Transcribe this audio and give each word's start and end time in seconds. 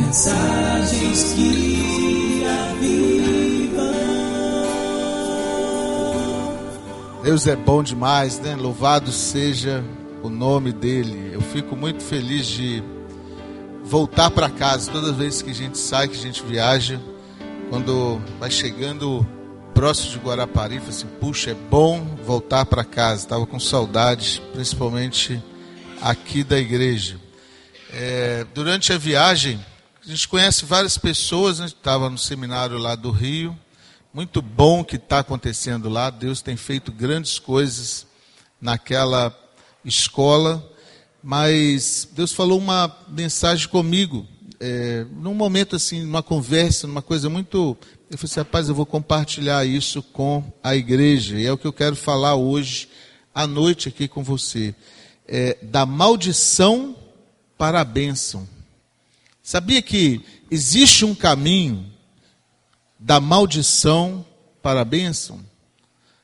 Mensagens 0.00 1.34
que 1.34 2.42
avivam. 2.44 3.92
Deus 7.22 7.46
é 7.46 7.54
bom 7.54 7.82
demais, 7.82 8.40
né? 8.40 8.56
Louvado 8.56 9.12
seja 9.12 9.84
o 10.22 10.30
nome 10.30 10.72
dele. 10.72 11.30
Eu 11.32 11.40
fico 11.40 11.76
muito 11.76 12.02
feliz 12.02 12.46
de 12.46 12.82
voltar 13.84 14.30
para 14.30 14.48
casa 14.48 14.90
todas 14.90 15.10
as 15.10 15.16
vezes 15.16 15.42
que 15.42 15.50
a 15.50 15.54
gente 15.54 15.78
sai, 15.78 16.08
que 16.08 16.16
a 16.16 16.20
gente 16.20 16.42
viaja, 16.42 17.00
quando 17.68 18.20
vai 18.38 18.50
chegando 18.50 19.26
próximo 19.74 20.12
de 20.12 20.18
Guarapari, 20.18 20.78
fala 20.78 20.90
assim, 20.90 21.06
puxa, 21.20 21.50
é 21.50 21.54
bom 21.54 22.04
voltar 22.24 22.64
para 22.64 22.84
casa. 22.84 23.22
Estava 23.22 23.46
com 23.46 23.60
saudades, 23.60 24.40
principalmente 24.52 25.42
aqui 26.00 26.42
da 26.42 26.58
igreja. 26.58 27.16
É, 27.92 28.46
durante 28.54 28.92
a 28.92 28.98
viagem, 28.98 29.60
a 30.02 30.08
gente 30.08 30.28
conhece 30.28 30.64
várias 30.64 30.96
pessoas, 30.96 31.58
né? 31.58 31.66
estava 31.66 32.08
no 32.08 32.16
seminário 32.16 32.78
lá 32.78 32.94
do 32.94 33.10
Rio, 33.10 33.58
muito 34.12 34.40
bom 34.40 34.82
que 34.82 34.96
está 34.96 35.18
acontecendo 35.18 35.88
lá. 35.88 36.10
Deus 36.10 36.40
tem 36.40 36.56
feito 36.56 36.90
grandes 36.90 37.38
coisas 37.38 38.06
naquela 38.60 39.36
escola, 39.84 40.66
mas 41.22 42.08
Deus 42.12 42.32
falou 42.32 42.58
uma 42.58 42.96
mensagem 43.08 43.68
comigo, 43.68 44.26
é, 44.58 45.04
num 45.12 45.34
momento 45.34 45.76
assim, 45.76 46.02
numa 46.02 46.22
conversa, 46.22 46.86
numa 46.86 47.02
coisa 47.02 47.28
muito 47.28 47.76
eu 48.10 48.18
falei 48.18 48.32
assim, 48.32 48.40
rapaz, 48.40 48.68
eu 48.68 48.74
vou 48.74 48.84
compartilhar 48.84 49.64
isso 49.64 50.02
com 50.02 50.42
a 50.64 50.74
igreja. 50.74 51.38
E 51.38 51.46
é 51.46 51.52
o 51.52 51.56
que 51.56 51.66
eu 51.66 51.72
quero 51.72 51.94
falar 51.94 52.34
hoje, 52.34 52.88
à 53.32 53.46
noite, 53.46 53.88
aqui 53.88 54.08
com 54.08 54.24
você. 54.24 54.74
É, 55.28 55.56
da 55.62 55.86
maldição 55.86 56.96
para 57.56 57.80
a 57.80 57.84
bênção. 57.84 58.48
Sabia 59.50 59.82
que 59.82 60.20
existe 60.48 61.04
um 61.04 61.12
caminho 61.12 61.84
da 62.96 63.18
maldição 63.18 64.24
para 64.62 64.82
a 64.82 64.84
bênção? 64.84 65.40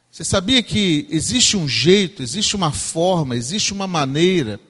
Você 0.09 0.23
sabia 0.23 0.63
que 0.63 1.09
existe 1.11 1.57
um 1.57 1.67
jeito, 1.67 2.23
existe 2.23 2.55
uma 2.55 2.71
forma, 2.71 3.35
existe 3.35 3.73
uma 3.73 3.89
maneira 3.89 4.61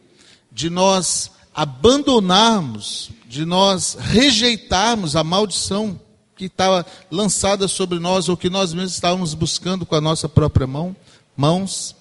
de 0.51 0.71
nós 0.71 1.33
abandonarmos, 1.55 3.11
de 3.29 3.45
nós 3.45 3.95
rejeitarmos 4.01 5.17
a 5.17 5.23
maldição? 5.23 6.01
que 6.35 6.47
estava 6.47 6.87
lançada 7.11 7.69
sobre 7.69 7.98
nós, 7.98 8.27
ou 8.31 8.39
que 8.39 8.48
nós 8.48 8.73
mesmos 8.73 8.95
estávamos 8.95 9.35
buscando 9.35 9.85
com 9.85 9.97
a 9.97 10.01
nossa 10.01 10.31
própria 10.31 10.67
mão, 10.67 10.97
mãos, 11.37 11.95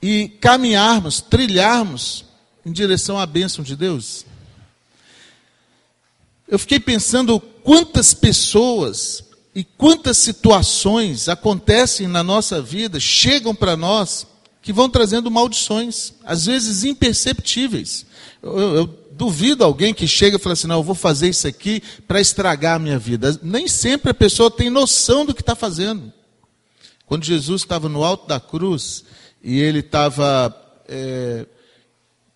e 0.00 0.28
caminharmos, 0.40 1.20
trilharmos 1.20 2.24
em 2.64 2.72
direção 2.72 3.18
à 3.18 3.26
bênção 3.26 3.62
de 3.62 3.76
Deus. 3.76 4.24
Eu 6.52 6.58
fiquei 6.58 6.78
pensando 6.78 7.40
quantas 7.40 8.12
pessoas 8.12 9.24
e 9.54 9.64
quantas 9.64 10.18
situações 10.18 11.26
acontecem 11.26 12.06
na 12.06 12.22
nossa 12.22 12.60
vida, 12.60 13.00
chegam 13.00 13.54
para 13.54 13.74
nós, 13.74 14.26
que 14.60 14.70
vão 14.70 14.86
trazendo 14.86 15.30
maldições, 15.30 16.12
às 16.22 16.44
vezes 16.44 16.84
imperceptíveis. 16.84 18.04
Eu, 18.42 18.74
eu, 18.76 18.98
duvido 19.12 19.64
alguém 19.64 19.94
que 19.94 20.06
chega 20.06 20.36
e 20.36 20.38
fala 20.38 20.52
assim: 20.52 20.66
não, 20.66 20.76
eu 20.76 20.82
vou 20.82 20.94
fazer 20.94 21.30
isso 21.30 21.48
aqui 21.48 21.82
para 22.06 22.20
estragar 22.20 22.76
a 22.76 22.78
minha 22.78 22.98
vida. 22.98 23.40
Nem 23.42 23.66
sempre 23.66 24.10
a 24.10 24.14
pessoa 24.14 24.50
tem 24.50 24.68
noção 24.68 25.24
do 25.24 25.32
que 25.32 25.40
está 25.40 25.54
fazendo. 25.54 26.12
Quando 27.06 27.24
Jesus 27.24 27.62
estava 27.62 27.88
no 27.88 28.04
alto 28.04 28.28
da 28.28 28.38
cruz 28.38 29.04
e 29.42 29.58
ele 29.58 29.78
estava 29.78 30.54
é, 30.86 31.46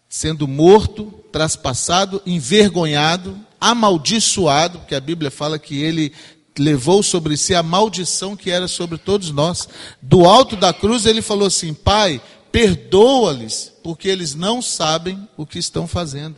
sendo 0.08 0.48
morto, 0.48 1.12
traspassado, 1.30 2.22
envergonhado, 2.24 3.44
amaldiçoado, 3.60 4.80
porque 4.80 4.94
a 4.94 5.00
Bíblia 5.00 5.30
fala 5.30 5.58
que 5.58 5.82
ele 5.82 6.12
levou 6.58 7.02
sobre 7.02 7.36
si 7.36 7.54
a 7.54 7.62
maldição 7.62 8.36
que 8.36 8.50
era 8.50 8.66
sobre 8.68 8.98
todos 8.98 9.30
nós. 9.30 9.68
Do 10.00 10.24
alto 10.24 10.56
da 10.56 10.72
cruz 10.72 11.06
ele 11.06 11.22
falou 11.22 11.46
assim: 11.46 11.74
Pai, 11.74 12.20
perdoa-lhes, 12.50 13.72
porque 13.82 14.08
eles 14.08 14.34
não 14.34 14.62
sabem 14.62 15.28
o 15.36 15.46
que 15.46 15.58
estão 15.58 15.86
fazendo. 15.86 16.36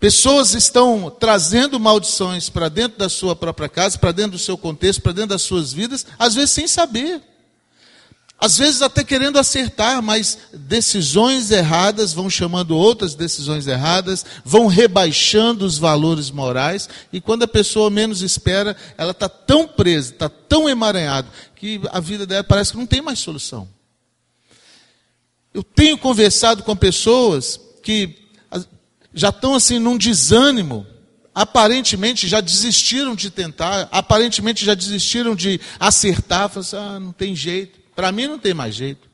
Pessoas 0.00 0.54
estão 0.54 1.10
trazendo 1.10 1.80
maldições 1.80 2.48
para 2.48 2.68
dentro 2.68 2.98
da 2.98 3.08
sua 3.08 3.34
própria 3.34 3.68
casa, 3.68 3.98
para 3.98 4.12
dentro 4.12 4.32
do 4.32 4.38
seu 4.38 4.56
contexto, 4.56 5.02
para 5.02 5.12
dentro 5.12 5.30
das 5.30 5.42
suas 5.42 5.72
vidas, 5.72 6.06
às 6.16 6.34
vezes 6.36 6.52
sem 6.52 6.68
saber. 6.68 7.20
Às 8.40 8.56
vezes 8.56 8.82
até 8.82 9.02
querendo 9.02 9.36
acertar, 9.36 10.00
mas 10.00 10.38
decisões 10.52 11.50
erradas 11.50 12.12
vão 12.12 12.30
chamando 12.30 12.76
outras 12.76 13.16
decisões 13.16 13.66
erradas, 13.66 14.24
vão 14.44 14.68
rebaixando 14.68 15.66
os 15.66 15.76
valores 15.76 16.30
morais, 16.30 16.88
e 17.12 17.20
quando 17.20 17.42
a 17.42 17.48
pessoa 17.48 17.90
menos 17.90 18.22
espera, 18.22 18.76
ela 18.96 19.10
está 19.10 19.28
tão 19.28 19.66
presa, 19.66 20.12
está 20.12 20.28
tão 20.28 20.68
emaranhada, 20.68 21.28
que 21.56 21.80
a 21.90 21.98
vida 21.98 22.24
dela 22.24 22.44
parece 22.44 22.70
que 22.70 22.78
não 22.78 22.86
tem 22.86 23.02
mais 23.02 23.18
solução. 23.18 23.68
Eu 25.52 25.64
tenho 25.64 25.98
conversado 25.98 26.62
com 26.62 26.76
pessoas 26.76 27.58
que 27.82 28.16
já 29.12 29.30
estão 29.30 29.56
assim 29.56 29.80
num 29.80 29.98
desânimo, 29.98 30.86
aparentemente 31.34 32.28
já 32.28 32.40
desistiram 32.40 33.16
de 33.16 33.30
tentar, 33.30 33.88
aparentemente 33.90 34.64
já 34.64 34.74
desistiram 34.74 35.34
de 35.34 35.60
acertar, 35.80 36.48
falam 36.48 36.60
assim, 36.60 36.76
ah, 36.76 37.00
não 37.00 37.10
tem 37.10 37.34
jeito, 37.34 37.80
para 37.98 38.12
mim 38.12 38.28
não 38.28 38.38
tem 38.38 38.54
mais 38.54 38.76
jeito. 38.76 39.10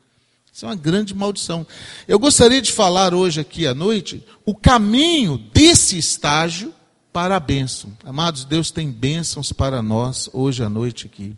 Isso 0.52 0.66
é 0.66 0.68
uma 0.68 0.74
grande 0.74 1.14
maldição. 1.14 1.66
Eu 2.06 2.18
gostaria 2.18 2.60
de 2.60 2.70
falar 2.70 3.14
hoje 3.14 3.40
aqui 3.40 3.66
à 3.66 3.72
noite 3.74 4.22
o 4.44 4.54
caminho 4.54 5.38
desse 5.54 5.96
estágio 5.96 6.70
para 7.10 7.34
a 7.34 7.40
bênção. 7.40 7.90
Amados, 8.04 8.44
Deus 8.44 8.70
tem 8.70 8.90
bênçãos 8.90 9.54
para 9.54 9.80
nós 9.80 10.28
hoje 10.34 10.62
à 10.62 10.68
noite 10.68 11.06
aqui. 11.06 11.34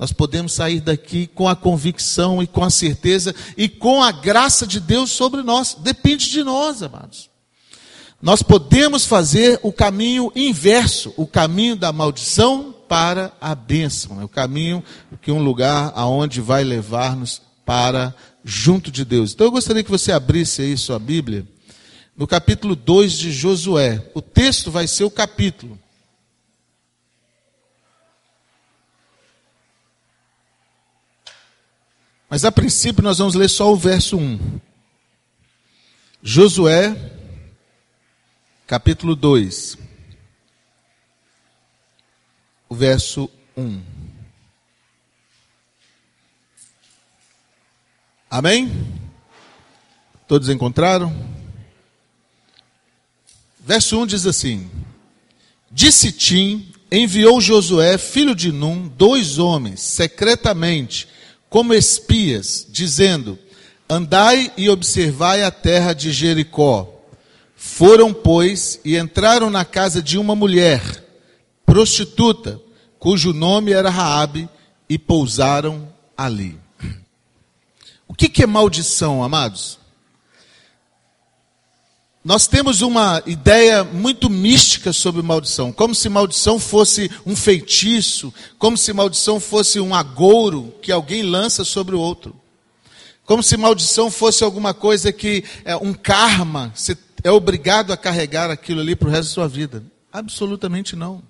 Nós 0.00 0.12
podemos 0.12 0.52
sair 0.52 0.80
daqui 0.80 1.28
com 1.28 1.48
a 1.48 1.54
convicção 1.54 2.42
e 2.42 2.46
com 2.48 2.64
a 2.64 2.70
certeza 2.70 3.32
e 3.56 3.68
com 3.68 4.02
a 4.02 4.10
graça 4.10 4.66
de 4.66 4.80
Deus 4.80 5.12
sobre 5.12 5.44
nós. 5.44 5.76
Depende 5.78 6.28
de 6.28 6.42
nós, 6.42 6.82
amados. 6.82 7.30
Nós 8.20 8.42
podemos 8.42 9.06
fazer 9.06 9.60
o 9.62 9.72
caminho 9.72 10.32
inverso, 10.34 11.14
o 11.16 11.24
caminho 11.24 11.76
da 11.76 11.92
maldição 11.92 12.74
para 12.90 13.32
a 13.40 13.54
bênção. 13.54 14.20
É 14.20 14.24
o 14.24 14.28
caminho 14.28 14.82
que 15.22 15.30
um 15.30 15.40
lugar 15.40 15.92
aonde 15.94 16.40
vai 16.40 16.64
levar-nos 16.64 17.40
para 17.64 18.12
junto 18.44 18.90
de 18.90 19.04
Deus. 19.04 19.32
Então 19.32 19.46
eu 19.46 19.52
gostaria 19.52 19.84
que 19.84 19.90
você 19.90 20.10
abrisse 20.10 20.60
aí 20.62 20.76
sua 20.76 20.98
Bíblia 20.98 21.46
no 22.16 22.26
capítulo 22.26 22.74
2 22.74 23.12
de 23.12 23.30
Josué. 23.30 24.10
O 24.12 24.20
texto 24.20 24.72
vai 24.72 24.88
ser 24.88 25.04
o 25.04 25.10
capítulo. 25.10 25.78
Mas 32.28 32.44
a 32.44 32.50
princípio 32.50 33.04
nós 33.04 33.18
vamos 33.18 33.36
ler 33.36 33.48
só 33.48 33.72
o 33.72 33.76
verso 33.76 34.16
1. 34.16 34.60
Josué 36.24 36.96
capítulo 38.66 39.14
2, 39.14 39.78
o 42.70 42.74
verso 42.74 43.28
1. 43.56 43.82
Amém? 48.30 48.70
Todos 50.28 50.48
encontraram? 50.48 51.12
Verso 53.58 54.00
1 54.00 54.06
diz 54.06 54.24
assim: 54.24 54.70
Disse 55.68 56.12
Tim, 56.12 56.72
enviou 56.92 57.40
Josué, 57.40 57.98
filho 57.98 58.36
de 58.36 58.52
Num, 58.52 58.86
dois 58.86 59.38
homens, 59.38 59.80
secretamente, 59.80 61.08
como 61.48 61.74
espias, 61.74 62.64
dizendo: 62.70 63.36
Andai 63.88 64.52
e 64.56 64.70
observai 64.70 65.42
a 65.42 65.50
terra 65.50 65.92
de 65.92 66.12
Jericó 66.12 67.00
foram, 67.62 68.14
pois, 68.14 68.80
e 68.86 68.96
entraram 68.96 69.50
na 69.50 69.66
casa 69.66 70.00
de 70.00 70.16
uma 70.16 70.34
mulher, 70.34 70.99
prostituta, 71.70 72.60
cujo 72.98 73.32
nome 73.32 73.70
era 73.70 73.88
Raabe, 73.88 74.48
e 74.88 74.98
pousaram 74.98 75.88
ali. 76.16 76.58
O 78.08 78.12
que, 78.12 78.28
que 78.28 78.42
é 78.42 78.46
maldição, 78.46 79.22
amados? 79.22 79.78
Nós 82.24 82.48
temos 82.48 82.80
uma 82.80 83.22
ideia 83.24 83.84
muito 83.84 84.28
mística 84.28 84.92
sobre 84.92 85.22
maldição, 85.22 85.70
como 85.70 85.94
se 85.94 86.08
maldição 86.08 86.58
fosse 86.58 87.08
um 87.24 87.36
feitiço, 87.36 88.34
como 88.58 88.76
se 88.76 88.92
maldição 88.92 89.38
fosse 89.38 89.78
um 89.78 89.94
agouro 89.94 90.74
que 90.82 90.90
alguém 90.90 91.22
lança 91.22 91.62
sobre 91.62 91.94
o 91.94 92.00
outro. 92.00 92.34
Como 93.24 93.44
se 93.44 93.56
maldição 93.56 94.10
fosse 94.10 94.42
alguma 94.42 94.74
coisa 94.74 95.12
que 95.12 95.44
é 95.64 95.76
um 95.76 95.94
karma, 95.94 96.72
se 96.74 96.98
é 97.22 97.30
obrigado 97.30 97.92
a 97.92 97.96
carregar 97.96 98.50
aquilo 98.50 98.80
ali 98.80 98.96
para 98.96 99.06
o 99.06 99.10
resto 99.12 99.28
da 99.28 99.34
sua 99.34 99.48
vida. 99.48 99.84
Absolutamente 100.12 100.96
não. 100.96 101.29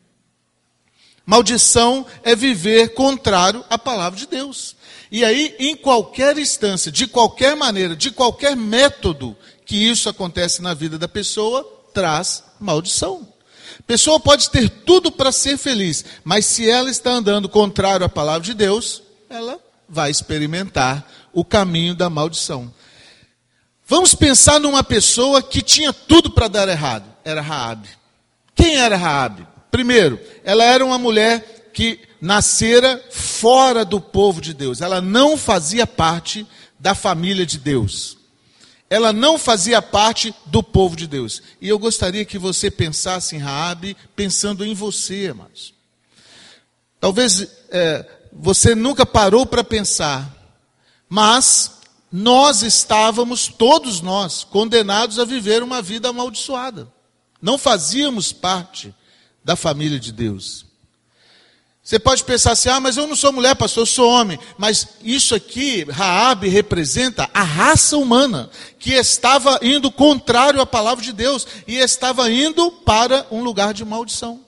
Maldição 1.24 2.06
é 2.22 2.34
viver 2.34 2.94
contrário 2.94 3.64
à 3.70 3.78
palavra 3.78 4.18
de 4.18 4.26
Deus. 4.26 4.76
E 5.10 5.24
aí, 5.24 5.54
em 5.58 5.76
qualquer 5.76 6.38
instância, 6.38 6.90
de 6.90 7.06
qualquer 7.06 7.56
maneira, 7.56 7.96
de 7.96 8.10
qualquer 8.10 8.56
método 8.56 9.36
que 9.64 9.76
isso 9.76 10.08
acontece 10.08 10.62
na 10.62 10.74
vida 10.74 10.98
da 10.98 11.08
pessoa, 11.08 11.64
traz 11.92 12.44
maldição. 12.58 13.26
A 13.78 13.82
pessoa 13.82 14.20
pode 14.20 14.50
ter 14.50 14.68
tudo 14.68 15.10
para 15.10 15.32
ser 15.32 15.56
feliz, 15.56 16.04
mas 16.22 16.46
se 16.46 16.68
ela 16.68 16.90
está 16.90 17.10
andando 17.10 17.48
contrário 17.48 18.06
à 18.06 18.08
palavra 18.08 18.42
de 18.42 18.54
Deus, 18.54 19.02
ela 19.28 19.58
vai 19.88 20.10
experimentar 20.10 21.08
o 21.32 21.44
caminho 21.44 21.94
da 21.94 22.08
maldição. 22.08 22.72
Vamos 23.86 24.14
pensar 24.14 24.60
numa 24.60 24.84
pessoa 24.84 25.42
que 25.42 25.60
tinha 25.60 25.92
tudo 25.92 26.30
para 26.30 26.46
dar 26.46 26.68
errado. 26.68 27.12
Era 27.24 27.40
Raabe. 27.40 27.88
Quem 28.54 28.76
era 28.76 28.96
Raabe? 28.96 29.46
Primeiro, 29.70 30.18
ela 30.44 30.64
era 30.64 30.84
uma 30.84 30.98
mulher 30.98 31.70
que 31.72 32.00
nascera 32.20 33.02
fora 33.10 33.84
do 33.84 34.00
povo 34.00 34.40
de 34.40 34.52
Deus. 34.52 34.80
Ela 34.80 35.00
não 35.00 35.36
fazia 35.36 35.86
parte 35.86 36.46
da 36.78 36.94
família 36.94 37.46
de 37.46 37.58
Deus. 37.58 38.18
Ela 38.88 39.12
não 39.12 39.38
fazia 39.38 39.80
parte 39.80 40.34
do 40.46 40.62
povo 40.62 40.96
de 40.96 41.06
Deus. 41.06 41.40
E 41.60 41.68
eu 41.68 41.78
gostaria 41.78 42.24
que 42.24 42.38
você 42.38 42.70
pensasse 42.70 43.36
em 43.36 43.38
Raabe, 43.38 43.96
pensando 44.16 44.64
em 44.64 44.74
você, 44.74 45.28
amados. 45.30 45.72
Talvez 46.98 47.46
é, 47.70 48.04
você 48.32 48.74
nunca 48.74 49.06
parou 49.06 49.46
para 49.46 49.62
pensar, 49.62 50.36
mas 51.08 51.78
nós 52.12 52.62
estávamos, 52.62 53.46
todos 53.46 54.00
nós, 54.00 54.42
condenados 54.42 55.18
a 55.18 55.24
viver 55.24 55.62
uma 55.62 55.80
vida 55.80 56.08
amaldiçoada. 56.08 56.92
Não 57.40 57.56
fazíamos 57.56 58.32
parte 58.32 58.92
da 59.50 59.56
família 59.56 59.98
de 59.98 60.12
Deus. 60.12 60.64
Você 61.82 61.98
pode 61.98 62.22
pensar 62.22 62.52
assim: 62.52 62.68
ah, 62.68 62.78
mas 62.78 62.96
eu 62.96 63.08
não 63.08 63.16
sou 63.16 63.32
mulher, 63.32 63.56
pastor, 63.56 63.82
eu 63.82 63.86
sou 63.86 64.08
homem. 64.08 64.38
Mas 64.56 64.86
isso 65.02 65.34
aqui, 65.34 65.82
Raabe 65.90 66.48
representa 66.48 67.28
a 67.34 67.42
raça 67.42 67.96
humana 67.96 68.48
que 68.78 68.92
estava 68.92 69.58
indo 69.60 69.90
contrário 69.90 70.60
à 70.60 70.66
palavra 70.66 71.04
de 71.04 71.12
Deus 71.12 71.48
e 71.66 71.78
estava 71.78 72.30
indo 72.30 72.70
para 72.70 73.26
um 73.28 73.42
lugar 73.42 73.74
de 73.74 73.84
maldição. 73.84 74.40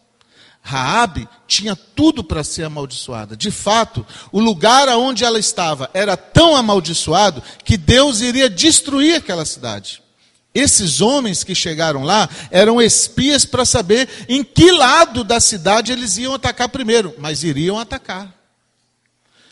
Raabe 0.60 1.28
tinha 1.48 1.74
tudo 1.74 2.22
para 2.22 2.44
ser 2.44 2.62
amaldiçoada. 2.62 3.36
De 3.36 3.50
fato, 3.50 4.06
o 4.30 4.38
lugar 4.38 4.88
aonde 4.88 5.24
ela 5.24 5.40
estava 5.40 5.90
era 5.92 6.16
tão 6.16 6.54
amaldiçoado 6.54 7.42
que 7.64 7.76
Deus 7.76 8.20
iria 8.20 8.48
destruir 8.48 9.16
aquela 9.16 9.44
cidade. 9.44 10.01
Esses 10.54 11.00
homens 11.00 11.42
que 11.42 11.54
chegaram 11.54 12.02
lá 12.02 12.28
eram 12.50 12.80
espias 12.80 13.44
para 13.44 13.64
saber 13.64 14.08
em 14.28 14.44
que 14.44 14.70
lado 14.70 15.24
da 15.24 15.40
cidade 15.40 15.92
eles 15.92 16.18
iam 16.18 16.34
atacar 16.34 16.68
primeiro, 16.68 17.14
mas 17.18 17.42
iriam 17.42 17.78
atacar. 17.78 18.32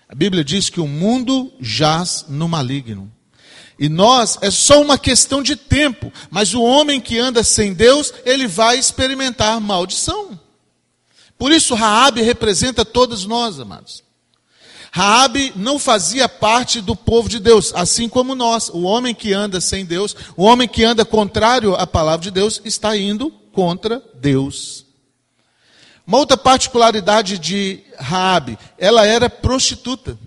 A 0.07 0.15
Bíblia 0.15 0.45
diz 0.45 0.69
que 0.69 0.81
o 0.81 0.87
mundo 0.87 1.53
jaz 1.61 2.27
no 2.29 2.49
maligno. 2.49 3.11
E 3.79 3.89
nós, 3.89 4.39
é 4.43 4.51
só 4.51 4.83
uma 4.83 4.99
questão 4.99 5.43
de 5.43 5.57
tempo, 5.57 6.13
mas 6.31 6.53
o 6.53 6.63
homem 6.63 7.01
que 7.01 7.19
anda 7.19 7.43
sem 7.43 7.73
Deus, 7.73 8.13
ele 8.27 8.47
vai 8.47 8.79
experimentar 8.79 9.59
maldição. 9.59 10.39
Por 11.39 11.51
isso 11.51 11.75
Raabe 11.75 12.21
representa 12.21 12.85
todos 12.85 13.25
nós, 13.25 13.59
amados. 13.59 14.03
Raabe 14.93 15.53
não 15.55 15.79
fazia 15.79 16.29
parte 16.29 16.81
do 16.81 16.97
povo 16.97 17.29
de 17.29 17.39
Deus, 17.39 17.73
assim 17.75 18.09
como 18.09 18.35
nós. 18.35 18.69
O 18.69 18.83
homem 18.83 19.15
que 19.15 19.33
anda 19.33 19.61
sem 19.61 19.85
Deus, 19.85 20.17
o 20.37 20.45
homem 20.45 20.67
que 20.67 20.85
anda 20.85 21.05
contrário 21.05 21.75
à 21.75 21.87
palavra 21.87 22.23
de 22.23 22.31
Deus, 22.31 22.61
está 22.65 22.97
indo 22.97 23.31
contra 23.53 24.03
Deus. 24.15 24.87
Uma 26.07 26.19
outra 26.19 26.37
particularidade 26.37 27.39
de 27.39 27.85
Raabe, 27.97 28.59
ela 28.77 29.07
era 29.07 29.31
prostituta. 29.31 30.19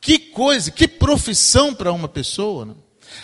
Que 0.00 0.18
coisa, 0.18 0.70
que 0.70 0.86
profissão 0.86 1.72
para 1.74 1.90
uma 1.90 2.08
pessoa. 2.08 2.66
Né? 2.66 2.74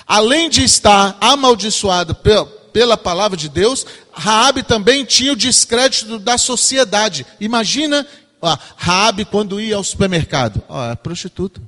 Além 0.06 0.48
de 0.48 0.64
estar 0.64 1.18
amaldiçoada 1.20 2.14
pela, 2.14 2.96
palavra 2.96 3.36
de 3.36 3.50
Deus, 3.50 3.84
Raabe 4.10 4.62
também 4.62 5.04
tinha 5.04 5.34
o 5.34 5.36
descrédito 5.36 6.18
da 6.18 6.38
sociedade. 6.38 7.26
Imagina 7.38 8.06
Ó, 8.40 8.56
Raabe 8.76 9.24
quando 9.24 9.60
ia 9.60 9.76
ao 9.76 9.84
supermercado, 9.84 10.62
ó, 10.68 10.90
é 10.90 10.96
prostituta. 10.96 11.60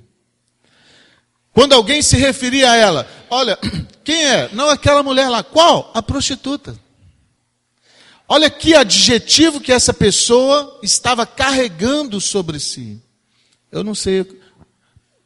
Quando 1.52 1.74
alguém 1.74 2.00
se 2.00 2.16
referia 2.16 2.70
a 2.70 2.76
ela, 2.76 3.06
olha, 3.28 3.58
quem 4.02 4.24
é? 4.24 4.48
Não 4.52 4.70
aquela 4.70 5.02
mulher 5.02 5.28
lá. 5.28 5.42
Qual? 5.42 5.90
A 5.94 6.02
prostituta. 6.02 6.74
Olha 8.26 8.48
que 8.48 8.74
adjetivo 8.74 9.60
que 9.60 9.72
essa 9.72 9.92
pessoa 9.92 10.80
estava 10.82 11.26
carregando 11.26 12.18
sobre 12.20 12.58
si. 12.58 13.02
Eu 13.70 13.84
não 13.84 13.94
sei 13.94 14.26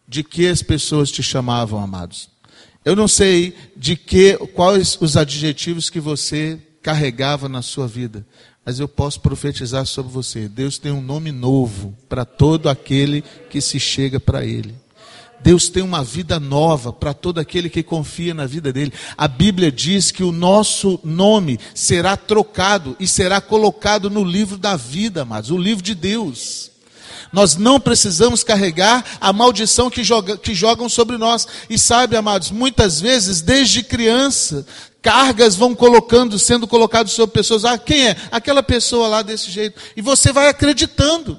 de 0.08 0.25
que 0.25 0.49
as 0.49 0.62
pessoas 0.62 1.10
te 1.10 1.22
chamavam, 1.22 1.81
amados. 1.81 2.28
Eu 2.84 2.96
não 2.96 3.06
sei 3.06 3.56
de 3.76 3.96
que 3.96 4.37
quais 4.54 4.99
os 5.00 5.16
adjetivos 5.16 5.88
que 5.88 6.00
você 6.00 6.60
carregava 6.82 7.49
na 7.49 7.62
sua 7.62 7.87
vida. 7.87 8.26
Mas 8.66 8.80
eu 8.80 8.88
posso 8.88 9.20
profetizar 9.20 9.86
sobre 9.86 10.10
você. 10.10 10.48
Deus 10.48 10.76
tem 10.76 10.90
um 10.90 11.00
nome 11.00 11.30
novo 11.30 11.96
para 12.08 12.24
todo 12.24 12.68
aquele 12.68 13.22
que 13.48 13.60
se 13.60 13.78
chega 13.78 14.18
para 14.18 14.44
Ele. 14.44 14.74
Deus 15.40 15.68
tem 15.68 15.84
uma 15.84 16.02
vida 16.02 16.40
nova 16.40 16.92
para 16.92 17.14
todo 17.14 17.38
aquele 17.38 17.70
que 17.70 17.80
confia 17.80 18.34
na 18.34 18.44
vida 18.44 18.72
dele. 18.72 18.92
A 19.16 19.28
Bíblia 19.28 19.70
diz 19.70 20.10
que 20.10 20.24
o 20.24 20.32
nosso 20.32 20.98
nome 21.04 21.60
será 21.76 22.16
trocado 22.16 22.96
e 22.98 23.06
será 23.06 23.40
colocado 23.40 24.10
no 24.10 24.24
livro 24.24 24.58
da 24.58 24.74
vida, 24.74 25.22
amados, 25.22 25.52
o 25.52 25.58
livro 25.58 25.84
de 25.84 25.94
Deus. 25.94 26.72
Nós 27.32 27.54
não 27.54 27.78
precisamos 27.78 28.42
carregar 28.42 29.04
a 29.20 29.32
maldição 29.32 29.90
que, 29.90 30.02
joga, 30.02 30.36
que 30.36 30.54
jogam 30.54 30.88
sobre 30.88 31.16
nós. 31.16 31.46
E 31.70 31.78
sabe, 31.78 32.16
amados, 32.16 32.50
muitas 32.50 33.00
vezes, 33.00 33.40
desde 33.40 33.82
criança, 33.82 34.66
cargas 35.06 35.55
vão 35.55 35.73
colocando, 35.73 36.37
sendo 36.37 36.67
colocadas 36.67 37.12
sobre 37.12 37.32
pessoas. 37.35 37.64
Ah, 37.64 37.79
quem 37.79 38.08
é? 38.08 38.17
Aquela 38.32 38.61
pessoa 38.61 39.06
lá 39.06 39.23
desse 39.23 39.53
jeito. 39.53 39.81
E 39.97 40.03
você 40.03 40.32
vai 40.32 40.49
acreditando. 40.49 41.38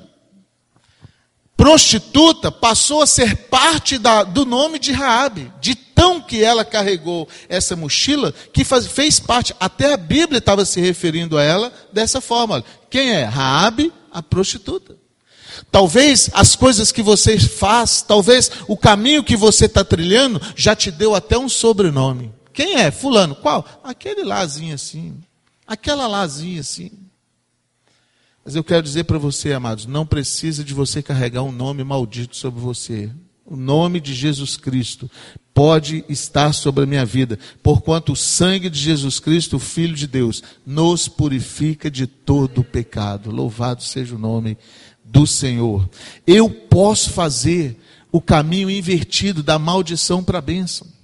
Prostituta 1.58 2.50
passou 2.50 3.02
a 3.02 3.06
ser 3.06 3.36
parte 3.50 3.98
da, 3.98 4.24
do 4.24 4.46
nome 4.46 4.80
de 4.80 4.94
Raabe, 4.94 5.52
de 5.60 5.76
tão 5.76 6.22
que 6.22 6.42
ela 6.42 6.64
carregou 6.64 7.28
essa 7.50 7.76
mochila, 7.76 8.34
que 8.54 8.64
faz, 8.64 8.88
fez 8.88 9.20
parte, 9.20 9.54
até 9.60 9.92
a 9.92 9.98
Bíblia 9.98 10.38
estava 10.38 10.64
se 10.64 10.80
referindo 10.80 11.38
a 11.38 11.44
ela 11.44 11.74
dessa 11.92 12.22
forma. 12.22 12.64
Quem 12.90 13.12
é? 13.12 13.26
Raabe, 13.26 13.92
a 14.14 14.24
prostituta. 14.24 14.96
Talvez 15.70 16.30
as 16.34 16.56
coisas 16.56 16.90
que 16.90 17.02
você 17.02 17.38
faz, 17.38 18.02
talvez 18.02 18.50
o 18.66 18.78
caminho 18.78 19.26
que 19.26 19.36
você 19.36 19.66
está 19.66 19.84
trilhando, 19.84 20.42
já 20.56 20.74
te 20.74 20.90
deu 20.90 21.14
até 21.14 21.38
um 21.38 21.50
sobrenome. 21.50 22.37
Quem 22.58 22.74
é? 22.74 22.90
Fulano. 22.90 23.36
Qual? 23.36 23.64
Aquele 23.84 24.24
lázinho 24.24 24.74
assim. 24.74 25.14
Aquela 25.68 26.08
lázinha 26.08 26.62
assim. 26.62 26.90
Mas 28.44 28.56
eu 28.56 28.64
quero 28.64 28.82
dizer 28.82 29.04
para 29.04 29.20
você, 29.20 29.54
amados, 29.54 29.86
não 29.86 30.08
precisa 30.08 30.64
de 30.64 30.74
você 30.74 31.04
carregar 31.04 31.44
um 31.44 31.52
nome 31.52 31.84
maldito 31.84 32.36
sobre 32.36 32.60
você. 32.60 33.12
O 33.46 33.56
nome 33.56 34.00
de 34.00 34.12
Jesus 34.12 34.58
Cristo 34.58 35.08
pode 35.54 36.04
estar 36.10 36.52
sobre 36.52 36.84
a 36.84 36.88
minha 36.88 37.06
vida, 37.06 37.38
porquanto 37.62 38.14
o 38.14 38.16
sangue 38.16 38.72
de 38.72 38.80
Jesus 38.80 39.20
Cristo, 39.20 39.58
o 39.58 39.60
Filho 39.60 39.94
de 39.94 40.08
Deus, 40.08 40.42
nos 40.66 41.08
purifica 41.08 41.92
de 41.92 42.08
todo 42.08 42.62
o 42.62 42.64
pecado. 42.64 43.30
Louvado 43.30 43.84
seja 43.84 44.16
o 44.16 44.20
nome 44.20 44.58
do 45.06 45.28
Senhor. 45.28 45.88
Eu 46.26 46.50
posso 46.50 47.12
fazer 47.12 47.80
o 48.12 48.20
caminho 48.20 48.68
invertido 48.68 49.44
da 49.44 49.60
maldição 49.60 50.24
para 50.24 50.40
a 50.40 50.42
bênção. 50.42 50.97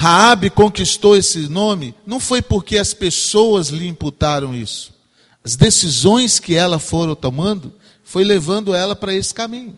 Raabe 0.00 0.48
conquistou 0.48 1.16
esse 1.16 1.48
nome 1.48 1.92
não 2.06 2.20
foi 2.20 2.40
porque 2.40 2.78
as 2.78 2.94
pessoas 2.94 3.70
lhe 3.70 3.88
imputaram 3.88 4.54
isso. 4.54 4.94
As 5.42 5.56
decisões 5.56 6.38
que 6.38 6.54
ela 6.54 6.78
foram 6.78 7.16
tomando 7.16 7.74
foi 8.04 8.22
levando 8.22 8.72
ela 8.72 8.94
para 8.94 9.12
esse 9.12 9.34
caminho. 9.34 9.74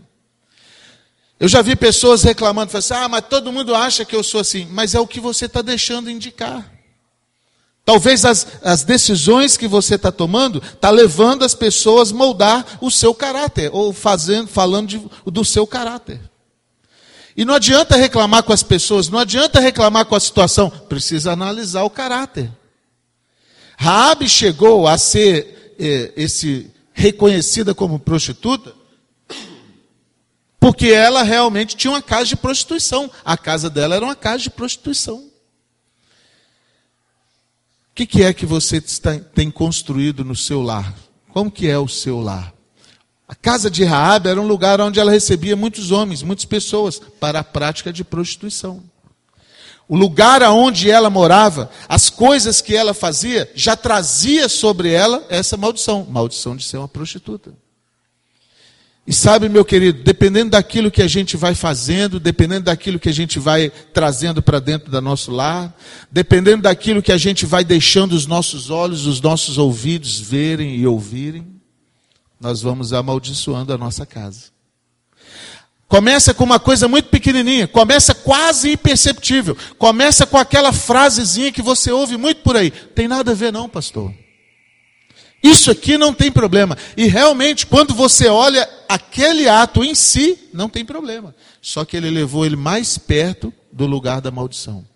Eu 1.38 1.48
já 1.48 1.62
vi 1.62 1.74
pessoas 1.74 2.22
reclamando, 2.22 2.70
falando 2.70 2.84
assim, 2.84 2.94
ah, 3.02 3.08
mas 3.08 3.24
todo 3.30 3.50
mundo 3.50 3.74
acha 3.74 4.04
que 4.04 4.14
eu 4.14 4.22
sou 4.22 4.42
assim, 4.42 4.68
mas 4.70 4.94
é 4.94 5.00
o 5.00 5.06
que 5.06 5.20
você 5.20 5.46
está 5.46 5.62
deixando 5.62 6.10
indicar. 6.10 6.70
Talvez 7.82 8.26
as, 8.26 8.46
as 8.62 8.82
decisões 8.84 9.56
que 9.56 9.66
você 9.66 9.94
está 9.94 10.12
tomando 10.12 10.62
está 10.62 10.90
levando 10.90 11.46
as 11.46 11.54
pessoas 11.54 12.12
a 12.12 12.14
moldar 12.14 12.78
o 12.82 12.90
seu 12.90 13.14
caráter, 13.14 13.70
ou 13.72 13.90
fazendo, 13.90 14.48
falando 14.48 14.86
de, 14.86 15.02
do 15.24 15.46
seu 15.46 15.66
caráter. 15.66 16.29
E 17.36 17.44
não 17.44 17.54
adianta 17.54 17.96
reclamar 17.96 18.42
com 18.42 18.52
as 18.52 18.62
pessoas, 18.62 19.08
não 19.08 19.18
adianta 19.18 19.60
reclamar 19.60 20.04
com 20.04 20.14
a 20.14 20.20
situação, 20.20 20.68
precisa 20.68 21.32
analisar 21.32 21.84
o 21.84 21.90
caráter. 21.90 22.50
Raabe 23.78 24.28
chegou 24.28 24.86
a 24.86 24.98
ser 24.98 25.74
eh, 25.78 26.12
esse 26.16 26.70
reconhecida 26.92 27.74
como 27.74 27.98
prostituta 27.98 28.74
porque 30.60 30.88
ela 30.88 31.22
realmente 31.22 31.74
tinha 31.74 31.90
uma 31.90 32.02
casa 32.02 32.26
de 32.26 32.36
prostituição. 32.36 33.10
A 33.24 33.36
casa 33.36 33.70
dela 33.70 33.96
era 33.96 34.04
uma 34.04 34.14
casa 34.14 34.44
de 34.44 34.50
prostituição. 34.50 35.16
O 35.16 35.30
que, 37.94 38.04
que 38.04 38.22
é 38.22 38.34
que 38.34 38.44
você 38.44 38.80
tem 39.34 39.50
construído 39.50 40.22
no 40.22 40.36
seu 40.36 40.60
lar? 40.60 40.94
Como 41.32 41.50
que 41.50 41.66
é 41.66 41.78
o 41.78 41.88
seu 41.88 42.20
lar? 42.20 42.52
A 43.30 43.34
casa 43.36 43.70
de 43.70 43.84
Raabe 43.84 44.28
era 44.28 44.40
um 44.40 44.46
lugar 44.46 44.80
onde 44.80 44.98
ela 44.98 45.12
recebia 45.12 45.54
muitos 45.54 45.92
homens, 45.92 46.20
muitas 46.20 46.44
pessoas 46.44 47.00
para 47.20 47.38
a 47.38 47.44
prática 47.44 47.92
de 47.92 48.02
prostituição. 48.02 48.82
o 49.88 49.96
lugar 49.96 50.42
aonde 50.42 50.90
ela 50.90 51.08
morava, 51.08 51.70
as 51.88 52.10
coisas 52.10 52.60
que 52.60 52.74
ela 52.74 52.92
fazia, 52.92 53.48
já 53.54 53.76
trazia 53.76 54.48
sobre 54.48 54.92
ela 54.92 55.24
essa 55.28 55.56
maldição 55.56 56.04
maldição 56.10 56.56
de 56.56 56.64
ser 56.64 56.78
uma 56.78 56.88
prostituta. 56.88 57.52
E 59.06 59.12
sabe, 59.12 59.48
meu 59.48 59.64
querido, 59.64 60.02
dependendo 60.02 60.50
daquilo 60.50 60.90
que 60.90 61.02
a 61.02 61.08
gente 61.08 61.36
vai 61.36 61.54
fazendo, 61.54 62.18
dependendo 62.18 62.64
daquilo 62.64 62.98
que 62.98 63.08
a 63.08 63.14
gente 63.14 63.38
vai 63.38 63.70
trazendo 63.92 64.42
para 64.42 64.58
dentro 64.58 64.90
do 64.90 65.00
nosso 65.00 65.30
lar, 65.30 65.72
dependendo 66.10 66.62
daquilo 66.62 67.02
que 67.02 67.12
a 67.12 67.18
gente 67.18 67.46
vai 67.46 67.62
deixando 67.62 68.12
os 68.12 68.26
nossos 68.26 68.70
olhos, 68.70 69.06
os 69.06 69.20
nossos 69.20 69.56
ouvidos 69.56 70.18
verem 70.18 70.74
e 70.74 70.84
ouvirem, 70.84 71.49
nós 72.40 72.62
vamos 72.62 72.92
amaldiçoando 72.92 73.72
a 73.72 73.78
nossa 73.78 74.06
casa. 74.06 74.44
Começa 75.86 76.32
com 76.32 76.44
uma 76.44 76.58
coisa 76.58 76.88
muito 76.88 77.08
pequenininha, 77.08 77.66
começa 77.68 78.14
quase 78.14 78.72
imperceptível, 78.72 79.56
começa 79.76 80.24
com 80.24 80.38
aquela 80.38 80.72
frasezinha 80.72 81.52
que 81.52 81.60
você 81.60 81.90
ouve 81.90 82.16
muito 82.16 82.42
por 82.42 82.56
aí. 82.56 82.70
Tem 82.70 83.06
nada 83.06 83.32
a 83.32 83.34
ver 83.34 83.52
não, 83.52 83.68
pastor. 83.68 84.14
Isso 85.42 85.70
aqui 85.70 85.98
não 85.98 86.14
tem 86.14 86.30
problema. 86.30 86.76
E 86.96 87.06
realmente, 87.06 87.66
quando 87.66 87.94
você 87.94 88.28
olha 88.28 88.68
aquele 88.88 89.48
ato 89.48 89.82
em 89.82 89.94
si, 89.94 90.38
não 90.52 90.68
tem 90.68 90.84
problema. 90.84 91.34
Só 91.60 91.84
que 91.84 91.96
ele 91.96 92.10
levou 92.10 92.46
ele 92.46 92.56
mais 92.56 92.96
perto 92.96 93.52
do 93.72 93.86
lugar 93.86 94.20
da 94.20 94.30
maldição. 94.30 94.86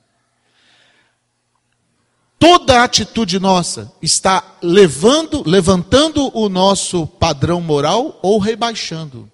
Toda 2.45 2.85
atitude 2.85 3.41
nossa 3.41 3.91
está 4.03 4.59
levando, 4.61 5.43
levantando 5.47 6.31
o 6.37 6.51
nosso 6.51 7.07
padrão 7.07 7.59
moral 7.59 8.21
ou 8.23 8.39
rebaixando. 8.39 9.33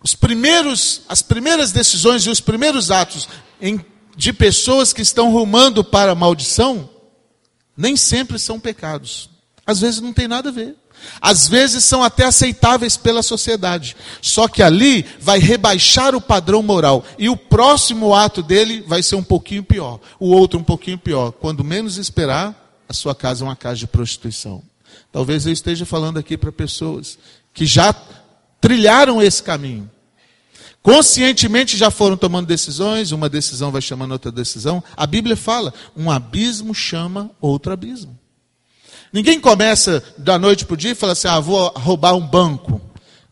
Os 0.00 0.14
primeiros, 0.14 1.02
as 1.08 1.22
primeiras 1.22 1.72
decisões 1.72 2.24
e 2.24 2.30
os 2.30 2.40
primeiros 2.40 2.92
atos 2.92 3.28
em, 3.60 3.84
de 4.16 4.32
pessoas 4.32 4.92
que 4.92 5.02
estão 5.02 5.32
rumando 5.32 5.82
para 5.82 6.12
a 6.12 6.14
maldição, 6.14 6.88
nem 7.76 7.96
sempre 7.96 8.38
são 8.38 8.60
pecados. 8.60 9.28
Às 9.66 9.80
vezes 9.80 10.00
não 10.00 10.12
tem 10.12 10.28
nada 10.28 10.50
a 10.50 10.52
ver. 10.52 10.76
Às 11.20 11.48
vezes 11.48 11.84
são 11.84 12.02
até 12.02 12.24
aceitáveis 12.24 12.96
pela 12.96 13.22
sociedade. 13.22 13.96
Só 14.20 14.48
que 14.48 14.62
ali 14.62 15.04
vai 15.20 15.38
rebaixar 15.38 16.14
o 16.14 16.20
padrão 16.20 16.62
moral. 16.62 17.04
E 17.18 17.28
o 17.28 17.36
próximo 17.36 18.14
ato 18.14 18.42
dele 18.42 18.82
vai 18.86 19.02
ser 19.02 19.16
um 19.16 19.22
pouquinho 19.22 19.62
pior. 19.62 20.00
O 20.18 20.30
outro 20.30 20.58
um 20.58 20.64
pouquinho 20.64 20.98
pior. 20.98 21.32
Quando 21.32 21.64
menos 21.64 21.96
esperar, 21.96 22.54
a 22.88 22.92
sua 22.92 23.14
casa 23.14 23.44
é 23.44 23.46
uma 23.46 23.56
casa 23.56 23.76
de 23.76 23.86
prostituição. 23.86 24.62
Talvez 25.12 25.46
eu 25.46 25.52
esteja 25.52 25.84
falando 25.84 26.18
aqui 26.18 26.36
para 26.36 26.52
pessoas 26.52 27.18
que 27.52 27.66
já 27.66 27.94
trilharam 28.60 29.22
esse 29.22 29.42
caminho. 29.42 29.90
Conscientemente 30.82 31.76
já 31.76 31.90
foram 31.90 32.16
tomando 32.16 32.46
decisões, 32.46 33.12
uma 33.12 33.28
decisão 33.28 33.70
vai 33.70 33.82
chamando 33.82 34.12
outra 34.12 34.32
decisão. 34.32 34.82
A 34.96 35.06
Bíblia 35.06 35.36
fala: 35.36 35.74
um 35.96 36.10
abismo 36.10 36.74
chama 36.74 37.30
outro 37.40 37.72
abismo. 37.72 38.18
Ninguém 39.12 39.40
começa 39.40 40.02
da 40.16 40.38
noite 40.38 40.64
para 40.64 40.74
o 40.74 40.76
dia 40.76 40.92
e 40.92 40.94
fala 40.94 41.12
assim: 41.12 41.28
ah, 41.28 41.40
vou 41.40 41.68
roubar 41.76 42.14
um 42.14 42.26
banco. 42.26 42.80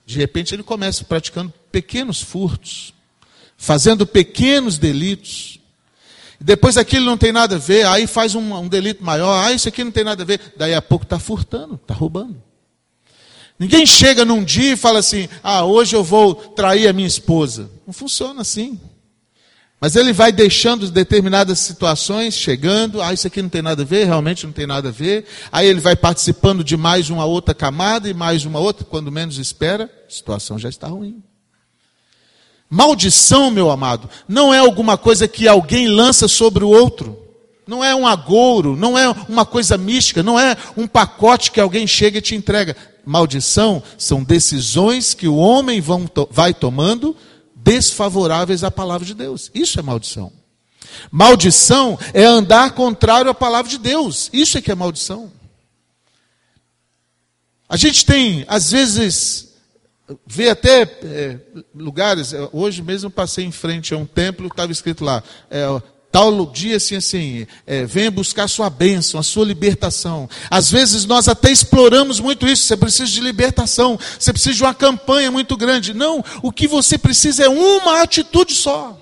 De 0.05 0.19
repente 0.19 0.55
ele 0.55 0.63
começa 0.63 1.05
praticando 1.05 1.53
pequenos 1.71 2.21
furtos, 2.21 2.95
fazendo 3.57 4.07
pequenos 4.07 4.79
delitos. 4.79 5.61
Depois 6.41 6.77
aquilo 6.77 7.05
não 7.05 7.19
tem 7.19 7.33
nada 7.33 7.57
a 7.57 7.59
ver, 7.59 7.87
aí 7.87 8.07
faz 8.07 8.35
um, 8.35 8.55
um 8.55 8.69
delito 8.69 9.03
maior, 9.03 9.45
ah, 9.45 9.53
isso 9.53 9.69
aqui 9.69 9.83
não 9.83 9.91
tem 9.91 10.05
nada 10.05 10.23
a 10.23 10.27
ver. 10.27 10.41
Daí 10.57 10.75
a 10.75 10.81
pouco 10.81 11.05
está 11.05 11.19
furtando, 11.19 11.75
está 11.75 11.95
roubando. 11.95 12.41
Ninguém 13.59 13.85
chega 13.85 14.25
num 14.25 14.43
dia 14.43 14.73
e 14.73 14.77
fala 14.77 15.01
assim: 15.01 15.29
ah, 15.43 15.65
hoje 15.65 15.95
eu 15.95 16.05
vou 16.05 16.35
trair 16.35 16.89
a 16.89 16.93
minha 16.93 17.09
esposa. 17.09 17.71
Não 17.87 17.93
funciona 17.93 18.41
assim. 18.41 18.81
Mas 19.81 19.95
ele 19.95 20.13
vai 20.13 20.33
deixando 20.33 20.91
determinadas 20.91 21.61
situações, 21.61 22.35
chegando, 22.35 23.01
ah, 23.01 23.13
isso 23.13 23.29
aqui 23.29 23.41
não 23.41 23.49
tem 23.49 23.63
nada 23.63 23.83
a 23.83 23.87
ver, 23.87 24.07
realmente 24.07 24.45
não 24.45 24.53
tem 24.53 24.67
nada 24.67 24.89
a 24.89 24.93
ver. 24.93 25.25
Aí 25.53 25.69
ele 25.69 25.79
vai 25.79 25.95
participando 25.95 26.65
de 26.65 26.77
mais 26.77 27.11
uma 27.11 27.25
outra 27.25 27.55
camada 27.55 28.09
e 28.09 28.15
mais 28.15 28.45
uma 28.45 28.59
outra, 28.59 28.85
quando 28.85 29.13
menos 29.13 29.39
espera, 29.39 29.85
a 29.85 30.13
situação 30.13 30.59
já 30.59 30.69
está 30.69 30.89
ruim. 30.89 31.23
Maldição, 32.69 33.51
meu 33.53 33.71
amado, 33.71 34.11
não 34.27 34.53
é 34.53 34.59
alguma 34.59 34.99
coisa 34.99 35.29
que 35.29 35.47
alguém 35.47 35.87
lança 35.87 36.27
sobre 36.27 36.65
o 36.65 36.69
outro. 36.69 37.17
Não 37.65 37.85
é 37.85 37.95
um 37.95 38.07
agouro, 38.07 38.75
não 38.75 38.99
é 38.99 39.09
uma 39.29 39.45
coisa 39.47 39.79
mística, 39.79 40.23
não 40.23 40.41
é 40.41 40.57
um 40.77 40.89
pacote 40.89 41.53
que 41.53 41.61
alguém 41.61 41.87
chega 41.87 42.19
e 42.19 42.23
te 42.23 42.35
entrega. 42.35 42.77
Maldição 43.07 43.83
são 43.97 44.25
decisões 44.25 45.15
que 45.15 45.29
o 45.29 45.37
homem 45.37 45.81
vão, 45.81 46.11
vai 46.31 46.53
tomando 46.53 47.15
desfavoráveis 47.69 48.65
à 48.65 48.71
palavra 48.71 49.07
de 49.07 49.15
Deus. 49.15 49.51
Isso 49.55 49.79
é 49.79 49.83
maldição. 49.83 50.33
Maldição 51.11 51.99
é 52.15 52.25
andar 52.25 52.73
contrário 52.73 53.31
à 53.31 53.35
palavra 53.35 53.71
de 53.71 53.79
Deus. 53.79 54.31
Isso 54.33 54.57
é 54.57 54.63
que 54.63 54.73
é 54.73 54.75
maldição. 54.75 55.31
A 57.69 57.77
gente 57.77 58.07
tem, 58.07 58.47
às 58.49 58.71
vezes, 58.71 59.49
vê 60.27 60.49
até 60.49 60.83
é, 60.83 61.39
lugares. 61.75 62.33
Hoje 62.53 62.81
mesmo 62.81 63.11
passei 63.11 63.45
em 63.45 63.53
frente 63.53 63.93
a 63.93 63.99
um 63.99 64.07
templo, 64.07 64.47
estava 64.47 64.73
escrito 64.73 65.05
lá: 65.05 65.23
é, 65.51 65.67
tal 66.11 66.47
dia 66.47 66.77
assim, 66.77 66.97
assim, 66.97 67.47
é, 67.67 67.85
venha 67.85 68.11
buscar 68.11 68.49
sua 68.49 68.71
bênção, 68.71 69.21
a 69.21 69.23
sua 69.23 69.45
libertação. 69.45 70.29
Às 70.51 70.71
vezes 70.71 71.05
nós 71.05 71.29
até 71.29 71.51
exploramos 71.51 72.19
muito 72.21 72.47
isso, 72.47 72.65
você 72.65 72.77
precisa 72.77 73.11
de 73.11 73.21
libertação, 73.21 73.99
você 74.19 74.33
precisa 74.33 74.55
de 74.55 74.63
uma 74.63 74.75
campanha 74.75 75.31
muito 75.31 75.57
grande. 75.57 75.95
Não, 75.95 76.25
o 76.43 76.51
que 76.51 76.67
você 76.67 76.97
precisa 76.97 77.45
é 77.45 77.49
uma 77.49 78.03
atitude 78.03 78.55
só. 78.55 78.99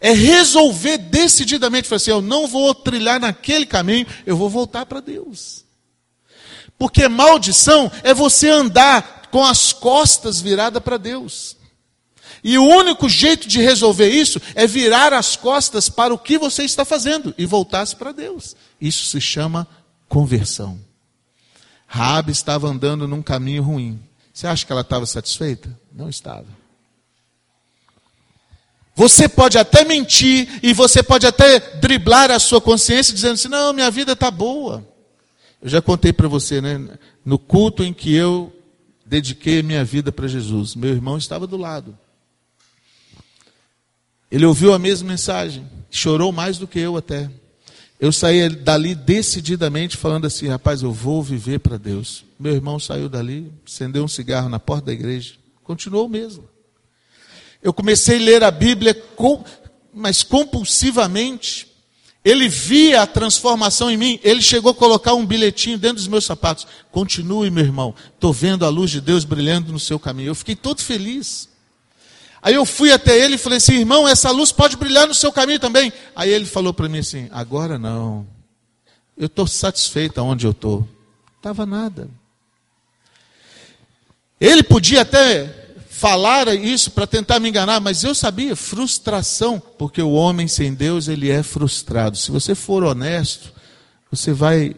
É 0.00 0.12
resolver 0.12 0.98
decididamente, 0.98 1.88
falar 1.88 1.96
assim, 1.96 2.10
eu 2.10 2.22
não 2.22 2.46
vou 2.46 2.72
trilhar 2.74 3.18
naquele 3.18 3.66
caminho, 3.66 4.06
eu 4.24 4.36
vou 4.36 4.48
voltar 4.48 4.86
para 4.86 5.00
Deus. 5.00 5.64
Porque 6.78 7.08
maldição 7.08 7.90
é 8.04 8.14
você 8.14 8.48
andar 8.48 9.28
com 9.32 9.44
as 9.44 9.72
costas 9.72 10.40
viradas 10.40 10.82
para 10.82 10.96
Deus. 10.96 11.57
E 12.42 12.56
o 12.58 12.64
único 12.64 13.08
jeito 13.08 13.48
de 13.48 13.60
resolver 13.60 14.08
isso 14.08 14.40
é 14.54 14.66
virar 14.66 15.12
as 15.12 15.36
costas 15.36 15.88
para 15.88 16.14
o 16.14 16.18
que 16.18 16.38
você 16.38 16.62
está 16.62 16.84
fazendo 16.84 17.34
e 17.36 17.44
voltar-se 17.46 17.96
para 17.96 18.12
Deus. 18.12 18.56
Isso 18.80 19.04
se 19.06 19.20
chama 19.20 19.66
conversão. 20.08 20.78
Rabi 21.86 22.32
estava 22.32 22.68
andando 22.68 23.08
num 23.08 23.22
caminho 23.22 23.62
ruim. 23.62 24.00
Você 24.32 24.46
acha 24.46 24.64
que 24.64 24.70
ela 24.70 24.82
estava 24.82 25.06
satisfeita? 25.06 25.76
Não 25.92 26.08
estava. 26.08 26.46
Você 28.94 29.28
pode 29.28 29.56
até 29.56 29.84
mentir 29.84 30.60
e 30.62 30.72
você 30.72 31.02
pode 31.02 31.26
até 31.26 31.58
driblar 31.58 32.30
a 32.30 32.38
sua 32.38 32.60
consciência 32.60 33.14
dizendo 33.14 33.34
assim: 33.34 33.48
"Não, 33.48 33.72
minha 33.72 33.90
vida 33.90 34.12
está 34.12 34.30
boa". 34.30 34.86
Eu 35.62 35.68
já 35.68 35.80
contei 35.80 36.12
para 36.12 36.28
você, 36.28 36.60
né? 36.60 36.98
No 37.24 37.38
culto 37.38 37.82
em 37.82 37.92
que 37.92 38.14
eu 38.14 38.52
dediquei 39.04 39.62
minha 39.62 39.84
vida 39.84 40.12
para 40.12 40.28
Jesus, 40.28 40.74
meu 40.74 40.90
irmão 40.90 41.16
estava 41.16 41.46
do 41.46 41.56
lado. 41.56 41.96
Ele 44.30 44.44
ouviu 44.44 44.72
a 44.74 44.78
mesma 44.78 45.08
mensagem, 45.08 45.66
chorou 45.90 46.32
mais 46.32 46.58
do 46.58 46.66
que 46.66 46.78
eu 46.78 46.96
até. 46.96 47.30
Eu 48.00 48.12
saí 48.12 48.48
dali 48.48 48.94
decididamente 48.94 49.96
falando 49.96 50.26
assim: 50.26 50.48
rapaz, 50.48 50.82
eu 50.82 50.92
vou 50.92 51.22
viver 51.22 51.58
para 51.58 51.76
Deus. 51.76 52.24
Meu 52.38 52.54
irmão 52.54 52.78
saiu 52.78 53.08
dali, 53.08 53.50
acendeu 53.66 54.04
um 54.04 54.08
cigarro 54.08 54.48
na 54.48 54.60
porta 54.60 54.86
da 54.86 54.92
igreja, 54.92 55.34
continuou 55.64 56.08
mesmo. 56.08 56.44
Eu 57.62 57.72
comecei 57.72 58.18
a 58.18 58.22
ler 58.22 58.44
a 58.44 58.50
Bíblia, 58.50 58.96
mas 59.92 60.22
compulsivamente. 60.22 61.66
Ele 62.24 62.48
via 62.48 63.02
a 63.02 63.06
transformação 63.06 63.90
em 63.90 63.96
mim. 63.96 64.20
Ele 64.22 64.42
chegou 64.42 64.72
a 64.72 64.74
colocar 64.74 65.14
um 65.14 65.24
bilhetinho 65.24 65.78
dentro 65.78 65.96
dos 65.96 66.08
meus 66.08 66.24
sapatos. 66.24 66.66
Continue, 66.92 67.50
meu 67.50 67.64
irmão. 67.64 67.94
Estou 68.14 68.32
vendo 68.32 68.66
a 68.66 68.68
luz 68.68 68.90
de 68.90 69.00
Deus 69.00 69.24
brilhando 69.24 69.72
no 69.72 69.78
seu 69.78 69.98
caminho. 69.98 70.28
Eu 70.28 70.34
fiquei 70.34 70.54
todo 70.54 70.82
feliz. 70.82 71.47
Aí 72.42 72.54
eu 72.54 72.64
fui 72.64 72.92
até 72.92 73.18
ele 73.18 73.34
e 73.34 73.38
falei 73.38 73.58
assim, 73.58 73.78
irmão, 73.78 74.06
essa 74.06 74.30
luz 74.30 74.52
pode 74.52 74.76
brilhar 74.76 75.06
no 75.06 75.14
seu 75.14 75.32
caminho 75.32 75.58
também. 75.58 75.92
Aí 76.14 76.30
ele 76.30 76.46
falou 76.46 76.72
para 76.72 76.88
mim 76.88 76.98
assim, 76.98 77.28
agora 77.32 77.78
não. 77.78 78.26
Eu 79.16 79.26
estou 79.26 79.46
satisfeito 79.46 80.18
aonde 80.20 80.46
eu 80.46 80.52
estou. 80.52 80.88
Estava 81.36 81.66
nada. 81.66 82.08
Ele 84.40 84.62
podia 84.62 85.02
até 85.02 85.68
falar 85.90 86.46
isso 86.54 86.92
para 86.92 87.08
tentar 87.08 87.40
me 87.40 87.48
enganar, 87.48 87.80
mas 87.80 88.04
eu 88.04 88.14
sabia, 88.14 88.54
frustração, 88.54 89.60
porque 89.76 90.00
o 90.00 90.12
homem 90.12 90.46
sem 90.46 90.72
Deus, 90.72 91.08
ele 91.08 91.28
é 91.28 91.42
frustrado. 91.42 92.16
Se 92.16 92.30
você 92.30 92.54
for 92.54 92.84
honesto, 92.84 93.52
você 94.08 94.32
vai 94.32 94.76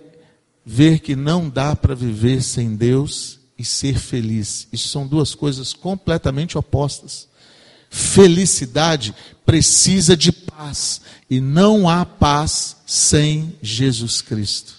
ver 0.65 1.01
que 1.01 1.15
não 1.15 1.49
dá 1.49 1.77
para 1.77 1.95
viver 1.95 2.43
sem 2.43 2.75
Deus 2.75 3.39
e 3.59 3.65
ser 3.65 3.99
feliz. 3.99 4.67
Isso 4.73 4.89
são 4.89 5.07
duas 5.07 5.35
coisas 5.35 5.75
completamente 5.75 6.57
opostas. 6.57 7.29
Felicidade 7.91 9.13
precisa 9.45 10.17
de 10.17 10.31
paz. 10.31 11.01
E 11.29 11.41
não 11.41 11.89
há 11.89 12.07
paz 12.07 12.77
sem 12.87 13.53
Jesus 13.61 14.23
Cristo. 14.23 14.75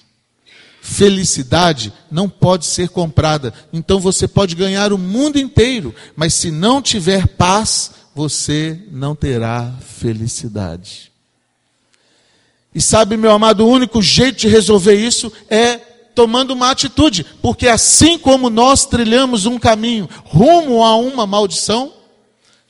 Felicidade 0.81 1.93
não 2.09 2.27
pode 2.27 2.65
ser 2.65 2.89
comprada. 2.89 3.53
Então 3.71 3.99
você 3.99 4.27
pode 4.27 4.55
ganhar 4.55 4.91
o 4.91 4.97
mundo 4.97 5.37
inteiro, 5.37 5.93
mas 6.15 6.33
se 6.33 6.49
não 6.49 6.81
tiver 6.81 7.27
paz, 7.27 7.91
você 8.15 8.79
não 8.91 9.15
terá 9.15 9.71
felicidade. 9.99 11.11
E 12.73 12.81
sabe, 12.81 13.17
meu 13.17 13.31
amado, 13.31 13.65
o 13.65 13.69
único 13.69 14.01
jeito 14.01 14.39
de 14.39 14.47
resolver 14.47 14.95
isso 14.95 15.31
é 15.49 15.77
tomando 16.15 16.51
uma 16.51 16.71
atitude, 16.71 17.25
porque 17.41 17.67
assim 17.67 18.17
como 18.17 18.49
nós 18.49 18.85
trilhamos 18.85 19.45
um 19.45 19.59
caminho 19.59 20.09
rumo 20.25 20.83
a 20.83 20.95
uma 20.95 21.27
maldição, 21.27 21.93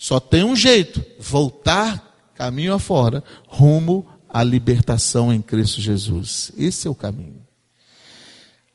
só 0.01 0.19
tem 0.19 0.43
um 0.43 0.55
jeito: 0.55 1.05
voltar 1.19 2.31
caminho 2.33 2.73
afora, 2.73 3.23
rumo 3.47 4.03
à 4.27 4.43
libertação 4.43 5.31
em 5.31 5.43
Cristo 5.43 5.79
Jesus. 5.79 6.51
Esse 6.57 6.87
é 6.87 6.89
o 6.89 6.95
caminho. 6.95 7.45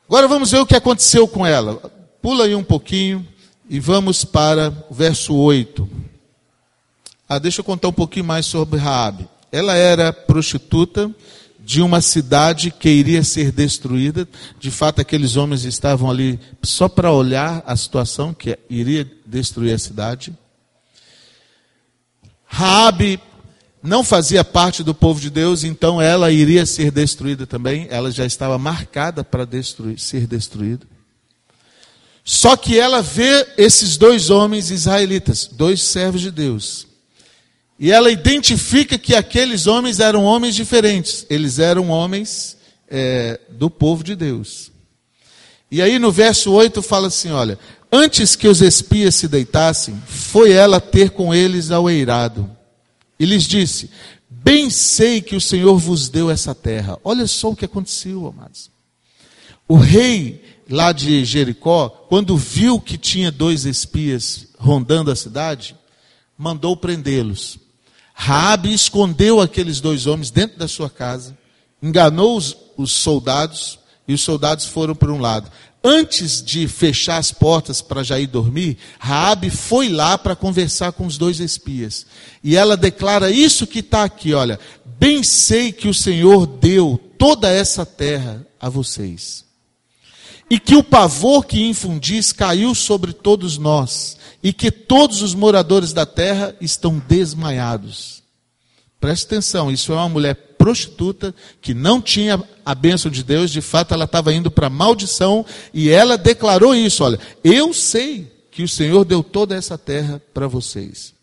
Agora 0.08 0.28
vamos 0.28 0.52
ver 0.52 0.60
o 0.60 0.66
que 0.66 0.76
aconteceu 0.76 1.26
com 1.26 1.44
ela. 1.44 1.74
Pula 2.22 2.44
aí 2.44 2.54
um 2.54 2.62
pouquinho 2.62 3.26
e 3.68 3.80
vamos 3.80 4.24
para 4.24 4.72
o 4.88 4.94
verso 4.94 5.34
8. 5.34 5.90
Ah, 7.28 7.40
deixa 7.40 7.58
eu 7.60 7.64
contar 7.64 7.88
um 7.88 7.92
pouquinho 7.92 8.24
mais 8.24 8.46
sobre 8.46 8.78
Raabe. 8.78 9.28
Ela 9.50 9.74
era 9.74 10.12
prostituta 10.12 11.12
de 11.58 11.82
uma 11.82 12.00
cidade 12.00 12.70
que 12.70 12.88
iria 12.88 13.24
ser 13.24 13.50
destruída. 13.50 14.28
De 14.60 14.70
fato, 14.70 15.00
aqueles 15.00 15.34
homens 15.34 15.64
estavam 15.64 16.08
ali 16.08 16.38
só 16.62 16.88
para 16.88 17.10
olhar 17.10 17.64
a 17.66 17.74
situação 17.74 18.32
que 18.32 18.56
iria 18.70 19.10
destruir 19.26 19.74
a 19.74 19.78
cidade. 19.78 20.32
Raabe 22.46 23.20
não 23.82 24.02
fazia 24.02 24.44
parte 24.44 24.82
do 24.82 24.94
povo 24.94 25.20
de 25.20 25.30
Deus, 25.30 25.62
então 25.62 26.00
ela 26.00 26.32
iria 26.32 26.66
ser 26.66 26.90
destruída 26.90 27.46
também. 27.46 27.86
Ela 27.90 28.10
já 28.10 28.24
estava 28.24 28.58
marcada 28.58 29.22
para 29.22 29.44
destruir, 29.44 29.98
ser 29.98 30.26
destruída. 30.26 30.86
Só 32.24 32.56
que 32.56 32.78
ela 32.78 33.02
vê 33.02 33.46
esses 33.56 33.96
dois 33.96 34.30
homens 34.30 34.70
israelitas, 34.70 35.46
dois 35.46 35.80
servos 35.80 36.20
de 36.20 36.32
Deus. 36.32 36.86
E 37.78 37.92
ela 37.92 38.10
identifica 38.10 38.98
que 38.98 39.14
aqueles 39.14 39.66
homens 39.66 40.00
eram 40.00 40.24
homens 40.24 40.56
diferentes. 40.56 41.24
Eles 41.30 41.58
eram 41.58 41.90
homens 41.90 42.56
é, 42.88 43.38
do 43.50 43.70
povo 43.70 44.02
de 44.02 44.16
Deus. 44.16 44.72
E 45.70 45.82
aí 45.82 45.98
no 45.98 46.10
verso 46.10 46.52
8 46.52 46.80
fala 46.82 47.08
assim: 47.08 47.30
olha, 47.30 47.58
antes 47.90 48.36
que 48.36 48.48
os 48.48 48.60
espias 48.60 49.14
se 49.14 49.28
deitassem, 49.28 50.00
foi 50.06 50.52
ela 50.52 50.80
ter 50.80 51.10
com 51.10 51.34
eles 51.34 51.70
ao 51.70 51.88
eirado 51.88 52.50
e 53.18 53.24
lhes 53.24 53.44
disse: 53.44 53.90
Bem 54.28 54.70
sei 54.70 55.20
que 55.20 55.34
o 55.34 55.40
Senhor 55.40 55.76
vos 55.78 56.08
deu 56.08 56.30
essa 56.30 56.54
terra. 56.54 56.98
Olha 57.02 57.26
só 57.26 57.50
o 57.50 57.56
que 57.56 57.64
aconteceu, 57.64 58.26
amados. 58.26 58.70
O 59.68 59.76
rei 59.76 60.44
lá 60.70 60.92
de 60.92 61.24
Jericó, 61.24 61.88
quando 62.08 62.36
viu 62.36 62.80
que 62.80 62.96
tinha 62.98 63.30
dois 63.30 63.64
espias 63.64 64.48
rondando 64.58 65.10
a 65.10 65.16
cidade, 65.16 65.76
mandou 66.36 66.76
prendê-los. 66.76 67.58
Raabe 68.14 68.72
escondeu 68.72 69.40
aqueles 69.40 69.80
dois 69.80 70.06
homens 70.06 70.30
dentro 70.30 70.58
da 70.58 70.68
sua 70.68 70.88
casa, 70.88 71.36
enganou 71.82 72.36
os, 72.36 72.56
os 72.76 72.92
soldados 72.92 73.78
e 74.08 74.14
os 74.14 74.20
soldados 74.20 74.66
foram 74.66 74.94
para 74.94 75.12
um 75.12 75.20
lado 75.20 75.50
antes 75.82 76.42
de 76.42 76.66
fechar 76.66 77.18
as 77.18 77.30
portas 77.30 77.80
para 77.80 78.02
já 78.02 78.18
ir 78.18 78.26
dormir, 78.26 78.76
Raabe 78.98 79.50
foi 79.50 79.88
lá 79.88 80.18
para 80.18 80.36
conversar 80.36 80.92
com 80.92 81.06
os 81.06 81.16
dois 81.16 81.40
espias. 81.40 82.06
E 82.42 82.56
ela 82.56 82.76
declara 82.76 83.30
isso 83.30 83.66
que 83.66 83.78
está 83.80 84.04
aqui, 84.04 84.34
olha, 84.34 84.58
bem 84.98 85.22
sei 85.22 85.72
que 85.72 85.88
o 85.88 85.94
Senhor 85.94 86.46
deu 86.46 87.00
toda 87.18 87.48
essa 87.48 87.86
terra 87.86 88.46
a 88.60 88.68
vocês. 88.68 89.44
E 90.50 90.58
que 90.58 90.76
o 90.76 90.82
pavor 90.82 91.44
que 91.44 91.62
infundis 91.62 92.32
caiu 92.32 92.74
sobre 92.74 93.12
todos 93.12 93.58
nós, 93.58 94.16
e 94.42 94.52
que 94.52 94.70
todos 94.70 95.22
os 95.22 95.34
moradores 95.34 95.92
da 95.92 96.06
terra 96.06 96.54
estão 96.60 97.02
desmaiados. 97.08 98.22
Preste 99.00 99.26
atenção, 99.26 99.70
isso 99.70 99.92
é 99.92 99.96
uma 99.96 100.08
mulher 100.08 100.34
prostituta 100.66 101.32
que 101.62 101.72
não 101.72 102.02
tinha 102.02 102.42
a 102.64 102.74
bênção 102.74 103.08
de 103.08 103.22
Deus, 103.22 103.52
de 103.52 103.60
fato 103.60 103.94
ela 103.94 104.04
estava 104.04 104.34
indo 104.34 104.50
para 104.50 104.68
maldição 104.68 105.46
e 105.72 105.90
ela 105.90 106.18
declarou 106.18 106.74
isso: 106.74 107.04
olha, 107.04 107.20
eu 107.44 107.72
sei 107.72 108.26
que 108.50 108.64
o 108.64 108.68
Senhor 108.68 109.04
deu 109.04 109.22
toda 109.22 109.54
essa 109.54 109.78
terra 109.78 110.20
para 110.34 110.48
vocês. 110.48 111.14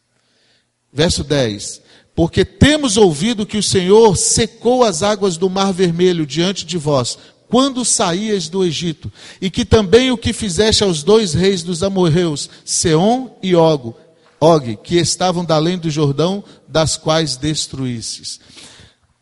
Verso 0.94 1.26
10: 1.26 1.82
Porque 2.16 2.46
temos 2.46 2.96
ouvido 2.96 3.46
que 3.46 3.58
o 3.58 3.64
Senhor 3.64 4.16
secou 4.16 4.82
as 4.82 5.04
águas 5.04 5.36
do 5.36 5.50
Mar 5.50 5.74
Vermelho 5.74 6.26
diante 6.26 6.66
de 6.66 6.78
vós, 6.78 7.18
quando 7.50 7.84
saías 7.84 8.48
do 8.48 8.64
Egito, 8.64 9.12
e 9.42 9.52
que 9.52 9.66
também 9.66 10.10
o 10.10 10.18
que 10.18 10.32
fizeste 10.32 10.86
aos 10.86 11.04
dois 11.04 11.34
reis 11.34 11.64
dos 11.64 11.84
amorreus, 11.84 12.50
Seom 12.64 13.30
e 13.44 13.58
Ogo, 13.58 13.94
Og, 14.40 14.78
que 14.78 14.96
estavam 14.96 15.44
da 15.44 15.56
além 15.56 15.78
do 15.78 15.90
Jordão, 15.90 16.42
das 16.66 16.96
quais 16.96 17.36
destruístes. 17.36 18.40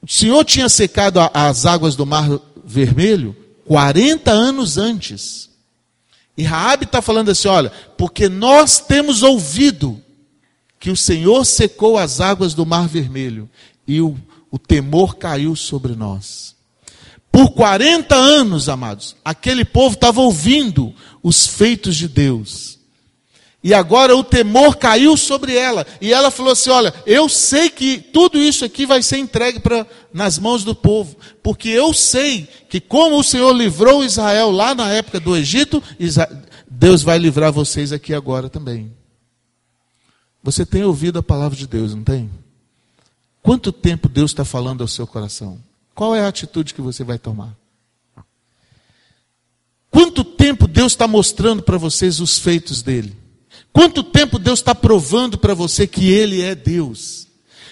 O 0.01 0.07
Senhor 0.07 0.43
tinha 0.43 0.67
secado 0.67 1.19
as 1.33 1.65
águas 1.65 1.95
do 1.95 2.05
Mar 2.05 2.27
Vermelho 2.63 3.35
40 3.65 4.31
anos 4.31 4.77
antes. 4.77 5.49
E 6.37 6.43
Raabe 6.43 6.85
está 6.85 7.01
falando 7.01 7.29
assim: 7.29 7.47
olha, 7.47 7.71
porque 7.97 8.27
nós 8.27 8.79
temos 8.79 9.23
ouvido 9.23 10.01
que 10.79 10.89
o 10.89 10.97
Senhor 10.97 11.45
secou 11.45 11.97
as 11.97 12.19
águas 12.19 12.53
do 12.53 12.65
Mar 12.65 12.87
Vermelho 12.87 13.49
e 13.87 14.01
o, 14.01 14.17
o 14.49 14.57
temor 14.57 15.15
caiu 15.15 15.55
sobre 15.55 15.95
nós. 15.95 16.55
Por 17.31 17.51
40 17.51 18.13
anos, 18.13 18.67
amados, 18.67 19.15
aquele 19.23 19.63
povo 19.63 19.95
estava 19.95 20.19
ouvindo 20.19 20.93
os 21.23 21.47
feitos 21.47 21.95
de 21.95 22.07
Deus. 22.07 22.77
E 23.63 23.75
agora 23.75 24.15
o 24.15 24.23
temor 24.23 24.77
caiu 24.77 25.15
sobre 25.15 25.55
ela. 25.55 25.85
E 25.99 26.11
ela 26.11 26.31
falou 26.31 26.51
assim: 26.51 26.71
Olha, 26.71 26.93
eu 27.05 27.29
sei 27.29 27.69
que 27.69 27.99
tudo 27.99 28.39
isso 28.39 28.65
aqui 28.65 28.85
vai 28.85 29.03
ser 29.03 29.17
entregue 29.17 29.59
pra, 29.59 29.85
nas 30.11 30.39
mãos 30.39 30.63
do 30.63 30.73
povo. 30.73 31.15
Porque 31.43 31.69
eu 31.69 31.93
sei 31.93 32.47
que, 32.69 32.79
como 32.79 33.19
o 33.19 33.23
Senhor 33.23 33.51
livrou 33.53 34.03
Israel 34.03 34.49
lá 34.49 34.73
na 34.73 34.89
época 34.89 35.19
do 35.19 35.35
Egito, 35.35 35.81
Deus 36.67 37.03
vai 37.03 37.19
livrar 37.19 37.51
vocês 37.51 37.91
aqui 37.91 38.13
agora 38.13 38.49
também. 38.49 38.91
Você 40.43 40.65
tem 40.65 40.83
ouvido 40.83 41.19
a 41.19 41.23
palavra 41.23 41.55
de 41.55 41.67
Deus, 41.67 41.93
não 41.93 42.03
tem? 42.03 42.31
Quanto 43.43 43.71
tempo 43.71 44.09
Deus 44.09 44.31
está 44.31 44.43
falando 44.43 44.81
ao 44.81 44.87
seu 44.87 45.05
coração? 45.05 45.61
Qual 45.93 46.15
é 46.15 46.21
a 46.21 46.27
atitude 46.27 46.73
que 46.73 46.81
você 46.81 47.03
vai 47.03 47.19
tomar? 47.19 47.55
Quanto 49.91 50.23
tempo 50.23 50.67
Deus 50.67 50.93
está 50.93 51.07
mostrando 51.07 51.61
para 51.61 51.77
vocês 51.77 52.19
os 52.19 52.39
feitos 52.39 52.81
dele? 52.81 53.20
Quanto 53.73 54.03
tempo 54.03 54.37
Deus 54.37 54.59
está 54.59 54.75
provando 54.75 55.37
para 55.37 55.53
você 55.53 55.87
que 55.87 56.09
Ele 56.09 56.41
é 56.41 56.53
Deus? 56.53 57.27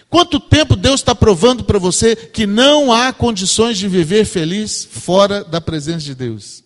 Quanto 0.10 0.40
tempo 0.40 0.76
Deus 0.76 1.02
está 1.02 1.14
provando 1.14 1.64
para 1.64 1.78
você 1.78 2.16
que 2.16 2.48
não 2.48 2.92
há 2.92 3.14
condições 3.14 3.78
de 3.78 3.88
viver 3.88 4.26
feliz 4.26 4.88
fora 4.90 5.44
da 5.44 5.62
presença 5.62 6.00
de 6.00 6.16
Deus? 6.16 6.64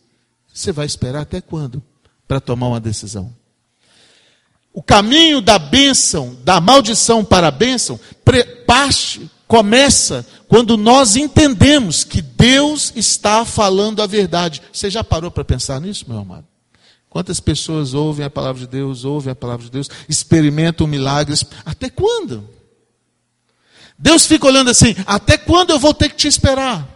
Você 0.53 0.71
vai 0.71 0.85
esperar 0.85 1.21
até 1.21 1.41
quando 1.41 1.83
para 2.27 2.39
tomar 2.39 2.67
uma 2.67 2.79
decisão? 2.79 3.33
O 4.71 4.81
caminho 4.81 5.41
da 5.41 5.59
bênção, 5.59 6.37
da 6.43 6.61
maldição 6.61 7.23
para 7.23 7.47
a 7.47 7.51
bênção, 7.51 7.99
parte, 8.65 9.29
começa 9.47 10.25
quando 10.47 10.77
nós 10.77 11.15
entendemos 11.15 12.03
que 12.03 12.21
Deus 12.21 12.93
está 12.95 13.45
falando 13.45 14.01
a 14.01 14.07
verdade. 14.07 14.61
Você 14.71 14.89
já 14.89 15.03
parou 15.03 15.29
para 15.29 15.43
pensar 15.43 15.79
nisso, 15.81 16.05
meu 16.07 16.17
amado? 16.17 16.45
Quantas 17.13 17.39
pessoas 17.39 17.93
ouvem 17.93 18.25
a 18.25 18.29
palavra 18.29 18.61
de 18.61 18.65
Deus, 18.67 19.05
ouvem 19.05 19.31
a 19.31 19.35
palavra 19.35 19.63
de 19.63 19.69
Deus, 19.69 19.87
experimentam 20.09 20.87
milagres, 20.87 21.45
até 21.63 21.87
quando? 21.87 22.49
Deus 23.95 24.25
fica 24.25 24.47
olhando 24.47 24.71
assim, 24.71 24.95
até 25.05 25.37
quando 25.37 25.69
eu 25.69 25.77
vou 25.77 25.93
ter 25.93 26.09
que 26.09 26.15
te 26.15 26.27
esperar? 26.27 26.89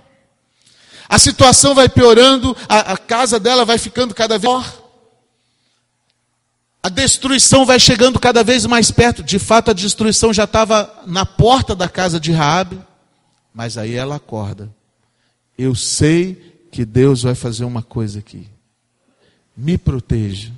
A 1.07 1.19
situação 1.19 1.75
vai 1.75 1.87
piorando, 1.87 2.57
a, 2.67 2.93
a 2.93 2.97
casa 2.97 3.39
dela 3.39 3.63
vai 3.63 3.77
ficando 3.77 4.15
cada 4.15 4.39
vez 4.39 4.51
pior. 4.51 4.83
A 6.81 6.89
destruição 6.89 7.63
vai 7.63 7.79
chegando 7.79 8.19
cada 8.19 8.43
vez 8.43 8.65
mais 8.65 8.89
perto. 8.89 9.21
De 9.21 9.37
fato, 9.37 9.69
a 9.69 9.73
destruição 9.73 10.33
já 10.33 10.45
estava 10.45 11.03
na 11.05 11.27
porta 11.27 11.75
da 11.75 11.87
casa 11.87 12.19
de 12.19 12.31
Raabe, 12.31 12.81
mas 13.53 13.77
aí 13.77 13.93
ela 13.93 14.15
acorda. 14.15 14.67
Eu 15.55 15.75
sei 15.75 16.67
que 16.71 16.83
Deus 16.83 17.21
vai 17.21 17.35
fazer 17.35 17.65
uma 17.65 17.83
coisa 17.83 18.17
aqui 18.17 18.56
me 19.57 19.77
proteja. 19.77 20.51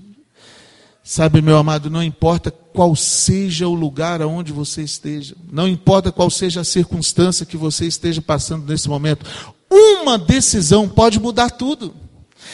Sabe, 1.03 1.41
meu 1.41 1.57
amado, 1.57 1.89
não 1.89 2.03
importa 2.03 2.51
qual 2.51 2.95
seja 2.95 3.67
o 3.67 3.73
lugar 3.73 4.21
aonde 4.21 4.51
você 4.51 4.83
esteja, 4.83 5.35
não 5.51 5.67
importa 5.67 6.11
qual 6.11 6.29
seja 6.29 6.61
a 6.61 6.63
circunstância 6.63 7.45
que 7.45 7.57
você 7.57 7.85
esteja 7.85 8.21
passando 8.21 8.67
nesse 8.67 8.87
momento, 8.87 9.25
uma 9.71 10.17
decisão 10.17 10.87
pode 10.87 11.19
mudar 11.19 11.49
tudo. 11.49 11.95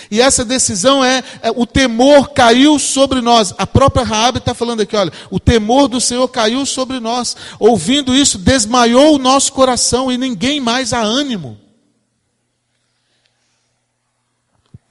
E 0.10 0.22
essa 0.22 0.46
decisão 0.46 1.04
é, 1.04 1.24
é, 1.42 1.52
o 1.52 1.66
temor 1.66 2.30
caiu 2.30 2.78
sobre 2.80 3.22
nós. 3.22 3.54
A 3.58 3.66
própria 3.66 4.06
Raabe 4.06 4.40
está 4.40 4.54
falando 4.54 4.82
aqui, 4.82 4.96
olha, 4.96 5.12
o 5.30 5.40
temor 5.40 5.88
do 5.88 6.00
Senhor 6.00 6.28
caiu 6.28 6.66
sobre 6.66 7.00
nós. 7.00 7.36
Ouvindo 7.60 8.16
isso, 8.16 8.38
desmaiou 8.38 9.16
o 9.16 9.20
nosso 9.20 9.52
coração 9.54 10.12
e 10.12 10.18
ninguém 10.18 10.60
mais 10.60 10.94
há 10.94 11.02
ânimo. 11.02 11.58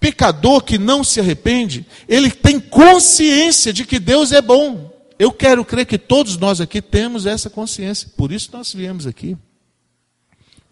Pecador 0.04 0.60
que 0.60 0.76
não 0.76 1.02
se 1.02 1.18
arrepende, 1.18 1.86
ele 2.06 2.30
tem 2.30 2.60
consciência 2.60 3.72
de 3.72 3.86
que 3.86 3.98
Deus 3.98 4.32
é 4.32 4.42
bom. 4.42 4.92
Eu 5.18 5.32
quero 5.32 5.64
crer 5.64 5.86
que 5.86 5.96
todos 5.96 6.36
nós 6.36 6.60
aqui 6.60 6.82
temos 6.82 7.24
essa 7.24 7.48
consciência, 7.48 8.10
por 8.14 8.30
isso 8.30 8.50
nós 8.52 8.74
viemos 8.74 9.06
aqui. 9.06 9.34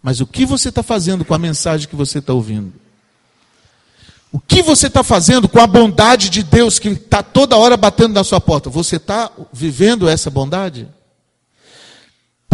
Mas 0.03 0.21
o 0.21 0.27
que 0.27 0.45
você 0.45 0.69
está 0.69 0.83
fazendo 0.83 1.25
com 1.25 1.33
a 1.33 1.39
mensagem 1.39 1.87
que 1.87 1.95
você 1.95 2.19
está 2.19 2.31
ouvindo? 2.31 2.73
O 4.31 4.39
que 4.39 4.61
você 4.61 4.85
está 4.85 5.01
fazendo 5.01 5.49
com 5.49 5.59
a 5.59 5.65
bondade 5.65 6.29
de 6.29 6.43
Deus 6.43 6.77
que 6.77 6.89
está 6.89 7.23
toda 7.23 7.57
hora 7.57 7.75
batendo 7.75 8.13
na 8.13 8.23
sua 8.23 8.39
porta? 8.39 8.69
Você 8.69 8.97
está 8.97 9.31
vivendo 9.51 10.07
essa 10.07 10.29
bondade? 10.29 10.87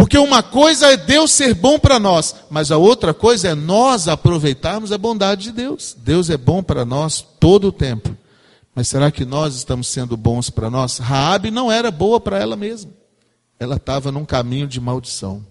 Porque 0.00 0.16
uma 0.16 0.42
coisa 0.42 0.86
é 0.86 0.96
Deus 0.96 1.30
ser 1.30 1.52
bom 1.52 1.78
para 1.78 1.98
nós, 1.98 2.34
mas 2.48 2.72
a 2.72 2.78
outra 2.78 3.12
coisa 3.12 3.48
é 3.48 3.54
nós 3.54 4.08
aproveitarmos 4.08 4.92
a 4.92 4.96
bondade 4.96 5.42
de 5.42 5.52
Deus. 5.52 5.94
Deus 5.98 6.30
é 6.30 6.38
bom 6.38 6.62
para 6.62 6.86
nós 6.86 7.22
todo 7.38 7.68
o 7.68 7.72
tempo. 7.72 8.16
Mas 8.74 8.88
será 8.88 9.10
que 9.10 9.26
nós 9.26 9.56
estamos 9.56 9.88
sendo 9.88 10.16
bons 10.16 10.48
para 10.48 10.70
nós? 10.70 10.96
Raabe 10.96 11.50
não 11.50 11.70
era 11.70 11.90
boa 11.90 12.18
para 12.18 12.38
ela 12.38 12.56
mesma. 12.56 12.90
Ela 13.58 13.76
estava 13.76 14.10
num 14.10 14.24
caminho 14.24 14.66
de 14.66 14.80
maldição. 14.80 15.44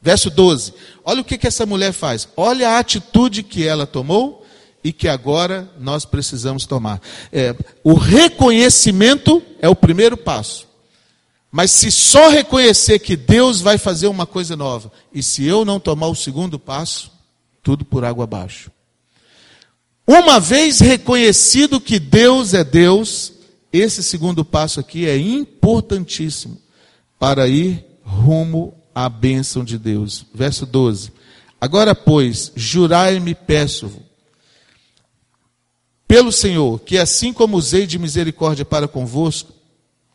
Verso 0.00 0.30
12. 0.30 0.72
Olha 1.04 1.22
o 1.22 1.24
que, 1.24 1.36
que 1.36 1.48
essa 1.48 1.66
mulher 1.66 1.92
faz. 1.92 2.28
Olha 2.36 2.68
a 2.68 2.78
atitude 2.78 3.42
que 3.42 3.66
ela 3.66 3.88
tomou 3.88 4.46
e 4.84 4.92
que 4.92 5.08
agora 5.08 5.68
nós 5.80 6.04
precisamos 6.04 6.64
tomar. 6.64 7.02
É, 7.32 7.56
o 7.82 7.94
reconhecimento 7.94 9.42
é 9.60 9.68
o 9.68 9.74
primeiro 9.74 10.16
passo. 10.16 10.70
Mas 11.52 11.70
se 11.70 11.92
só 11.92 12.30
reconhecer 12.30 12.98
que 12.98 13.14
Deus 13.14 13.60
vai 13.60 13.76
fazer 13.76 14.06
uma 14.06 14.24
coisa 14.24 14.56
nova, 14.56 14.90
e 15.12 15.22
se 15.22 15.44
eu 15.44 15.66
não 15.66 15.78
tomar 15.78 16.06
o 16.06 16.14
segundo 16.14 16.58
passo, 16.58 17.12
tudo 17.62 17.84
por 17.84 18.06
água 18.06 18.24
abaixo. 18.24 18.70
Uma 20.06 20.40
vez 20.40 20.80
reconhecido 20.80 21.78
que 21.78 22.00
Deus 22.00 22.54
é 22.54 22.64
Deus, 22.64 23.34
esse 23.70 24.02
segundo 24.02 24.46
passo 24.46 24.80
aqui 24.80 25.06
é 25.06 25.16
importantíssimo 25.18 26.58
para 27.18 27.46
ir 27.46 27.84
rumo 28.02 28.74
à 28.94 29.08
bênção 29.10 29.62
de 29.62 29.78
Deus. 29.78 30.24
Verso 30.34 30.64
12. 30.64 31.12
Agora, 31.60 31.94
pois, 31.94 32.50
jurai-me, 32.56 33.34
peço 33.34 33.92
pelo 36.08 36.32
Senhor, 36.32 36.80
que 36.80 36.98
assim 36.98 37.32
como 37.32 37.56
usei 37.56 37.86
de 37.86 37.98
misericórdia 37.98 38.64
para 38.64 38.88
convosco, 38.88 39.52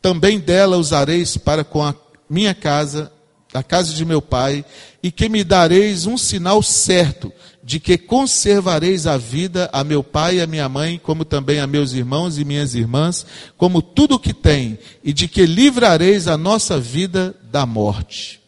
também 0.00 0.38
dela 0.38 0.76
usareis 0.76 1.36
para 1.36 1.64
com 1.64 1.82
a 1.82 1.94
minha 2.28 2.54
casa, 2.54 3.12
a 3.52 3.62
casa 3.62 3.92
de 3.94 4.04
meu 4.04 4.20
pai, 4.20 4.64
e 5.02 5.10
que 5.10 5.28
me 5.28 5.42
dareis 5.42 6.06
um 6.06 6.16
sinal 6.16 6.62
certo 6.62 7.32
de 7.68 7.78
que 7.78 7.98
conservareis 7.98 9.06
a 9.06 9.18
vida 9.18 9.68
a 9.72 9.84
meu 9.84 10.02
pai 10.02 10.36
e 10.36 10.40
a 10.40 10.46
minha 10.46 10.68
mãe, 10.70 10.98
como 10.98 11.22
também 11.22 11.60
a 11.60 11.66
meus 11.66 11.92
irmãos 11.92 12.38
e 12.38 12.44
minhas 12.44 12.74
irmãs, 12.74 13.26
como 13.58 13.82
tudo 13.82 14.14
o 14.14 14.18
que 14.18 14.32
tem, 14.32 14.78
e 15.04 15.12
de 15.12 15.28
que 15.28 15.44
livrareis 15.44 16.28
a 16.28 16.38
nossa 16.38 16.80
vida 16.80 17.34
da 17.50 17.66
morte. 17.66 18.40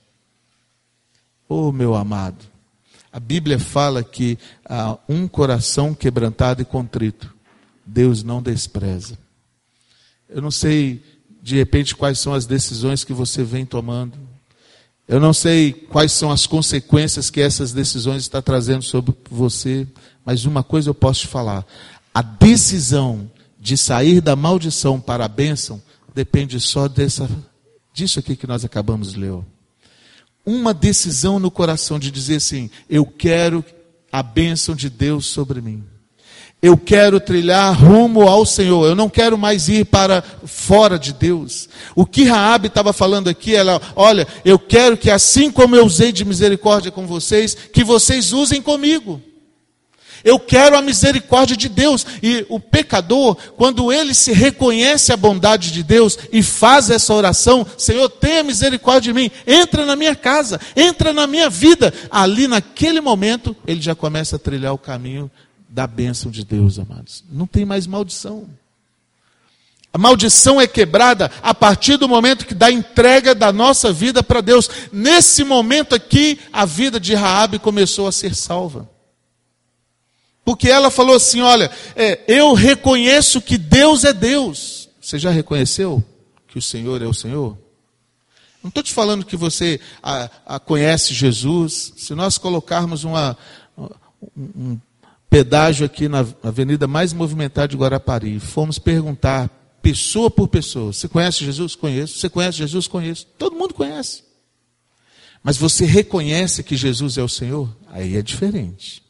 Oh, 1.46 1.70
meu 1.70 1.94
amado, 1.94 2.46
a 3.12 3.20
Bíblia 3.20 3.58
fala 3.58 4.02
que 4.02 4.38
ah, 4.64 4.96
um 5.08 5.28
coração 5.28 5.92
quebrantado 5.92 6.62
e 6.62 6.64
contrito, 6.64 7.34
Deus 7.84 8.22
não 8.22 8.40
despreza. 8.40 9.18
Eu 10.28 10.40
não 10.40 10.50
sei 10.50 11.02
de 11.42 11.56
repente, 11.56 11.96
quais 11.96 12.18
são 12.18 12.34
as 12.34 12.46
decisões 12.46 13.04
que 13.04 13.12
você 13.12 13.42
vem 13.42 13.64
tomando. 13.64 14.18
Eu 15.08 15.18
não 15.18 15.32
sei 15.32 15.72
quais 15.72 16.12
são 16.12 16.30
as 16.30 16.46
consequências 16.46 17.30
que 17.30 17.40
essas 17.40 17.72
decisões 17.72 18.22
estão 18.22 18.40
trazendo 18.40 18.82
sobre 18.82 19.14
você, 19.28 19.86
mas 20.24 20.44
uma 20.44 20.62
coisa 20.62 20.90
eu 20.90 20.94
posso 20.94 21.22
te 21.22 21.26
falar: 21.26 21.66
a 22.14 22.22
decisão 22.22 23.30
de 23.58 23.76
sair 23.76 24.20
da 24.20 24.36
maldição 24.36 25.00
para 25.00 25.24
a 25.24 25.28
bênção 25.28 25.82
depende 26.14 26.60
só 26.60 26.86
dessa, 26.86 27.28
disso 27.92 28.18
aqui 28.18 28.36
que 28.36 28.46
nós 28.46 28.64
acabamos 28.64 29.12
de 29.12 29.18
ler. 29.18 29.36
Uma 30.46 30.72
decisão 30.72 31.38
no 31.38 31.50
coração 31.50 31.98
de 31.98 32.10
dizer 32.10 32.36
assim: 32.36 32.70
eu 32.88 33.04
quero 33.04 33.64
a 34.12 34.22
bênção 34.22 34.74
de 34.74 34.88
Deus 34.88 35.26
sobre 35.26 35.60
mim. 35.60 35.84
Eu 36.62 36.76
quero 36.76 37.18
trilhar 37.18 37.72
rumo 37.72 38.28
ao 38.28 38.44
Senhor. 38.44 38.86
Eu 38.86 38.94
não 38.94 39.08
quero 39.08 39.38
mais 39.38 39.68
ir 39.68 39.86
para 39.86 40.22
fora 40.44 40.98
de 40.98 41.12
Deus. 41.12 41.68
O 41.96 42.04
que 42.04 42.24
Raabe 42.24 42.68
estava 42.68 42.92
falando 42.92 43.28
aqui, 43.28 43.54
ela, 43.54 43.80
olha, 43.96 44.26
eu 44.44 44.58
quero 44.58 44.96
que 44.96 45.10
assim 45.10 45.50
como 45.50 45.74
eu 45.74 45.86
usei 45.86 46.12
de 46.12 46.24
misericórdia 46.24 46.90
com 46.90 47.06
vocês, 47.06 47.54
que 47.54 47.82
vocês 47.82 48.32
usem 48.32 48.60
comigo. 48.60 49.22
Eu 50.22 50.38
quero 50.38 50.76
a 50.76 50.82
misericórdia 50.82 51.56
de 51.56 51.66
Deus. 51.66 52.06
E 52.22 52.44
o 52.50 52.60
pecador, 52.60 53.36
quando 53.56 53.90
ele 53.90 54.12
se 54.12 54.34
reconhece 54.34 55.14
a 55.14 55.16
bondade 55.16 55.72
de 55.72 55.82
Deus 55.82 56.18
e 56.30 56.42
faz 56.42 56.90
essa 56.90 57.14
oração, 57.14 57.66
Senhor, 57.78 58.06
tenha 58.10 58.42
misericórdia 58.42 59.14
de 59.14 59.18
mim, 59.18 59.30
entra 59.46 59.86
na 59.86 59.96
minha 59.96 60.14
casa, 60.14 60.60
entra 60.76 61.10
na 61.14 61.26
minha 61.26 61.48
vida. 61.48 61.90
Ali 62.10 62.46
naquele 62.46 63.00
momento, 63.00 63.56
ele 63.66 63.80
já 63.80 63.94
começa 63.94 64.36
a 64.36 64.38
trilhar 64.38 64.74
o 64.74 64.78
caminho 64.78 65.30
da 65.70 65.86
bênção 65.86 66.30
de 66.30 66.44
Deus, 66.44 66.78
amados. 66.78 67.24
Não 67.30 67.46
tem 67.46 67.64
mais 67.64 67.86
maldição. 67.86 68.48
A 69.92 69.98
maldição 69.98 70.60
é 70.60 70.66
quebrada 70.66 71.30
a 71.42 71.54
partir 71.54 71.96
do 71.96 72.08
momento 72.08 72.46
que 72.46 72.54
dá 72.54 72.70
entrega 72.70 73.34
da 73.34 73.52
nossa 73.52 73.92
vida 73.92 74.22
para 74.22 74.40
Deus. 74.40 74.68
Nesse 74.92 75.42
momento 75.42 75.94
aqui, 75.94 76.38
a 76.52 76.64
vida 76.64 77.00
de 77.00 77.14
Raabe 77.14 77.58
começou 77.58 78.06
a 78.06 78.12
ser 78.12 78.34
salva. 78.34 78.88
Porque 80.44 80.68
ela 80.68 80.90
falou 80.90 81.16
assim: 81.16 81.40
Olha, 81.40 81.70
é, 81.96 82.20
eu 82.28 82.52
reconheço 82.52 83.40
que 83.40 83.58
Deus 83.58 84.04
é 84.04 84.12
Deus. 84.12 84.88
Você 85.00 85.18
já 85.18 85.30
reconheceu 85.30 86.02
que 86.46 86.58
o 86.58 86.62
Senhor 86.62 87.02
é 87.02 87.06
o 87.06 87.14
Senhor? 87.14 87.56
Não 88.62 88.68
estou 88.68 88.82
te 88.82 88.92
falando 88.92 89.24
que 89.24 89.36
você 89.36 89.80
a, 90.02 90.28
a 90.46 90.60
conhece 90.60 91.14
Jesus. 91.14 91.94
Se 91.96 92.14
nós 92.14 92.38
colocarmos 92.38 93.02
uma, 93.02 93.36
um 94.36 94.78
pedágio 95.30 95.86
aqui 95.86 96.08
na 96.08 96.26
avenida 96.42 96.88
mais 96.88 97.12
movimentada 97.12 97.68
de 97.68 97.76
Guarapari. 97.76 98.40
Fomos 98.40 98.78
perguntar, 98.80 99.48
pessoa 99.80 100.28
por 100.28 100.48
pessoa: 100.48 100.92
Você 100.92 101.08
conhece 101.08 101.44
Jesus? 101.44 101.76
Conheço. 101.76 102.18
Você 102.18 102.28
conhece 102.28 102.58
Jesus? 102.58 102.88
Conheço. 102.88 103.26
Todo 103.38 103.56
mundo 103.56 103.72
conhece. 103.72 104.24
Mas 105.42 105.56
você 105.56 105.86
reconhece 105.86 106.62
que 106.62 106.76
Jesus 106.76 107.16
é 107.16 107.22
o 107.22 107.28
Senhor? 107.28 107.74
Aí 107.88 108.16
é 108.16 108.22
diferente. 108.22 109.02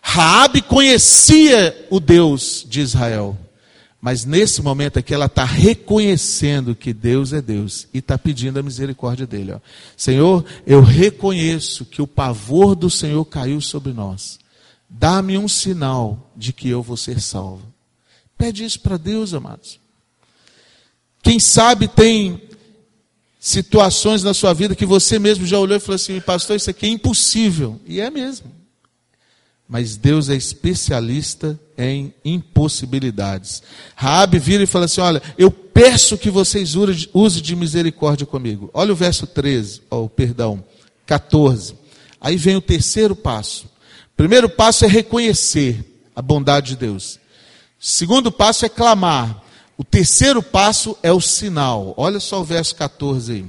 Raabe 0.00 0.60
conhecia 0.60 1.86
o 1.90 1.98
Deus 1.98 2.64
de 2.68 2.82
Israel. 2.82 3.36
Mas 4.00 4.26
nesse 4.26 4.60
momento 4.60 4.98
aqui 4.98 5.14
ela 5.14 5.24
está 5.24 5.46
reconhecendo 5.46 6.76
que 6.76 6.92
Deus 6.92 7.32
é 7.32 7.40
Deus 7.40 7.88
e 7.92 7.98
está 7.98 8.18
pedindo 8.18 8.60
a 8.60 8.62
misericórdia 8.62 9.26
dele. 9.26 9.52
Ó. 9.52 9.60
Senhor, 9.96 10.44
eu 10.66 10.82
reconheço 10.82 11.86
que 11.86 12.02
o 12.02 12.06
pavor 12.06 12.74
do 12.74 12.90
Senhor 12.90 13.24
caiu 13.24 13.62
sobre 13.62 13.94
nós. 13.94 14.38
Dá-me 14.96 15.36
um 15.36 15.48
sinal 15.48 16.30
de 16.36 16.52
que 16.52 16.68
eu 16.68 16.80
vou 16.80 16.96
ser 16.96 17.20
salvo. 17.20 17.66
Pede 18.38 18.64
isso 18.64 18.78
para 18.78 18.96
Deus, 18.96 19.34
amados. 19.34 19.80
Quem 21.20 21.40
sabe 21.40 21.88
tem 21.88 22.40
situações 23.40 24.22
na 24.22 24.32
sua 24.32 24.52
vida 24.54 24.76
que 24.76 24.86
você 24.86 25.18
mesmo 25.18 25.44
já 25.44 25.58
olhou 25.58 25.76
e 25.76 25.80
falou 25.80 25.96
assim, 25.96 26.20
pastor, 26.20 26.54
isso 26.54 26.70
aqui 26.70 26.86
é 26.86 26.90
impossível. 26.90 27.80
E 27.86 28.00
é 28.00 28.08
mesmo. 28.08 28.52
Mas 29.68 29.96
Deus 29.96 30.28
é 30.28 30.36
especialista 30.36 31.58
em 31.76 32.14
impossibilidades. 32.24 33.64
Raabe 33.96 34.38
vira 34.38 34.62
e 34.62 34.66
fala 34.66 34.84
assim: 34.84 35.00
Olha, 35.00 35.22
eu 35.36 35.50
peço 35.50 36.18
que 36.18 36.30
vocês 36.30 36.74
usem 36.76 37.42
de 37.42 37.56
misericórdia 37.56 38.26
comigo. 38.26 38.70
Olha 38.74 38.92
o 38.92 38.96
verso 38.96 39.26
13, 39.26 39.82
oh, 39.90 40.08
perdão, 40.08 40.62
14. 41.06 41.74
Aí 42.20 42.36
vem 42.36 42.56
o 42.56 42.60
terceiro 42.60 43.16
passo. 43.16 43.73
Primeiro 44.16 44.48
passo 44.48 44.84
é 44.84 44.88
reconhecer 44.88 45.84
a 46.14 46.22
bondade 46.22 46.70
de 46.70 46.76
Deus. 46.76 47.18
Segundo 47.78 48.30
passo 48.30 48.64
é 48.64 48.68
clamar. 48.68 49.42
O 49.76 49.82
terceiro 49.82 50.42
passo 50.42 50.96
é 51.02 51.12
o 51.12 51.20
sinal. 51.20 51.94
Olha 51.96 52.20
só 52.20 52.40
o 52.40 52.44
verso 52.44 52.76
14 52.76 53.32
aí. 53.32 53.46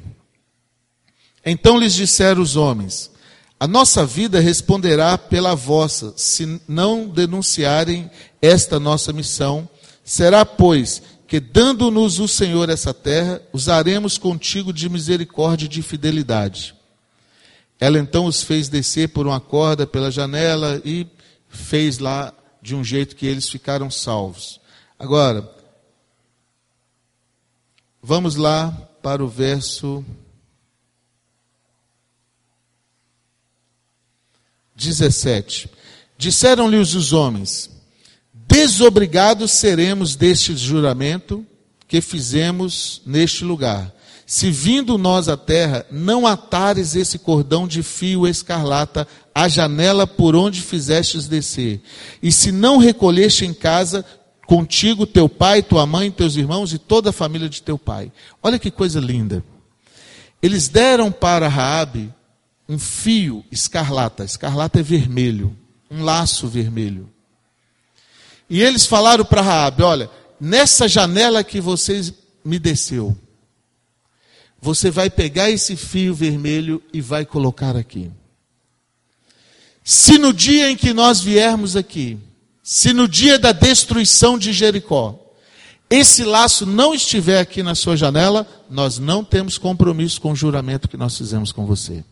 Então 1.45 1.77
lhes 1.77 1.93
disseram 1.93 2.41
os 2.41 2.55
homens: 2.55 3.11
A 3.59 3.67
nossa 3.67 4.05
vida 4.05 4.39
responderá 4.39 5.17
pela 5.17 5.55
vossa, 5.55 6.13
se 6.17 6.59
não 6.67 7.07
denunciarem 7.07 8.09
esta 8.41 8.79
nossa 8.79 9.13
missão. 9.13 9.69
Será, 10.03 10.45
pois, 10.45 11.01
que 11.27 11.39
dando-nos 11.39 12.19
o 12.19 12.27
Senhor 12.27 12.69
essa 12.69 12.93
terra, 12.93 13.41
usaremos 13.53 14.17
contigo 14.17 14.73
de 14.73 14.89
misericórdia 14.89 15.65
e 15.65 15.69
de 15.69 15.81
fidelidade. 15.81 16.74
Ela 17.79 17.99
então 17.99 18.25
os 18.25 18.41
fez 18.41 18.69
descer 18.69 19.09
por 19.09 19.27
uma 19.27 19.39
corda 19.39 19.85
pela 19.85 20.09
janela 20.09 20.81
e 20.85 21.07
fez 21.49 21.99
lá 21.99 22.33
de 22.61 22.75
um 22.75 22.83
jeito 22.83 23.15
que 23.15 23.25
eles 23.25 23.49
ficaram 23.49 23.91
salvos. 23.91 24.59
Agora, 24.97 25.49
vamos 28.01 28.35
lá 28.35 28.71
para 29.01 29.23
o 29.23 29.27
verso 29.27 30.03
17. 34.75 35.69
Disseram-lhe 36.17 36.77
os 36.77 37.13
homens: 37.13 37.69
Desobrigados 38.33 39.51
seremos 39.51 40.15
deste 40.15 40.55
juramento 40.55 41.45
que 41.87 42.01
fizemos 42.01 43.01
neste 43.05 43.43
lugar. 43.43 43.94
Se 44.25 44.49
vindo 44.49 44.97
nós 44.97 45.29
à 45.29 45.37
terra, 45.37 45.85
não 45.91 46.25
atares 46.25 46.95
esse 46.95 47.19
cordão 47.19 47.67
de 47.67 47.83
fio 47.83 48.27
escarlata 48.27 49.07
à 49.33 49.47
janela 49.47 50.07
por 50.07 50.35
onde 50.35 50.61
fizestes 50.61 51.27
descer. 51.27 51.79
E 52.23 52.31
se 52.31 52.51
não 52.51 52.77
recolheste 52.77 53.45
em 53.45 53.53
casa 53.53 54.03
contigo 54.47 55.05
teu 55.05 55.29
pai, 55.29 55.61
tua 55.61 55.85
mãe, 55.85 56.09
teus 56.09 56.35
irmãos 56.35 56.73
e 56.73 56.79
toda 56.79 57.11
a 57.11 57.13
família 57.13 57.47
de 57.47 57.61
teu 57.61 57.77
pai. 57.77 58.11
Olha 58.41 58.57
que 58.57 58.71
coisa 58.71 58.99
linda. 58.99 59.43
Eles 60.41 60.67
deram 60.67 61.11
para 61.11 61.47
Raabe 61.47 62.11
um 62.67 62.79
fio 62.79 63.45
escarlata, 63.51 64.23
escarlata 64.23 64.79
é 64.79 64.83
vermelho, 64.83 65.55
um 65.89 66.03
laço 66.03 66.47
vermelho. 66.47 67.09
E 68.49 68.61
eles 68.61 68.87
falaram 68.87 69.23
para 69.23 69.41
Raabe, 69.41 69.83
olha, 69.83 70.09
nessa 70.39 70.87
janela 70.87 71.43
que 71.43 71.61
vocês 71.61 72.11
me 72.43 72.57
desceu, 72.57 73.15
você 74.65 74.89
vai 74.89 75.11
pegar 75.11 75.51
esse 75.51 75.75
fio 75.75 76.11
vermelho 76.15 76.81
e 76.91 76.99
vai 76.99 77.23
colocar 77.23 77.75
aqui. 77.75 78.11
Se 79.83 80.17
no 80.17 80.33
dia 80.33 80.71
em 80.71 80.75
que 80.75 80.91
nós 80.91 81.21
viermos 81.21 81.75
aqui, 81.75 82.17
se 82.63 82.91
no 82.91 83.07
dia 83.07 83.37
da 83.37 83.51
destruição 83.51 84.39
de 84.39 84.51
Jericó, 84.51 85.19
esse 85.87 86.23
laço 86.23 86.65
não 86.65 86.95
estiver 86.95 87.39
aqui 87.39 87.61
na 87.61 87.75
sua 87.75 87.95
janela, 87.95 88.47
nós 88.67 88.97
não 88.97 89.23
temos 89.23 89.59
compromisso 89.59 90.19
com 90.19 90.31
o 90.31 90.35
juramento 90.35 90.89
que 90.89 90.97
nós 90.97 91.15
fizemos 91.15 91.51
com 91.51 91.63
você. 91.67 92.03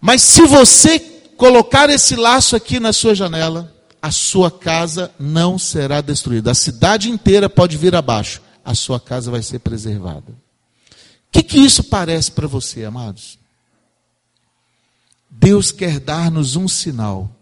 Mas 0.00 0.22
se 0.22 0.42
você 0.42 1.00
colocar 1.36 1.90
esse 1.90 2.14
laço 2.14 2.54
aqui 2.54 2.78
na 2.78 2.92
sua 2.92 3.16
janela, 3.16 3.74
a 4.00 4.12
sua 4.12 4.48
casa 4.48 5.10
não 5.18 5.58
será 5.58 6.00
destruída. 6.00 6.52
A 6.52 6.54
cidade 6.54 7.10
inteira 7.10 7.50
pode 7.50 7.76
vir 7.76 7.96
abaixo, 7.96 8.40
a 8.64 8.76
sua 8.76 9.00
casa 9.00 9.28
vai 9.28 9.42
ser 9.42 9.58
preservada. 9.58 10.40
Que, 11.32 11.42
que 11.42 11.58
isso 11.58 11.84
parece 11.84 12.30
para 12.30 12.46
você, 12.46 12.84
amados? 12.84 13.38
Deus 15.30 15.72
quer 15.72 15.98
dar-nos 15.98 16.54
um 16.54 16.68
sinal 16.68 17.34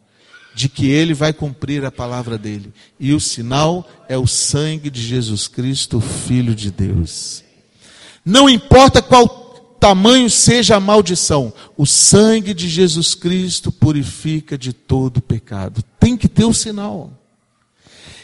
de 0.55 0.69
que 0.69 0.89
ele 0.89 1.13
vai 1.13 1.33
cumprir 1.33 1.85
a 1.85 1.91
palavra 1.91 2.39
dele. 2.39 2.73
E 2.99 3.13
o 3.13 3.21
sinal 3.21 3.87
é 4.09 4.17
o 4.17 4.27
sangue 4.27 4.89
de 4.89 5.03
Jesus 5.03 5.49
Cristo, 5.49 6.01
Filho 6.01 6.55
de 6.55 6.71
Deus. 6.71 7.43
Não 8.25 8.49
importa 8.49 9.03
qual 9.03 9.75
tamanho 9.81 10.29
seja 10.31 10.77
a 10.77 10.81
maldição, 10.81 11.53
o 11.77 11.87
sangue 11.87 12.53
de 12.53 12.69
Jesus 12.69 13.15
Cristo 13.15 13.73
purifica 13.73 14.57
de 14.57 14.73
todo 14.73 15.23
pecado. 15.23 15.83
Tem 15.99 16.17
que 16.17 16.29
ter 16.29 16.45
o 16.45 16.55
sinal. 16.55 17.20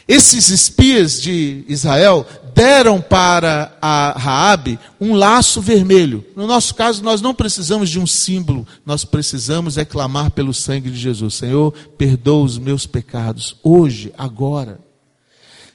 Esses 0.07 0.49
espias 0.49 1.21
de 1.21 1.65
Israel 1.67 2.25
deram 2.55 2.99
para 3.01 3.77
a 3.81 4.17
Raabe 4.17 4.79
um 4.99 5.13
laço 5.13 5.61
vermelho. 5.61 6.25
No 6.35 6.47
nosso 6.47 6.73
caso, 6.73 7.03
nós 7.03 7.21
não 7.21 7.33
precisamos 7.33 7.89
de 7.89 7.99
um 7.99 8.07
símbolo, 8.07 8.65
nós 8.85 9.03
precisamos 9.05 9.77
é 9.77 9.85
clamar 9.85 10.31
pelo 10.31 10.53
sangue 10.53 10.89
de 10.89 10.97
Jesus. 10.97 11.35
Senhor, 11.35 11.73
perdoa 11.97 12.43
os 12.43 12.57
meus 12.57 12.87
pecados 12.87 13.57
hoje, 13.61 14.13
agora. 14.17 14.79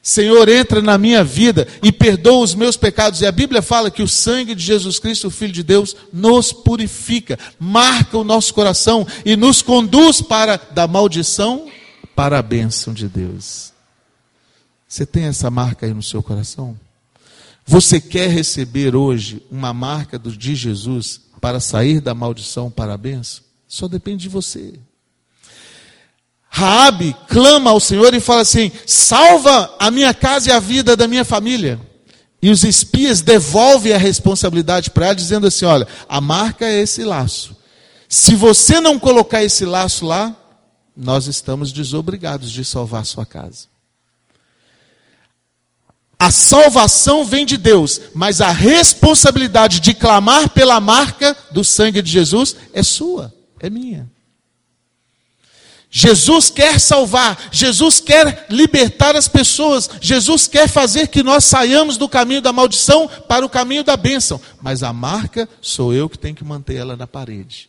Senhor, 0.02 0.48
entra 0.48 0.82
na 0.82 0.98
minha 0.98 1.22
vida 1.22 1.68
e 1.80 1.92
perdoa 1.92 2.42
os 2.42 2.54
meus 2.56 2.76
pecados. 2.76 3.20
E 3.20 3.26
a 3.26 3.30
Bíblia 3.30 3.62
fala 3.62 3.88
que 3.88 4.02
o 4.02 4.08
sangue 4.08 4.52
de 4.52 4.64
Jesus 4.64 4.98
Cristo, 4.98 5.28
o 5.28 5.30
Filho 5.30 5.52
de 5.52 5.62
Deus, 5.62 5.94
nos 6.12 6.52
purifica, 6.52 7.38
marca 7.60 8.18
o 8.18 8.24
nosso 8.24 8.52
coração 8.52 9.06
e 9.24 9.36
nos 9.36 9.62
conduz 9.62 10.20
para 10.20 10.60
da 10.72 10.88
maldição 10.88 11.66
para 12.16 12.40
a 12.40 12.42
bênção 12.42 12.92
de 12.92 13.06
Deus. 13.06 13.71
Você 14.92 15.06
tem 15.06 15.24
essa 15.24 15.50
marca 15.50 15.86
aí 15.86 15.94
no 15.94 16.02
seu 16.02 16.22
coração? 16.22 16.78
Você 17.64 17.98
quer 17.98 18.28
receber 18.28 18.94
hoje 18.94 19.42
uma 19.50 19.72
marca 19.72 20.18
do, 20.18 20.30
de 20.30 20.54
Jesus 20.54 21.18
para 21.40 21.60
sair 21.60 21.98
da 21.98 22.14
maldição 22.14 22.70
para 22.70 22.98
a? 22.98 23.40
Só 23.66 23.88
depende 23.88 24.24
de 24.24 24.28
você. 24.28 24.74
Raabe 26.46 27.16
clama 27.26 27.70
ao 27.70 27.80
Senhor 27.80 28.12
e 28.12 28.20
fala 28.20 28.42
assim: 28.42 28.70
salva 28.86 29.74
a 29.78 29.90
minha 29.90 30.12
casa 30.12 30.50
e 30.50 30.52
a 30.52 30.60
vida 30.60 30.94
da 30.94 31.08
minha 31.08 31.24
família. 31.24 31.80
E 32.42 32.50
os 32.50 32.62
espias 32.62 33.22
devolvem 33.22 33.94
a 33.94 33.98
responsabilidade 33.98 34.90
para 34.90 35.06
ela, 35.06 35.14
dizendo 35.14 35.46
assim: 35.46 35.64
olha, 35.64 35.88
a 36.06 36.20
marca 36.20 36.66
é 36.66 36.82
esse 36.82 37.02
laço. 37.02 37.56
Se 38.10 38.34
você 38.34 38.78
não 38.78 38.98
colocar 38.98 39.42
esse 39.42 39.64
laço 39.64 40.04
lá, 40.04 40.36
nós 40.94 41.28
estamos 41.28 41.72
desobrigados 41.72 42.52
de 42.52 42.62
salvar 42.62 43.00
a 43.00 43.04
sua 43.04 43.24
casa. 43.24 43.71
A 46.22 46.30
salvação 46.30 47.24
vem 47.24 47.44
de 47.44 47.56
Deus, 47.56 48.00
mas 48.14 48.40
a 48.40 48.52
responsabilidade 48.52 49.80
de 49.80 49.92
clamar 49.92 50.50
pela 50.50 50.78
marca 50.78 51.36
do 51.50 51.64
sangue 51.64 52.00
de 52.00 52.12
Jesus 52.12 52.54
é 52.72 52.80
sua, 52.80 53.34
é 53.58 53.68
minha. 53.68 54.08
Jesus 55.90 56.48
quer 56.48 56.78
salvar, 56.78 57.48
Jesus 57.50 57.98
quer 57.98 58.46
libertar 58.48 59.16
as 59.16 59.26
pessoas, 59.26 59.90
Jesus 60.00 60.46
quer 60.46 60.68
fazer 60.68 61.08
que 61.08 61.24
nós 61.24 61.42
saiamos 61.44 61.96
do 61.96 62.08
caminho 62.08 62.40
da 62.40 62.52
maldição 62.52 63.08
para 63.26 63.44
o 63.44 63.50
caminho 63.50 63.82
da 63.82 63.96
bênção, 63.96 64.40
mas 64.60 64.84
a 64.84 64.92
marca 64.92 65.48
sou 65.60 65.92
eu 65.92 66.08
que 66.08 66.16
tenho 66.16 66.36
que 66.36 66.44
manter 66.44 66.76
ela 66.76 66.96
na 66.96 67.08
parede. 67.08 67.68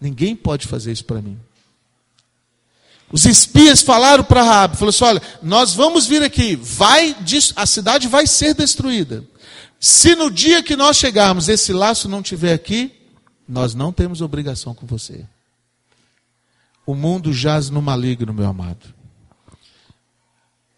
Ninguém 0.00 0.36
pode 0.36 0.68
fazer 0.68 0.92
isso 0.92 1.04
para 1.04 1.20
mim. 1.20 1.36
Os 3.10 3.24
espias 3.24 3.82
falaram 3.82 4.24
para 4.24 4.42
Raab, 4.42 4.76
falou 4.76 4.90
assim: 4.90 5.04
olha, 5.04 5.22
nós 5.42 5.74
vamos 5.74 6.06
vir 6.06 6.22
aqui, 6.22 6.56
vai, 6.56 7.16
a 7.54 7.66
cidade 7.66 8.08
vai 8.08 8.26
ser 8.26 8.54
destruída. 8.54 9.24
Se 9.78 10.16
no 10.16 10.30
dia 10.30 10.62
que 10.62 10.74
nós 10.74 10.96
chegarmos 10.96 11.48
esse 11.48 11.72
laço 11.72 12.08
não 12.08 12.22
tiver 12.22 12.52
aqui, 12.52 12.92
nós 13.48 13.74
não 13.74 13.92
temos 13.92 14.20
obrigação 14.20 14.74
com 14.74 14.86
você. 14.86 15.24
O 16.84 16.94
mundo 16.94 17.32
jaz 17.32 17.70
no 17.70 17.80
maligno, 17.80 18.32
meu 18.32 18.46
amado. 18.46 18.94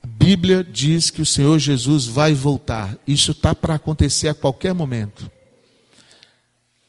A 0.03 0.07
Bíblia 0.07 0.63
diz 0.65 1.11
que 1.11 1.23
o 1.23 1.27
Senhor 1.27 1.59
Jesus 1.59 2.07
vai 2.07 2.35
voltar. 2.35 2.97
Isso 3.07 3.31
está 3.31 3.55
para 3.55 3.75
acontecer 3.75 4.29
a 4.29 4.35
qualquer 4.35 4.75
momento. 4.75 5.31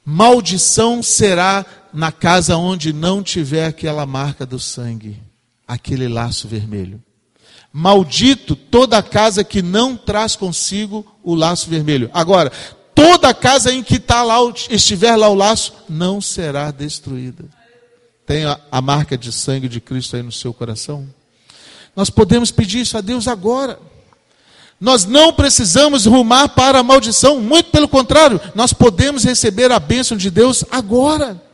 Maldição 0.03 1.03
será 1.03 1.65
na 1.93 2.11
casa 2.11 2.57
onde 2.57 2.91
não 2.91 3.21
tiver 3.21 3.65
aquela 3.65 4.05
marca 4.05 4.45
do 4.45 4.59
sangue 4.59 5.28
aquele 5.69 6.07
laço 6.07 6.47
vermelho. 6.47 6.99
Maldito 7.71 8.55
toda 8.55 9.03
casa 9.03 9.43
que 9.43 9.61
não 9.61 9.95
traz 9.95 10.35
consigo 10.35 11.05
o 11.23 11.35
laço 11.35 11.69
vermelho. 11.69 12.09
Agora, 12.11 12.51
toda 12.95 13.31
casa 13.35 13.71
em 13.71 13.83
que 13.83 13.99
tá 13.99 14.23
lá, 14.23 14.37
estiver 14.67 15.15
lá 15.15 15.29
o 15.29 15.35
laço, 15.35 15.73
não 15.87 16.19
será 16.19 16.71
destruída. 16.71 17.45
Tem 18.25 18.45
a, 18.45 18.59
a 18.71 18.81
marca 18.81 19.15
de 19.15 19.31
sangue 19.31 19.69
de 19.69 19.79
Cristo 19.79 20.15
aí 20.15 20.23
no 20.23 20.31
seu 20.31 20.51
coração? 20.51 21.07
Nós 21.95 22.09
podemos 22.09 22.49
pedir 22.49 22.81
isso 22.81 22.97
a 22.97 23.01
Deus 23.01 23.27
agora. 23.27 23.79
Nós 24.81 25.05
não 25.05 25.31
precisamos 25.31 26.07
rumar 26.07 26.49
para 26.49 26.79
a 26.79 26.83
maldição, 26.83 27.39
muito 27.39 27.69
pelo 27.69 27.87
contrário, 27.87 28.41
nós 28.55 28.73
podemos 28.73 29.23
receber 29.23 29.71
a 29.71 29.79
bênção 29.79 30.17
de 30.17 30.31
Deus 30.31 30.63
agora. 30.71 31.48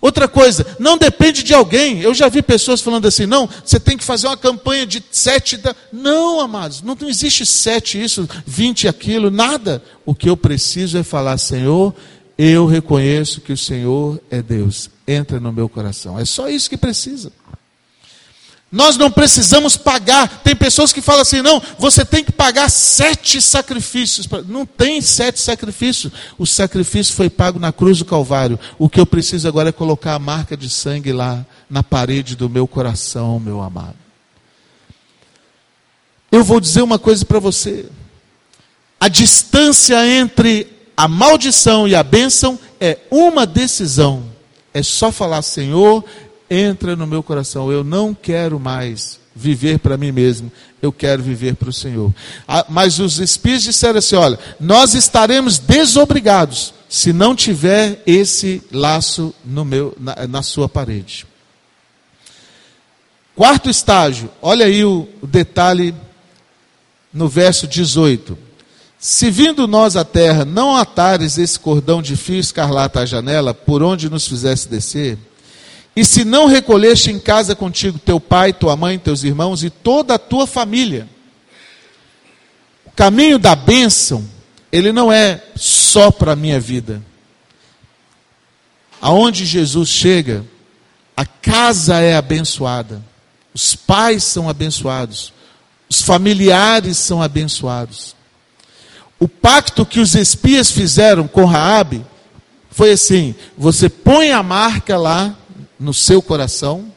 Outra 0.00 0.26
coisa, 0.26 0.66
não 0.78 0.96
depende 0.96 1.42
de 1.42 1.52
alguém. 1.52 2.00
Eu 2.00 2.14
já 2.14 2.28
vi 2.28 2.40
pessoas 2.40 2.80
falando 2.80 3.06
assim: 3.06 3.26
não, 3.26 3.48
você 3.62 3.78
tem 3.78 3.98
que 3.98 4.04
fazer 4.04 4.28
uma 4.28 4.36
campanha 4.36 4.86
de 4.86 5.02
sete. 5.10 5.58
Da... 5.58 5.76
Não, 5.92 6.40
amados, 6.40 6.80
não, 6.80 6.96
não 6.98 7.08
existe 7.08 7.44
sete, 7.44 8.02
isso, 8.02 8.28
vinte, 8.46 8.88
aquilo, 8.88 9.30
nada. 9.30 9.82
O 10.06 10.14
que 10.14 10.30
eu 10.30 10.36
preciso 10.36 10.96
é 10.96 11.02
falar: 11.02 11.36
Senhor, 11.36 11.94
eu 12.38 12.64
reconheço 12.66 13.42
que 13.42 13.52
o 13.52 13.56
Senhor 13.56 14.18
é 14.30 14.40
Deus. 14.40 14.88
Entra 15.06 15.38
no 15.38 15.52
meu 15.52 15.68
coração. 15.68 16.18
É 16.18 16.24
só 16.24 16.48
isso 16.48 16.70
que 16.70 16.78
precisa. 16.78 17.30
Nós 18.72 18.96
não 18.96 19.10
precisamos 19.10 19.76
pagar. 19.76 20.42
Tem 20.44 20.54
pessoas 20.54 20.92
que 20.92 21.00
falam 21.00 21.22
assim: 21.22 21.42
não, 21.42 21.60
você 21.78 22.04
tem 22.04 22.22
que 22.22 22.30
pagar 22.30 22.70
sete 22.70 23.40
sacrifícios. 23.40 24.28
Não 24.46 24.64
tem 24.64 25.00
sete 25.00 25.40
sacrifícios. 25.40 26.12
O 26.38 26.46
sacrifício 26.46 27.14
foi 27.14 27.28
pago 27.28 27.58
na 27.58 27.72
cruz 27.72 27.98
do 27.98 28.04
Calvário. 28.04 28.60
O 28.78 28.88
que 28.88 29.00
eu 29.00 29.06
preciso 29.06 29.48
agora 29.48 29.70
é 29.70 29.72
colocar 29.72 30.14
a 30.14 30.18
marca 30.20 30.56
de 30.56 30.70
sangue 30.70 31.12
lá 31.12 31.44
na 31.68 31.82
parede 31.82 32.36
do 32.36 32.48
meu 32.48 32.68
coração, 32.68 33.40
meu 33.40 33.60
amado. 33.60 33.96
Eu 36.30 36.44
vou 36.44 36.60
dizer 36.60 36.82
uma 36.82 36.98
coisa 36.98 37.24
para 37.24 37.40
você: 37.40 37.86
a 39.00 39.08
distância 39.08 40.06
entre 40.06 40.68
a 40.96 41.08
maldição 41.08 41.88
e 41.88 41.94
a 41.96 42.04
bênção 42.04 42.56
é 42.78 42.98
uma 43.10 43.44
decisão. 43.44 44.30
É 44.72 44.80
só 44.80 45.10
falar, 45.10 45.42
Senhor, 45.42 46.04
entra 46.50 46.96
no 46.96 47.06
meu 47.06 47.22
coração. 47.22 47.70
Eu 47.70 47.84
não 47.84 48.12
quero 48.12 48.58
mais 48.58 49.20
viver 49.34 49.78
para 49.78 49.96
mim 49.96 50.10
mesmo, 50.10 50.50
eu 50.82 50.92
quero 50.92 51.22
viver 51.22 51.54
para 51.54 51.70
o 51.70 51.72
Senhor. 51.72 52.12
Ah, 52.46 52.66
mas 52.68 52.98
os 52.98 53.18
espíritos 53.18 53.64
disseram 53.64 53.98
assim: 53.98 54.16
olha, 54.16 54.38
nós 54.58 54.94
estaremos 54.94 55.58
desobrigados 55.58 56.74
se 56.88 57.12
não 57.12 57.36
tiver 57.36 58.02
esse 58.04 58.62
laço 58.72 59.32
no 59.44 59.64
meu, 59.64 59.96
na, 59.98 60.26
na 60.26 60.42
sua 60.42 60.68
parede. 60.68 61.26
Quarto 63.36 63.70
estágio, 63.70 64.28
olha 64.42 64.66
aí 64.66 64.84
o, 64.84 65.08
o 65.22 65.26
detalhe 65.26 65.94
no 67.12 67.28
verso 67.28 67.66
18: 67.66 68.36
Se 68.98 69.30
vindo 69.30 69.66
nós 69.66 69.96
à 69.96 70.04
terra 70.04 70.44
não 70.44 70.76
atares 70.76 71.38
esse 71.38 71.58
cordão 71.58 72.02
de 72.02 72.16
fio 72.16 72.38
escarlata 72.38 73.00
à 73.00 73.06
janela, 73.06 73.54
por 73.54 73.82
onde 73.82 74.10
nos 74.10 74.26
fizesse 74.26 74.68
descer, 74.68 75.16
e 75.94 76.04
se 76.04 76.24
não 76.24 76.46
recolheste 76.46 77.10
em 77.10 77.18
casa 77.18 77.54
contigo 77.54 77.98
teu 77.98 78.20
pai, 78.20 78.52
tua 78.52 78.76
mãe, 78.76 78.98
teus 78.98 79.24
irmãos 79.24 79.64
e 79.64 79.70
toda 79.70 80.14
a 80.14 80.18
tua 80.18 80.46
família, 80.46 81.08
o 82.86 82.90
caminho 82.90 83.38
da 83.38 83.54
bênção, 83.56 84.24
ele 84.70 84.92
não 84.92 85.12
é 85.12 85.42
só 85.56 86.10
para 86.10 86.32
a 86.32 86.36
minha 86.36 86.60
vida. 86.60 87.02
Aonde 89.00 89.44
Jesus 89.44 89.88
chega, 89.88 90.44
a 91.16 91.24
casa 91.26 91.98
é 92.00 92.14
abençoada, 92.14 93.02
os 93.52 93.74
pais 93.74 94.22
são 94.24 94.48
abençoados, 94.48 95.32
os 95.88 96.02
familiares 96.02 96.98
são 96.98 97.20
abençoados. 97.20 98.14
O 99.18 99.28
pacto 99.28 99.84
que 99.84 100.00
os 100.00 100.14
espias 100.14 100.70
fizeram 100.70 101.26
com 101.26 101.44
Raabe 101.44 102.06
foi 102.70 102.92
assim: 102.92 103.34
você 103.58 103.88
põe 103.88 104.30
a 104.30 104.42
marca 104.42 104.96
lá 104.96 105.36
no 105.80 105.94
seu 105.94 106.20
coração 106.20 106.92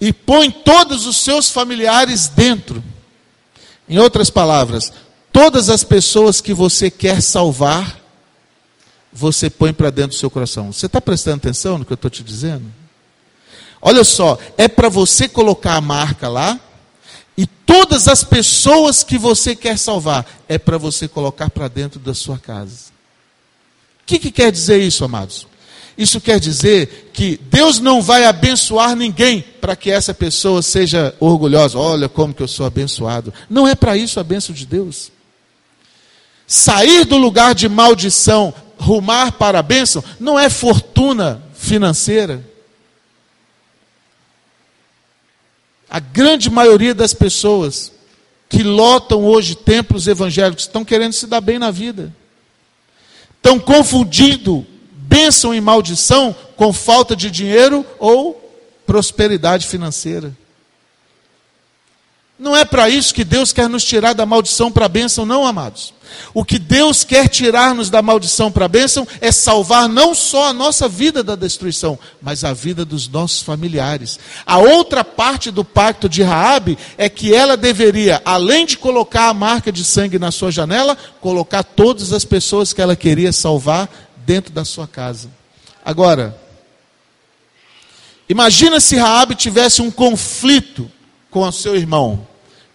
e 0.00 0.12
põe 0.12 0.50
todos 0.50 1.06
os 1.06 1.16
seus 1.16 1.50
familiares 1.50 2.28
dentro. 2.28 2.82
Em 3.88 3.98
outras 3.98 4.30
palavras, 4.30 4.92
todas 5.32 5.68
as 5.68 5.82
pessoas 5.82 6.40
que 6.40 6.54
você 6.54 6.90
quer 6.90 7.20
salvar, 7.20 8.00
você 9.12 9.50
põe 9.50 9.72
para 9.72 9.90
dentro 9.90 10.16
do 10.16 10.20
seu 10.20 10.30
coração. 10.30 10.72
Você 10.72 10.86
está 10.86 11.00
prestando 11.00 11.36
atenção 11.36 11.78
no 11.78 11.84
que 11.84 11.92
eu 11.92 11.96
estou 11.96 12.10
te 12.10 12.22
dizendo? 12.22 12.64
Olha 13.80 14.04
só, 14.04 14.38
é 14.56 14.66
para 14.66 14.88
você 14.88 15.28
colocar 15.28 15.74
a 15.74 15.80
marca 15.80 16.28
lá, 16.28 16.58
e 17.36 17.46
todas 17.46 18.08
as 18.08 18.22
pessoas 18.24 19.02
que 19.02 19.18
você 19.18 19.54
quer 19.56 19.76
salvar, 19.76 20.24
é 20.48 20.56
para 20.56 20.78
você 20.78 21.06
colocar 21.06 21.50
para 21.50 21.68
dentro 21.68 21.98
da 21.98 22.14
sua 22.14 22.38
casa. 22.38 22.94
O 24.02 24.06
que, 24.06 24.18
que 24.18 24.30
quer 24.30 24.50
dizer 24.52 24.80
isso, 24.80 25.04
amados? 25.04 25.46
Isso 25.96 26.20
quer 26.20 26.40
dizer 26.40 27.10
que 27.12 27.38
Deus 27.44 27.78
não 27.78 28.02
vai 28.02 28.24
abençoar 28.24 28.96
ninguém 28.96 29.44
para 29.60 29.76
que 29.76 29.90
essa 29.90 30.12
pessoa 30.12 30.60
seja 30.60 31.14
orgulhosa. 31.20 31.78
Olha 31.78 32.08
como 32.08 32.34
que 32.34 32.42
eu 32.42 32.48
sou 32.48 32.66
abençoado. 32.66 33.32
Não 33.48 33.66
é 33.66 33.74
para 33.74 33.96
isso 33.96 34.18
a 34.18 34.24
bênção 34.24 34.54
de 34.54 34.66
Deus. 34.66 35.12
Sair 36.46 37.04
do 37.04 37.16
lugar 37.16 37.54
de 37.54 37.68
maldição, 37.68 38.52
rumar 38.76 39.32
para 39.32 39.60
a 39.60 39.62
bênção, 39.62 40.02
não 40.18 40.38
é 40.38 40.50
fortuna 40.50 41.42
financeira. 41.54 42.44
A 45.88 46.00
grande 46.00 46.50
maioria 46.50 46.92
das 46.92 47.14
pessoas 47.14 47.92
que 48.48 48.64
lotam 48.64 49.24
hoje 49.24 49.54
templos 49.54 50.08
evangélicos 50.08 50.64
estão 50.64 50.84
querendo 50.84 51.12
se 51.12 51.26
dar 51.26 51.40
bem 51.40 51.58
na 51.58 51.70
vida. 51.70 52.12
Estão 53.36 53.60
confundindo 53.60 54.66
bênção 55.06 55.54
e 55.54 55.60
maldição 55.60 56.34
com 56.56 56.72
falta 56.72 57.14
de 57.14 57.30
dinheiro 57.30 57.84
ou 57.98 58.40
prosperidade 58.86 59.66
financeira. 59.66 60.32
Não 62.36 62.56
é 62.56 62.64
para 62.64 62.88
isso 62.88 63.14
que 63.14 63.22
Deus 63.22 63.52
quer 63.52 63.68
nos 63.68 63.84
tirar 63.84 64.12
da 64.12 64.26
maldição 64.26 64.70
para 64.70 64.86
a 64.86 64.88
bênção, 64.88 65.24
não, 65.24 65.46
amados. 65.46 65.94
O 66.32 66.44
que 66.44 66.58
Deus 66.58 67.04
quer 67.04 67.28
tirar-nos 67.28 67.90
da 67.90 68.02
maldição 68.02 68.50
para 68.50 68.64
a 68.64 68.68
bênção 68.68 69.06
é 69.20 69.30
salvar 69.30 69.88
não 69.88 70.14
só 70.14 70.48
a 70.48 70.52
nossa 70.52 70.88
vida 70.88 71.22
da 71.22 71.36
destruição, 71.36 71.98
mas 72.20 72.42
a 72.42 72.52
vida 72.52 72.84
dos 72.84 73.08
nossos 73.08 73.40
familiares. 73.40 74.18
A 74.44 74.58
outra 74.58 75.04
parte 75.04 75.50
do 75.50 75.64
pacto 75.64 76.08
de 76.08 76.22
Raabe 76.22 76.76
é 76.98 77.08
que 77.08 77.32
ela 77.32 77.56
deveria, 77.56 78.20
além 78.24 78.66
de 78.66 78.76
colocar 78.76 79.28
a 79.28 79.34
marca 79.34 79.70
de 79.70 79.84
sangue 79.84 80.18
na 80.18 80.32
sua 80.32 80.50
janela, 80.50 80.98
colocar 81.20 81.62
todas 81.62 82.12
as 82.12 82.24
pessoas 82.24 82.72
que 82.72 82.82
ela 82.82 82.96
queria 82.96 83.32
salvar 83.32 83.88
dentro 84.24 84.52
da 84.52 84.64
sua 84.64 84.86
casa. 84.86 85.30
Agora, 85.84 86.38
imagina 88.28 88.80
se 88.80 88.96
Raabe 88.96 89.34
tivesse 89.34 89.82
um 89.82 89.90
conflito 89.90 90.90
com 91.30 91.40
o 91.40 91.52
seu 91.52 91.76
irmão. 91.76 92.26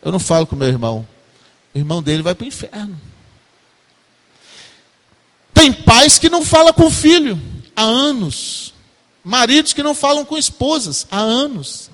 Eu 0.02 0.12
não 0.12 0.20
falo 0.20 0.46
com 0.46 0.56
meu 0.56 0.68
irmão. 0.68 1.08
O 1.74 1.78
irmão 1.78 2.02
dele 2.02 2.24
vai 2.24 2.36
para 2.36 2.46
o 2.46 2.48
inferno. 2.48 3.00
Tem 5.54 5.74
pais 5.74 6.18
que 6.18 6.30
não 6.30 6.44
falam 6.44 6.72
com 6.72 6.86
o 6.86 6.92
filho 6.92 7.40
há 7.76 7.84
anos. 7.84 8.74
Maridos 9.24 9.74
que 9.74 9.84
não 9.84 9.94
falam 9.94 10.24
com 10.24 10.38
esposas 10.38 11.06
há 11.12 11.20
anos. 11.20 11.90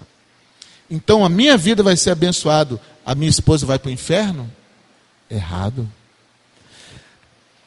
Então 0.90 1.26
a 1.26 1.30
minha 1.30 1.58
vida 1.58 1.82
vai 1.82 1.98
ser 1.98 2.12
abençoado, 2.12 2.80
a 3.06 3.16
minha 3.16 3.30
esposa 3.30 3.66
vai 3.66 3.80
para 3.80 3.90
o 3.90 3.92
inferno? 3.92 4.52
Errado. 5.30 5.90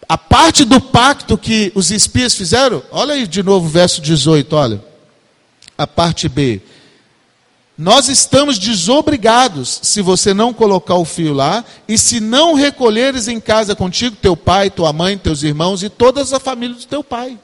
A 0.08 0.16
parte 0.16 0.64
do 0.64 0.80
pacto 0.80 1.36
que 1.36 1.70
os 1.74 1.90
espias 1.90 2.34
fizeram, 2.34 2.82
olha 2.90 3.14
aí 3.14 3.26
de 3.26 3.42
novo 3.42 3.66
o 3.66 3.70
verso 3.70 4.00
18, 4.00 4.56
olha. 4.56 4.84
A 5.76 5.86
parte 5.86 6.28
B. 6.28 6.62
Nós 7.76 8.08
estamos 8.08 8.58
desobrigados 8.58 9.78
se 9.82 10.02
você 10.02 10.34
não 10.34 10.52
colocar 10.52 10.96
o 10.96 11.04
fio 11.04 11.32
lá 11.32 11.64
e 11.86 11.96
se 11.96 12.18
não 12.18 12.54
recolheres 12.54 13.28
em 13.28 13.38
casa 13.38 13.76
contigo 13.76 14.16
teu 14.16 14.36
pai, 14.36 14.70
tua 14.70 14.92
mãe, 14.92 15.16
teus 15.16 15.44
irmãos 15.44 15.82
e 15.84 15.88
todas 15.88 16.32
a 16.32 16.40
família 16.40 16.74
do 16.74 16.84
teu 16.86 17.04
pai. 17.04 17.38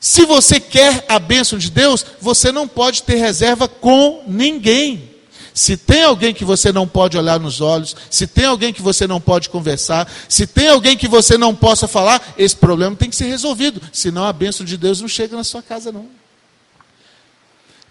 Se 0.00 0.24
você 0.24 0.60
quer 0.60 1.04
a 1.08 1.18
bênção 1.18 1.58
de 1.58 1.70
Deus, 1.70 2.06
você 2.20 2.52
não 2.52 2.68
pode 2.68 3.02
ter 3.02 3.16
reserva 3.16 3.66
com 3.66 4.22
ninguém. 4.26 5.13
Se 5.54 5.76
tem 5.76 6.02
alguém 6.02 6.34
que 6.34 6.44
você 6.44 6.72
não 6.72 6.86
pode 6.86 7.16
olhar 7.16 7.38
nos 7.38 7.60
olhos, 7.60 7.94
se 8.10 8.26
tem 8.26 8.44
alguém 8.44 8.72
que 8.72 8.82
você 8.82 9.06
não 9.06 9.20
pode 9.20 9.48
conversar, 9.48 10.10
se 10.28 10.48
tem 10.48 10.68
alguém 10.68 10.96
que 10.96 11.06
você 11.06 11.38
não 11.38 11.54
possa 11.54 11.86
falar, 11.86 12.34
esse 12.36 12.56
problema 12.56 12.96
tem 12.96 13.08
que 13.08 13.14
ser 13.14 13.26
resolvido. 13.26 13.80
Senão 13.92 14.24
a 14.24 14.32
bênção 14.32 14.66
de 14.66 14.76
Deus 14.76 15.00
não 15.00 15.06
chega 15.06 15.36
na 15.36 15.44
sua 15.44 15.62
casa, 15.62 15.92
não. 15.92 16.08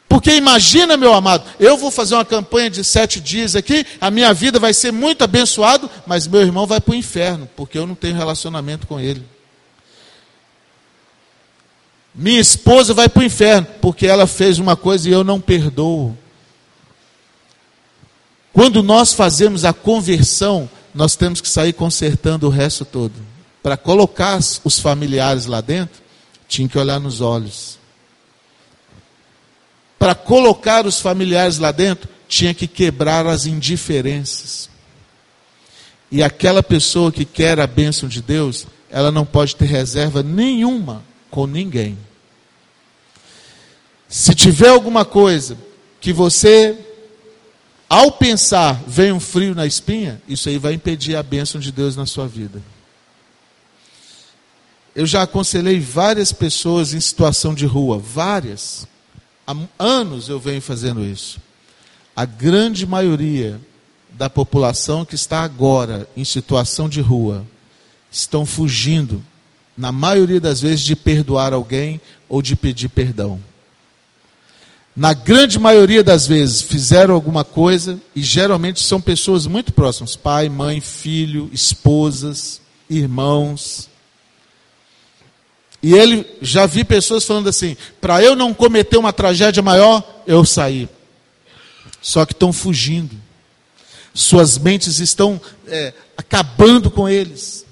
Porque 0.10 0.36
imagina, 0.36 0.98
meu 0.98 1.14
amado, 1.14 1.46
eu 1.58 1.78
vou 1.78 1.90
fazer 1.90 2.16
uma 2.16 2.26
campanha 2.26 2.70
de 2.70 2.84
sete 2.84 3.22
dias 3.22 3.56
aqui, 3.56 3.86
a 4.00 4.12
minha 4.12 4.34
vida 4.34 4.60
vai 4.60 4.74
ser 4.74 4.92
muito 4.92 5.24
abençoado, 5.24 5.90
mas 6.06 6.28
meu 6.28 6.42
irmão 6.42 6.68
vai 6.68 6.82
para 6.82 6.92
o 6.92 6.96
inferno, 6.96 7.50
porque 7.56 7.78
eu 7.78 7.88
não 7.88 7.96
tenho 7.96 8.18
relacionamento 8.18 8.86
com 8.86 9.00
ele. 9.00 9.26
Minha 12.14 12.42
esposa 12.42 12.94
vai 12.94 13.08
para 13.08 13.22
o 13.22 13.26
inferno, 13.26 13.66
porque 13.82 14.06
ela 14.06 14.28
fez 14.28 14.60
uma 14.60 14.76
coisa 14.76 15.08
e 15.08 15.14
eu 15.14 15.24
não 15.24 15.40
perdoo. 15.40 16.16
Quando 18.54 18.84
nós 18.84 19.14
fazemos 19.14 19.66
a 19.66 19.74
conversão, 19.74 20.70
nós 20.94 21.16
temos 21.16 21.42
que 21.42 21.50
sair 21.50 21.74
consertando 21.74 22.46
o 22.46 22.52
resto 22.52 22.86
todo. 22.86 23.14
Para 23.64 23.76
colocar 23.76 24.40
os 24.64 24.80
familiares 24.80 25.48
lá 25.48 25.60
dentro, 25.60 26.02
tinha 26.48 26.70
que 26.70 26.78
olhar 26.78 27.00
nos 27.00 27.20
olhos. 27.20 27.80
Para 29.98 30.14
colocar 30.14 30.86
os 30.86 31.00
familiares 31.00 31.58
lá 31.58 31.72
dentro, 31.72 32.08
tinha 32.28 32.54
que 32.54 32.68
quebrar 32.68 33.26
as 33.26 33.48
indiferenças. 33.48 34.70
E 36.12 36.22
aquela 36.22 36.62
pessoa 36.62 37.12
que 37.12 37.26
quer 37.26 37.60
a 37.60 37.66
bênção 37.66 38.08
de 38.08 38.22
Deus, 38.22 38.68
ela 38.92 39.12
não 39.12 39.26
pode 39.26 39.56
ter 39.56 39.66
reserva 39.66 40.22
nenhuma 40.22 41.04
com 41.32 41.48
ninguém. 41.48 41.98
Se 44.08 44.36
tiver 44.36 44.70
alguma 44.70 45.04
coisa 45.04 45.58
que 46.00 46.14
você 46.14 46.78
ao 47.94 48.12
pensar, 48.12 48.82
vem 48.88 49.12
um 49.12 49.20
frio 49.20 49.54
na 49.54 49.68
espinha, 49.68 50.20
isso 50.28 50.50
aí 50.50 50.58
vai 50.58 50.74
impedir 50.74 51.16
a 51.16 51.22
bênção 51.22 51.62
de 51.62 51.72
Deus 51.72 51.96
na 51.96 52.08
sua 52.08 52.28
vida. 52.28 52.60
Eu 54.96 55.06
já 55.06 55.22
aconselhei 55.22 55.80
várias 55.80 56.34
pessoas 56.34 56.96
em 56.96 57.00
situação 57.00 57.54
de 57.54 57.68
rua, 57.68 58.00
várias. 58.00 58.88
Há 59.46 59.56
anos 59.78 60.28
eu 60.28 60.40
venho 60.40 60.60
fazendo 60.60 61.06
isso. 61.06 61.40
A 62.16 62.26
grande 62.26 62.84
maioria 62.88 63.62
da 64.10 64.28
população 64.28 65.06
que 65.06 65.14
está 65.14 65.44
agora 65.44 66.10
em 66.18 66.26
situação 66.26 66.90
de 66.90 67.00
rua 67.00 67.46
estão 68.12 68.44
fugindo, 68.44 69.24
na 69.78 69.92
maioria 69.92 70.42
das 70.42 70.62
vezes, 70.62 70.82
de 70.82 70.96
perdoar 70.96 71.54
alguém 71.54 72.02
ou 72.28 72.42
de 72.42 72.56
pedir 72.56 72.90
perdão 72.90 73.40
na 74.96 75.14
grande 75.14 75.58
maioria 75.58 76.04
das 76.04 76.28
vezes, 76.28 76.62
fizeram 76.62 77.16
alguma 77.16 77.44
coisa 77.44 78.00
e 78.16 78.22
geralmente 78.22 78.84
são 78.84 79.02
pessoas 79.02 79.48
muito 79.48 79.74
próximas: 79.74 80.16
pai, 80.16 80.50
mãe, 80.50 80.80
filho, 80.80 81.50
esposas, 81.52 82.62
irmãos. 82.90 83.90
E 85.82 85.94
ele 85.94 86.26
já 86.42 86.66
vi 86.66 86.84
pessoas 86.84 87.26
falando 87.26 87.50
assim: 87.50 87.76
para 88.00 88.22
eu 88.22 88.36
não 88.36 88.54
cometer 88.54 88.98
uma 88.98 89.12
tragédia 89.12 89.64
maior, 89.64 90.04
eu 90.28 90.46
saí. 90.46 90.88
Só 92.02 92.26
que 92.26 92.34
estão 92.34 92.54
fugindo. 92.54 93.16
Suas 94.14 94.60
mentes 94.60 95.00
estão 95.00 95.42
é, 95.68 95.92
acabando 96.16 96.92
com 96.92 97.10
eles 97.10 97.63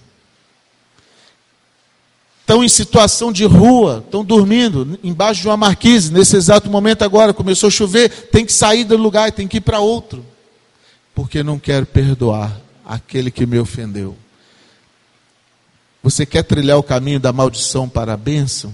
estão 2.51 2.63
em 2.65 2.67
situação 2.67 3.31
de 3.31 3.45
rua, 3.45 4.03
estão 4.05 4.25
dormindo 4.25 4.99
embaixo 5.01 5.41
de 5.41 5.47
uma 5.47 5.55
marquise, 5.55 6.11
nesse 6.11 6.35
exato 6.35 6.69
momento 6.69 7.01
agora, 7.01 7.33
começou 7.33 7.67
a 7.67 7.71
chover, 7.71 8.09
tem 8.29 8.45
que 8.45 8.51
sair 8.51 8.83
do 8.83 8.97
lugar, 8.97 9.31
tem 9.31 9.47
que 9.47 9.57
ir 9.57 9.61
para 9.61 9.79
outro. 9.79 10.25
porque 11.13 11.43
não 11.43 11.59
quero 11.59 11.85
perdoar 11.85 12.59
aquele 12.85 13.29
que 13.29 13.45
me 13.45 13.59
ofendeu. 13.59 14.17
Você 16.01 16.25
quer 16.25 16.43
trilhar 16.43 16.77
o 16.77 16.83
caminho 16.83 17.19
da 17.19 17.31
maldição 17.31 17.87
para 17.87 18.13
a 18.13 18.17
bênção? 18.17 18.73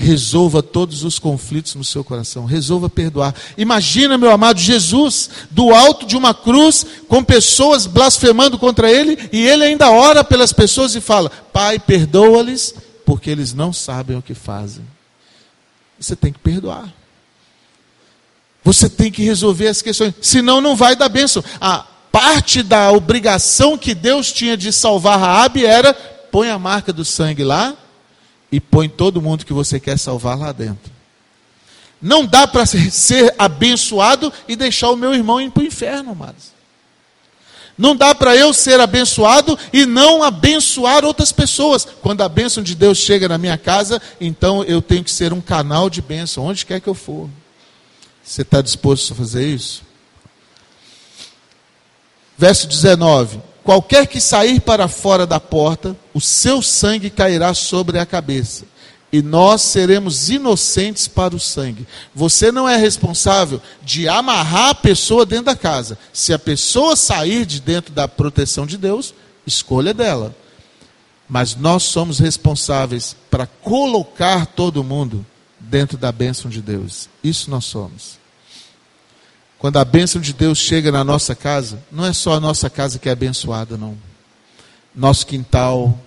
Resolva 0.00 0.62
todos 0.62 1.04
os 1.04 1.18
conflitos 1.18 1.74
no 1.74 1.84
seu 1.84 2.02
coração. 2.02 2.46
Resolva 2.46 2.88
perdoar. 2.88 3.34
Imagina, 3.58 4.16
meu 4.16 4.30
amado, 4.30 4.58
Jesus 4.58 5.28
do 5.50 5.74
alto 5.74 6.06
de 6.06 6.16
uma 6.16 6.32
cruz, 6.32 6.86
com 7.06 7.22
pessoas 7.22 7.86
blasfemando 7.86 8.58
contra 8.58 8.90
ele, 8.90 9.28
e 9.30 9.46
ele 9.46 9.62
ainda 9.62 9.90
ora 9.90 10.24
pelas 10.24 10.54
pessoas 10.54 10.94
e 10.94 11.02
fala: 11.02 11.28
Pai, 11.52 11.78
perdoa-lhes, 11.78 12.74
porque 13.04 13.28
eles 13.28 13.52
não 13.52 13.74
sabem 13.74 14.16
o 14.16 14.22
que 14.22 14.32
fazem. 14.32 14.86
Você 15.98 16.16
tem 16.16 16.32
que 16.32 16.38
perdoar. 16.38 16.90
Você 18.64 18.88
tem 18.88 19.12
que 19.12 19.22
resolver 19.22 19.68
as 19.68 19.82
questões. 19.82 20.14
Senão, 20.22 20.62
não 20.62 20.74
vai 20.74 20.96
dar 20.96 21.10
bênção. 21.10 21.44
A 21.60 21.84
parte 22.10 22.62
da 22.62 22.90
obrigação 22.90 23.76
que 23.76 23.94
Deus 23.94 24.32
tinha 24.32 24.56
de 24.56 24.72
salvar 24.72 25.20
Raabe 25.20 25.66
era: 25.66 25.92
põe 25.92 26.48
a 26.48 26.58
marca 26.58 26.90
do 26.90 27.04
sangue 27.04 27.44
lá 27.44 27.76
e 28.50 28.60
põe 28.60 28.88
todo 28.88 29.22
mundo 29.22 29.44
que 29.44 29.52
você 29.52 29.78
quer 29.78 29.98
salvar 29.98 30.38
lá 30.38 30.52
dentro. 30.52 30.92
Não 32.00 32.24
dá 32.24 32.46
para 32.46 32.64
ser 32.64 33.34
abençoado 33.38 34.32
e 34.48 34.56
deixar 34.56 34.90
o 34.90 34.96
meu 34.96 35.14
irmão 35.14 35.40
ir 35.40 35.50
para 35.50 35.62
o 35.62 35.66
inferno, 35.66 36.12
amados. 36.12 36.50
Não 37.76 37.96
dá 37.96 38.14
para 38.14 38.36
eu 38.36 38.52
ser 38.52 38.78
abençoado 38.78 39.58
e 39.72 39.86
não 39.86 40.22
abençoar 40.22 41.04
outras 41.04 41.32
pessoas. 41.32 41.86
Quando 42.02 42.22
a 42.22 42.28
bênção 42.28 42.62
de 42.62 42.74
Deus 42.74 42.98
chega 42.98 43.28
na 43.28 43.38
minha 43.38 43.56
casa, 43.56 44.00
então 44.20 44.62
eu 44.64 44.82
tenho 44.82 45.02
que 45.02 45.10
ser 45.10 45.32
um 45.32 45.40
canal 45.40 45.88
de 45.88 46.02
bênção, 46.02 46.44
onde 46.44 46.66
quer 46.66 46.80
que 46.80 46.88
eu 46.88 46.94
for. 46.94 47.28
Você 48.22 48.42
está 48.42 48.60
disposto 48.60 49.12
a 49.12 49.16
fazer 49.16 49.46
isso? 49.46 49.82
Verso 52.36 52.66
19: 52.66 53.40
Qualquer 53.62 54.06
que 54.06 54.20
sair 54.20 54.60
para 54.60 54.88
fora 54.88 55.26
da 55.26 55.38
porta, 55.38 55.96
o 56.14 56.20
seu 56.20 56.62
sangue 56.62 57.10
cairá 57.10 57.52
sobre 57.54 57.98
a 57.98 58.06
cabeça, 58.06 58.64
e 59.12 59.20
nós 59.20 59.62
seremos 59.62 60.30
inocentes 60.30 61.08
para 61.08 61.34
o 61.34 61.40
sangue. 61.40 61.86
Você 62.14 62.52
não 62.52 62.68
é 62.68 62.76
responsável 62.76 63.60
de 63.82 64.08
amarrar 64.08 64.70
a 64.70 64.74
pessoa 64.74 65.26
dentro 65.26 65.46
da 65.46 65.56
casa. 65.56 65.98
Se 66.12 66.32
a 66.32 66.38
pessoa 66.38 66.94
sair 66.94 67.44
de 67.44 67.60
dentro 67.60 67.92
da 67.92 68.06
proteção 68.06 68.64
de 68.64 68.78
Deus, 68.78 69.12
escolha 69.46 69.92
dela. 69.92 70.34
Mas 71.28 71.54
nós 71.54 71.82
somos 71.82 72.18
responsáveis 72.18 73.16
para 73.30 73.46
colocar 73.46 74.46
todo 74.46 74.84
mundo 74.84 75.26
dentro 75.58 75.98
da 75.98 76.10
bênção 76.10 76.50
de 76.50 76.62
Deus. 76.62 77.08
Isso 77.22 77.50
nós 77.50 77.64
somos. 77.64 78.18
Quando 79.60 79.76
a 79.76 79.84
bênção 79.84 80.22
de 80.22 80.32
Deus 80.32 80.56
chega 80.56 80.90
na 80.90 81.04
nossa 81.04 81.34
casa, 81.34 81.84
não 81.92 82.06
é 82.06 82.14
só 82.14 82.32
a 82.32 82.40
nossa 82.40 82.70
casa 82.70 82.98
que 82.98 83.10
é 83.10 83.12
abençoada, 83.12 83.76
não. 83.76 83.94
Nosso 84.96 85.26
quintal, 85.26 86.00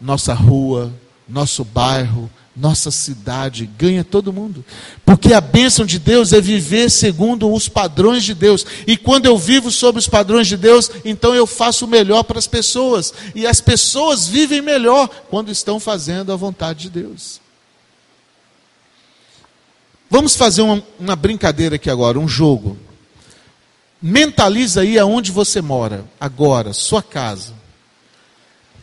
nossa 0.00 0.32
rua, 0.32 0.92
nosso 1.28 1.64
bairro, 1.64 2.30
nossa 2.56 2.92
cidade, 2.92 3.66
ganha 3.76 4.04
todo 4.04 4.32
mundo. 4.32 4.64
Porque 5.04 5.32
a 5.32 5.40
bênção 5.40 5.84
de 5.84 5.98
Deus 5.98 6.32
é 6.32 6.40
viver 6.40 6.88
segundo 6.88 7.52
os 7.52 7.68
padrões 7.68 8.22
de 8.22 8.32
Deus. 8.32 8.64
E 8.86 8.96
quando 8.96 9.26
eu 9.26 9.36
vivo 9.36 9.72
sobre 9.72 9.98
os 9.98 10.06
padrões 10.06 10.46
de 10.46 10.56
Deus, 10.56 10.88
então 11.04 11.34
eu 11.34 11.48
faço 11.48 11.86
o 11.86 11.88
melhor 11.88 12.22
para 12.22 12.38
as 12.38 12.46
pessoas. 12.46 13.12
E 13.34 13.44
as 13.44 13.60
pessoas 13.60 14.28
vivem 14.28 14.62
melhor 14.62 15.08
quando 15.28 15.50
estão 15.50 15.80
fazendo 15.80 16.32
a 16.32 16.36
vontade 16.36 16.82
de 16.82 16.90
Deus. 16.90 17.43
Vamos 20.14 20.36
fazer 20.36 20.62
uma, 20.62 20.80
uma 20.96 21.16
brincadeira 21.16 21.74
aqui 21.74 21.90
agora, 21.90 22.20
um 22.20 22.28
jogo. 22.28 22.78
Mentaliza 24.00 24.82
aí 24.82 24.96
aonde 24.96 25.32
você 25.32 25.60
mora, 25.60 26.04
agora, 26.20 26.72
sua 26.72 27.02
casa. 27.02 27.52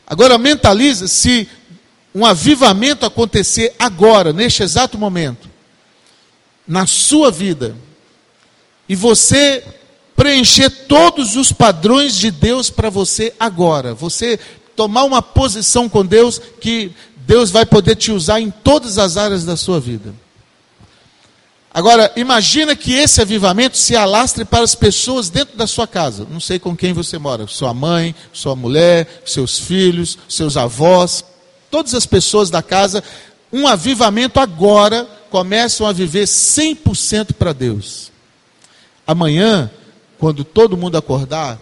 Agora 0.06 0.38
mentaliza 0.38 1.08
se 1.08 1.48
um 2.14 2.26
avivamento 2.26 3.06
acontecer 3.06 3.74
agora, 3.80 4.34
neste 4.34 4.62
exato 4.62 4.98
momento, 4.98 5.50
na 6.68 6.86
sua 6.86 7.32
vida, 7.32 7.78
e 8.90 8.94
você 8.94 9.64
preencher 10.18 10.70
todos 10.70 11.38
os 11.38 11.54
padrões 11.54 12.18
de 12.18 12.30
Deus 12.30 12.70
para 12.70 12.90
você 12.90 13.34
agora, 13.40 13.94
você 13.94 14.38
tomar 14.76 15.06
uma 15.06 15.22
posição 15.22 15.88
com 15.88 16.06
Deus 16.06 16.42
que 16.60 16.92
Deus 17.26 17.50
vai 17.52 17.66
poder 17.66 17.96
te 17.96 18.12
usar 18.12 18.42
em 18.42 18.52
todas 18.52 18.98
as 18.98 19.16
áreas 19.16 19.46
da 19.46 19.56
sua 19.56 19.80
vida. 19.80 20.14
Agora, 21.74 22.12
imagina 22.18 22.76
que 22.76 22.94
esse 22.94 23.22
avivamento 23.22 23.78
se 23.78 23.96
alastre 23.96 24.44
para 24.44 24.64
as 24.64 24.76
pessoas 24.76 25.30
dentro 25.30 25.56
da 25.56 25.66
sua 25.66 25.88
casa. 25.88 26.28
Não 26.30 26.40
sei 26.40 26.60
com 26.60 26.76
quem 26.76 26.92
você 26.92 27.18
mora, 27.18 27.48
sua 27.48 27.74
mãe, 27.74 28.14
sua 28.34 28.58
mulher, 28.58 29.22
seus 29.26 29.58
filhos, 29.58 30.18
seus 30.28 30.58
avós, 30.58 31.24
todas 31.70 31.94
as 31.94 32.06
pessoas 32.06 32.50
da 32.50 32.62
casa. 32.62 33.02
Um 33.54 33.68
avivamento 33.68 34.38
agora 34.38 35.08
começam 35.30 35.88
a 35.88 35.94
viver 35.94 36.26
100% 36.26 37.34
para 37.34 37.54
Deus. 37.54 38.12
Amanhã, 39.08 39.72
quando 40.20 40.44
todo 40.44 40.76
mundo 40.76 40.98
acordar, 40.98 41.58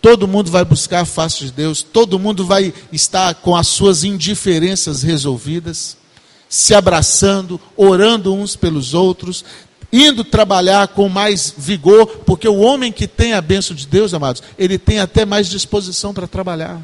todo 0.00 0.28
mundo 0.28 0.52
vai 0.52 0.64
buscar 0.64 1.00
a 1.00 1.04
face 1.04 1.46
de 1.46 1.50
Deus, 1.50 1.82
todo 1.82 2.18
mundo 2.18 2.46
vai 2.46 2.72
estar 2.92 3.34
com 3.34 3.56
as 3.56 3.66
suas 3.66 4.04
indiferenças 4.04 5.02
resolvidas 5.02 5.96
se 6.48 6.74
abraçando, 6.74 7.60
orando 7.76 8.34
uns 8.34 8.56
pelos 8.56 8.94
outros, 8.94 9.44
indo 9.92 10.24
trabalhar 10.24 10.88
com 10.88 11.08
mais 11.08 11.52
vigor, 11.56 12.06
porque 12.26 12.48
o 12.48 12.58
homem 12.58 12.92
que 12.92 13.06
tem 13.06 13.32
a 13.32 13.40
bênção 13.40 13.74
de 13.74 13.86
Deus, 13.86 14.14
amados, 14.14 14.42
ele 14.58 14.78
tem 14.78 14.98
até 15.00 15.24
mais 15.24 15.48
disposição 15.48 16.12
para 16.12 16.26
trabalhar. 16.26 16.80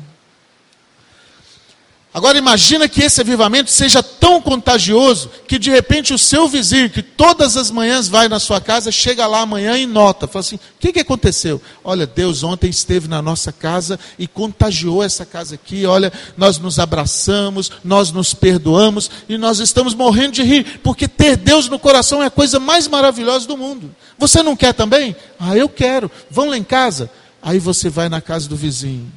Agora 2.15 2.39
imagina 2.39 2.89
que 2.89 3.03
esse 3.03 3.21
avivamento 3.21 3.73
seja 3.73 4.01
tão 4.01 4.41
contagioso 4.41 5.29
que 5.49 5.59
de 5.59 5.69
repente 5.69 6.15
o 6.15 6.19
seu 6.19 6.47
vizinho, 6.47 6.89
que 6.89 7.03
todas 7.03 7.57
as 7.57 7.73
manhãs 7.73 8.07
vai 8.07 8.29
na 8.29 8.39
sua 8.39 8.61
casa, 8.61 8.93
chega 8.93 9.27
lá 9.27 9.41
amanhã 9.41 9.77
e 9.77 9.85
nota, 9.85 10.29
fala 10.29 10.39
assim: 10.39 10.55
o 10.55 10.61
que, 10.79 10.93
que 10.93 11.01
aconteceu? 11.01 11.61
Olha, 11.83 12.07
Deus 12.07 12.45
ontem 12.45 12.71
esteve 12.71 13.09
na 13.09 13.21
nossa 13.21 13.51
casa 13.51 13.99
e 14.17 14.29
contagiou 14.29 15.03
essa 15.03 15.27
casa 15.27 15.57
aqui. 15.57 15.87
Olha, 15.87 16.13
nós 16.37 16.57
nos 16.57 16.79
abraçamos, 16.79 17.69
nós 17.83 18.13
nos 18.13 18.33
perdoamos 18.33 19.11
e 19.29 19.37
nós 19.37 19.59
estamos 19.59 19.93
morrendo 19.93 20.35
de 20.35 20.45
rir, 20.45 20.79
porque 20.85 21.09
ter 21.09 21.37
Deus 21.37 21.69
no 21.69 21.81
coração 21.81 22.23
é 22.23 22.27
a 22.27 22.31
coisa 22.31 22.61
mais 22.61 22.87
maravilhosa 22.87 23.49
do 23.49 23.57
mundo. 23.57 23.93
Você 24.17 24.41
não 24.41 24.55
quer 24.55 24.73
também? 24.73 25.17
Ah, 25.37 25.57
eu 25.57 25.69
quero. 25.69 26.09
Vão 26.31 26.49
lá 26.49 26.57
em 26.57 26.63
casa. 26.63 27.11
Aí 27.43 27.59
você 27.59 27.91
vai 27.91 28.09
na 28.09 28.21
casa 28.21 28.49
do 28.49 28.55
vizinho 28.55 29.11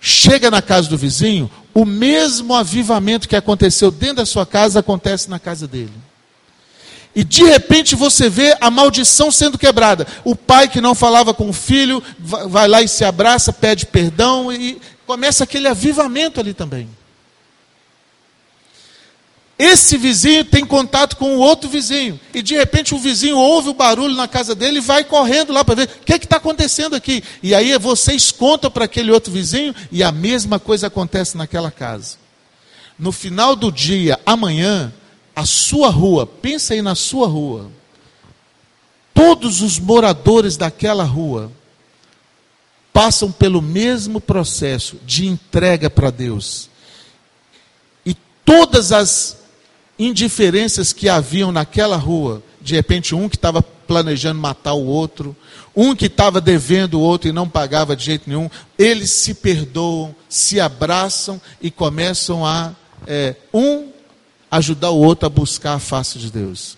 chega 0.00 0.50
na 0.50 0.62
casa 0.62 0.88
do 0.88 0.96
vizinho, 0.96 1.50
o 1.78 1.84
mesmo 1.84 2.54
avivamento 2.54 3.28
que 3.28 3.36
aconteceu 3.36 3.92
dentro 3.92 4.16
da 4.16 4.26
sua 4.26 4.44
casa 4.44 4.80
acontece 4.80 5.30
na 5.30 5.38
casa 5.38 5.68
dele. 5.68 5.92
E 7.14 7.22
de 7.22 7.44
repente 7.44 7.94
você 7.94 8.28
vê 8.28 8.56
a 8.60 8.68
maldição 8.68 9.30
sendo 9.30 9.56
quebrada. 9.56 10.04
O 10.24 10.34
pai 10.34 10.66
que 10.66 10.80
não 10.80 10.92
falava 10.92 11.32
com 11.32 11.48
o 11.48 11.52
filho 11.52 12.02
vai 12.18 12.66
lá 12.66 12.82
e 12.82 12.88
se 12.88 13.04
abraça, 13.04 13.52
pede 13.52 13.86
perdão 13.86 14.52
e 14.52 14.80
começa 15.06 15.44
aquele 15.44 15.68
avivamento 15.68 16.40
ali 16.40 16.52
também. 16.52 16.88
Esse 19.58 19.96
vizinho 19.96 20.44
tem 20.44 20.64
contato 20.64 21.16
com 21.16 21.36
o 21.36 21.40
outro 21.40 21.68
vizinho. 21.68 22.18
E 22.32 22.40
de 22.42 22.54
repente 22.54 22.94
o 22.94 22.98
vizinho 22.98 23.36
ouve 23.36 23.70
o 23.70 23.74
barulho 23.74 24.14
na 24.14 24.28
casa 24.28 24.54
dele 24.54 24.78
e 24.78 24.80
vai 24.80 25.02
correndo 25.02 25.52
lá 25.52 25.64
para 25.64 25.74
ver 25.74 25.84
o 26.00 26.04
que 26.04 26.12
é 26.12 26.16
está 26.16 26.36
acontecendo 26.36 26.94
aqui. 26.94 27.24
E 27.42 27.52
aí 27.52 27.76
vocês 27.76 28.30
contam 28.30 28.70
para 28.70 28.84
aquele 28.84 29.10
outro 29.10 29.32
vizinho 29.32 29.74
e 29.90 30.00
a 30.04 30.12
mesma 30.12 30.60
coisa 30.60 30.86
acontece 30.86 31.36
naquela 31.36 31.72
casa. 31.72 32.18
No 32.96 33.10
final 33.10 33.56
do 33.56 33.72
dia, 33.72 34.20
amanhã, 34.24 34.92
a 35.34 35.44
sua 35.44 35.88
rua, 35.88 36.24
pensa 36.24 36.74
aí 36.74 36.82
na 36.82 36.94
sua 36.94 37.26
rua. 37.26 37.68
Todos 39.12 39.60
os 39.60 39.80
moradores 39.80 40.56
daquela 40.56 41.02
rua 41.02 41.50
passam 42.92 43.32
pelo 43.32 43.60
mesmo 43.60 44.20
processo 44.20 44.98
de 45.04 45.26
entrega 45.26 45.90
para 45.90 46.10
Deus. 46.10 46.70
E 48.06 48.14
todas 48.44 48.92
as 48.92 49.38
indiferenças 49.98 50.92
que 50.92 51.08
haviam 51.08 51.50
naquela 51.50 51.96
rua. 51.96 52.42
De 52.60 52.74
repente, 52.74 53.14
um 53.14 53.28
que 53.28 53.36
estava 53.36 53.62
planejando 53.62 54.38
matar 54.38 54.74
o 54.74 54.84
outro, 54.84 55.34
um 55.74 55.94
que 55.94 56.06
estava 56.06 56.40
devendo 56.40 56.94
o 56.94 57.00
outro 57.00 57.28
e 57.28 57.32
não 57.32 57.48
pagava 57.48 57.96
de 57.96 58.04
jeito 58.04 58.28
nenhum, 58.28 58.50
eles 58.78 59.10
se 59.10 59.34
perdoam, 59.34 60.14
se 60.28 60.60
abraçam 60.60 61.40
e 61.60 61.70
começam 61.70 62.44
a 62.44 62.74
é, 63.06 63.34
um 63.52 63.90
ajudar 64.50 64.90
o 64.90 64.98
outro 64.98 65.26
a 65.26 65.30
buscar 65.30 65.74
a 65.74 65.78
face 65.78 66.18
de 66.18 66.30
Deus. 66.30 66.76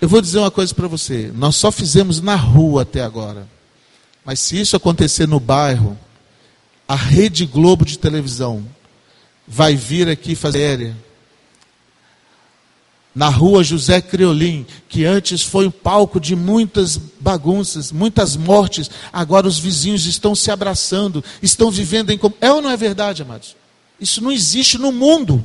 Eu 0.00 0.08
vou 0.08 0.20
dizer 0.20 0.38
uma 0.38 0.50
coisa 0.50 0.74
para 0.74 0.88
você: 0.88 1.30
nós 1.34 1.56
só 1.56 1.70
fizemos 1.72 2.20
na 2.20 2.36
rua 2.36 2.82
até 2.82 3.02
agora, 3.02 3.48
mas 4.24 4.40
se 4.40 4.60
isso 4.60 4.76
acontecer 4.76 5.26
no 5.26 5.40
bairro, 5.40 5.98
a 6.86 6.96
Rede 6.96 7.46
Globo 7.46 7.84
de 7.84 7.98
televisão 7.98 8.64
vai 9.46 9.74
vir 9.74 10.08
aqui 10.08 10.34
fazer 10.34 10.94
na 13.14 13.28
rua 13.28 13.62
José 13.62 14.00
Criolim, 14.00 14.66
que 14.88 15.04
antes 15.04 15.42
foi 15.42 15.66
o 15.66 15.70
palco 15.70 16.18
de 16.18 16.34
muitas 16.34 16.96
bagunças, 16.96 17.92
muitas 17.92 18.36
mortes, 18.36 18.90
agora 19.12 19.46
os 19.46 19.58
vizinhos 19.58 20.04
estão 20.06 20.34
se 20.34 20.50
abraçando, 20.50 21.22
estão 21.40 21.70
vivendo 21.70 22.10
em. 22.10 22.18
É 22.40 22.52
ou 22.52 22.60
não 22.60 22.70
é 22.70 22.76
verdade, 22.76 23.22
amados? 23.22 23.54
Isso 24.00 24.20
não 24.20 24.32
existe 24.32 24.78
no 24.78 24.90
mundo. 24.90 25.44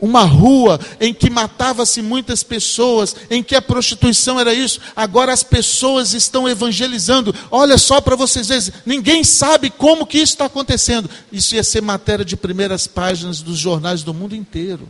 Uma 0.00 0.22
rua 0.22 0.78
em 1.00 1.12
que 1.12 1.28
matava-se 1.28 2.00
muitas 2.00 2.44
pessoas, 2.44 3.16
em 3.28 3.42
que 3.42 3.56
a 3.56 3.60
prostituição 3.60 4.38
era 4.38 4.54
isso, 4.54 4.80
agora 4.94 5.32
as 5.32 5.42
pessoas 5.42 6.14
estão 6.14 6.48
evangelizando. 6.48 7.34
Olha 7.50 7.76
só 7.76 8.00
para 8.00 8.14
vocês 8.14 8.46
verem, 8.46 8.72
ninguém 8.86 9.24
sabe 9.24 9.70
como 9.70 10.06
que 10.06 10.18
isso 10.18 10.34
está 10.34 10.44
acontecendo. 10.44 11.10
Isso 11.32 11.56
ia 11.56 11.64
ser 11.64 11.82
matéria 11.82 12.24
de 12.24 12.36
primeiras 12.36 12.86
páginas 12.86 13.42
dos 13.42 13.58
jornais 13.58 14.04
do 14.04 14.14
mundo 14.14 14.36
inteiro. 14.36 14.88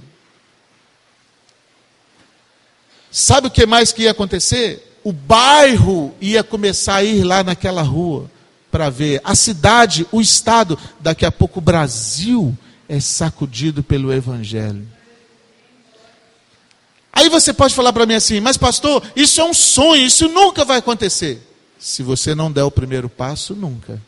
Sabe 3.18 3.48
o 3.48 3.50
que 3.50 3.66
mais 3.66 3.90
que 3.90 4.02
ia 4.02 4.12
acontecer? 4.12 4.96
O 5.02 5.12
bairro 5.12 6.14
ia 6.20 6.44
começar 6.44 6.94
a 6.94 7.02
ir 7.02 7.24
lá 7.24 7.42
naquela 7.42 7.82
rua 7.82 8.30
para 8.70 8.88
ver. 8.90 9.20
A 9.24 9.34
cidade, 9.34 10.06
o 10.12 10.20
estado, 10.20 10.78
daqui 11.00 11.26
a 11.26 11.32
pouco 11.32 11.58
o 11.58 11.60
Brasil 11.60 12.56
é 12.88 13.00
sacudido 13.00 13.82
pelo 13.82 14.12
Evangelho. 14.12 14.86
Aí 17.12 17.28
você 17.28 17.52
pode 17.52 17.74
falar 17.74 17.92
para 17.92 18.06
mim 18.06 18.14
assim, 18.14 18.38
mas 18.38 18.56
pastor, 18.56 19.02
isso 19.16 19.40
é 19.40 19.44
um 19.44 19.52
sonho, 19.52 20.06
isso 20.06 20.28
nunca 20.28 20.64
vai 20.64 20.78
acontecer. 20.78 21.42
Se 21.76 22.04
você 22.04 22.36
não 22.36 22.52
der 22.52 22.62
o 22.62 22.70
primeiro 22.70 23.08
passo, 23.08 23.52
nunca. 23.52 24.00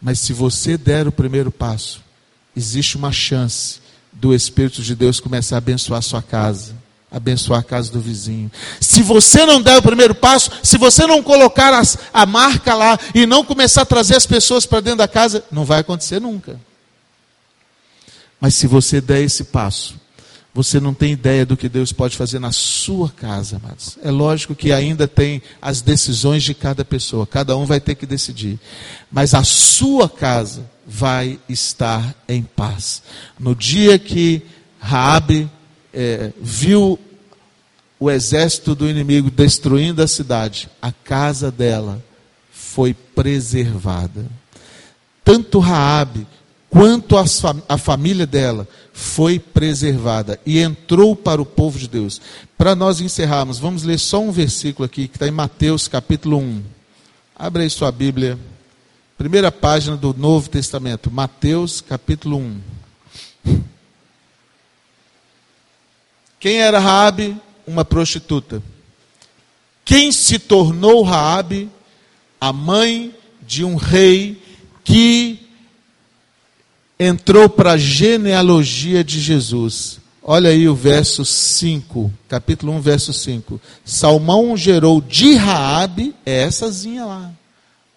Mas 0.00 0.20
se 0.20 0.32
você 0.32 0.78
der 0.78 1.06
o 1.06 1.12
primeiro 1.12 1.52
passo, 1.52 2.02
existe 2.56 2.96
uma 2.96 3.12
chance 3.12 3.78
do 4.10 4.34
Espírito 4.34 4.80
de 4.80 4.94
Deus 4.94 5.20
começar 5.20 5.56
a 5.56 5.58
abençoar 5.58 5.98
a 5.98 6.02
sua 6.02 6.22
casa 6.22 6.85
abençoar 7.10 7.60
a 7.60 7.62
casa 7.62 7.90
do 7.92 8.00
vizinho. 8.00 8.50
Se 8.80 9.02
você 9.02 9.46
não 9.46 9.62
der 9.62 9.78
o 9.78 9.82
primeiro 9.82 10.14
passo, 10.14 10.50
se 10.62 10.76
você 10.76 11.06
não 11.06 11.22
colocar 11.22 11.72
as, 11.72 11.96
a 12.12 12.26
marca 12.26 12.74
lá 12.74 12.98
e 13.14 13.26
não 13.26 13.44
começar 13.44 13.82
a 13.82 13.86
trazer 13.86 14.16
as 14.16 14.26
pessoas 14.26 14.66
para 14.66 14.80
dentro 14.80 14.98
da 14.98 15.08
casa, 15.08 15.44
não 15.50 15.64
vai 15.64 15.80
acontecer 15.80 16.20
nunca. 16.20 16.60
Mas 18.40 18.54
se 18.54 18.66
você 18.66 19.00
der 19.00 19.22
esse 19.22 19.44
passo, 19.44 19.94
você 20.56 20.80
não 20.80 20.94
tem 20.94 21.12
ideia 21.12 21.44
do 21.44 21.56
que 21.56 21.68
Deus 21.68 21.92
pode 21.92 22.16
fazer 22.16 22.38
na 22.38 22.50
sua 22.50 23.10
casa, 23.10 23.56
amados. 23.56 23.98
É 24.02 24.10
lógico 24.10 24.54
que 24.54 24.72
ainda 24.72 25.06
tem 25.06 25.42
as 25.60 25.82
decisões 25.82 26.42
de 26.42 26.54
cada 26.54 26.84
pessoa, 26.84 27.26
cada 27.26 27.56
um 27.56 27.66
vai 27.66 27.78
ter 27.78 27.94
que 27.94 28.06
decidir. 28.06 28.58
Mas 29.12 29.34
a 29.34 29.44
sua 29.44 30.08
casa 30.08 30.68
vai 30.86 31.38
estar 31.48 32.14
em 32.26 32.42
paz. 32.42 33.02
No 33.38 33.54
dia 33.54 33.98
que 33.98 34.42
Raabe 34.78 35.50
é, 35.96 36.30
viu 36.38 36.98
o 37.98 38.10
exército 38.10 38.74
do 38.74 38.86
inimigo 38.86 39.30
destruindo 39.30 40.02
a 40.02 40.06
cidade, 40.06 40.68
a 40.82 40.92
casa 40.92 41.50
dela 41.50 42.04
foi 42.52 42.92
preservada. 42.92 44.26
Tanto 45.24 45.58
Raabe 45.58 46.26
quanto 46.68 47.16
a, 47.16 47.24
a 47.66 47.78
família 47.78 48.26
dela 48.26 48.68
foi 48.92 49.38
preservada 49.38 50.38
e 50.44 50.58
entrou 50.58 51.16
para 51.16 51.40
o 51.40 51.46
povo 51.46 51.78
de 51.78 51.88
Deus. 51.88 52.20
Para 52.58 52.74
nós 52.74 53.00
encerrarmos, 53.00 53.58
vamos 53.58 53.82
ler 53.82 53.98
só 53.98 54.20
um 54.20 54.30
versículo 54.30 54.84
aqui 54.84 55.08
que 55.08 55.16
está 55.16 55.26
em 55.26 55.30
Mateus 55.30 55.88
capítulo 55.88 56.36
1. 56.36 56.62
Abre 57.34 57.62
aí 57.62 57.70
sua 57.70 57.90
Bíblia, 57.90 58.38
primeira 59.16 59.50
página 59.50 59.96
do 59.96 60.12
Novo 60.12 60.50
Testamento, 60.50 61.10
Mateus 61.10 61.80
capítulo 61.80 62.36
1. 62.36 62.75
Quem 66.38 66.58
era 66.58 66.78
Raabe? 66.78 67.36
Uma 67.66 67.84
prostituta. 67.84 68.62
Quem 69.84 70.12
se 70.12 70.38
tornou 70.38 71.02
Raabe? 71.02 71.70
A 72.40 72.52
mãe 72.52 73.14
de 73.46 73.64
um 73.64 73.76
rei 73.76 74.42
que 74.84 75.38
entrou 76.98 77.48
para 77.48 77.72
a 77.72 77.76
genealogia 77.78 79.02
de 79.02 79.20
Jesus. 79.20 79.98
Olha 80.22 80.50
aí 80.50 80.68
o 80.68 80.74
verso 80.74 81.24
5, 81.24 82.10
capítulo 82.28 82.72
1, 82.72 82.80
verso 82.80 83.12
5. 83.12 83.60
Salmão 83.84 84.56
gerou 84.56 85.00
de 85.00 85.34
Raabe, 85.34 86.14
éessazinha 86.24 87.04
lá, 87.04 87.30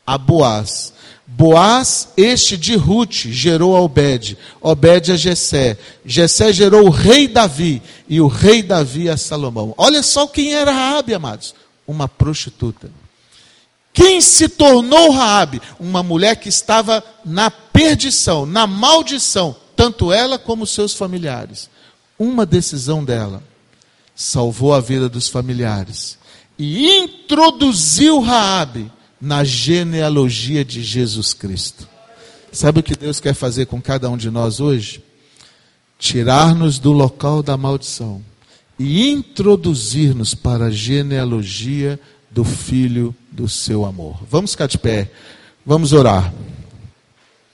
a 0.05 0.17
Boaz. 0.17 0.93
Boaz, 1.31 2.09
este 2.17 2.57
de 2.57 2.75
Ruth, 2.75 3.27
gerou 3.27 3.75
a 3.75 3.81
Obed, 3.81 4.35
Obed 4.59 5.11
a 5.11 5.15
Jessé, 5.15 5.77
Jessé 6.03 6.51
gerou 6.51 6.87
o 6.87 6.89
rei 6.89 7.27
Davi, 7.27 7.81
e 8.09 8.19
o 8.19 8.27
rei 8.27 8.63
Davi 8.63 9.07
a 9.07 9.15
Salomão. 9.15 9.73
Olha 9.77 10.01
só 10.01 10.25
quem 10.25 10.53
era 10.53 10.71
Raabe, 10.71 11.13
amados, 11.13 11.53
uma 11.87 12.07
prostituta. 12.07 12.91
Quem 13.93 14.19
se 14.21 14.49
tornou 14.49 15.11
Raabe? 15.11 15.61
Uma 15.79 16.01
mulher 16.01 16.35
que 16.35 16.49
estava 16.49 17.03
na 17.23 17.51
perdição, 17.51 18.45
na 18.45 18.65
maldição, 18.65 19.55
tanto 19.75 20.11
ela 20.11 20.39
como 20.39 20.65
seus 20.65 20.93
familiares. 20.93 21.69
Uma 22.17 22.45
decisão 22.45 23.03
dela 23.05 23.43
salvou 24.15 24.73
a 24.73 24.81
vida 24.81 25.07
dos 25.07 25.29
familiares 25.29 26.17
e 26.57 26.97
introduziu 26.97 28.19
Raabe 28.19 28.91
na 29.21 29.43
genealogia 29.43 30.63
de 30.63 30.81
Jesus 30.83 31.33
Cristo. 31.33 31.87
Sabe 32.51 32.79
o 32.79 32.83
que 32.83 32.95
Deus 32.95 33.19
quer 33.19 33.33
fazer 33.33 33.65
com 33.65 33.81
cada 33.81 34.09
um 34.09 34.17
de 34.17 34.29
nós 34.29 34.59
hoje? 34.59 35.03
Tirar-nos 35.97 36.79
do 36.79 36.91
local 36.91 37.43
da 37.43 37.57
maldição 37.57 38.23
e 38.77 39.09
introduzir-nos 39.09 40.33
para 40.33 40.65
a 40.65 40.71
genealogia 40.71 41.99
do 42.31 42.43
Filho 42.43 43.13
do 43.31 43.49
seu 43.49 43.85
amor. 43.85 44.19
Vamos 44.29 44.51
ficar 44.51 44.67
de 44.67 44.77
pé, 44.77 45.11
vamos 45.65 45.91
orar. 45.91 46.33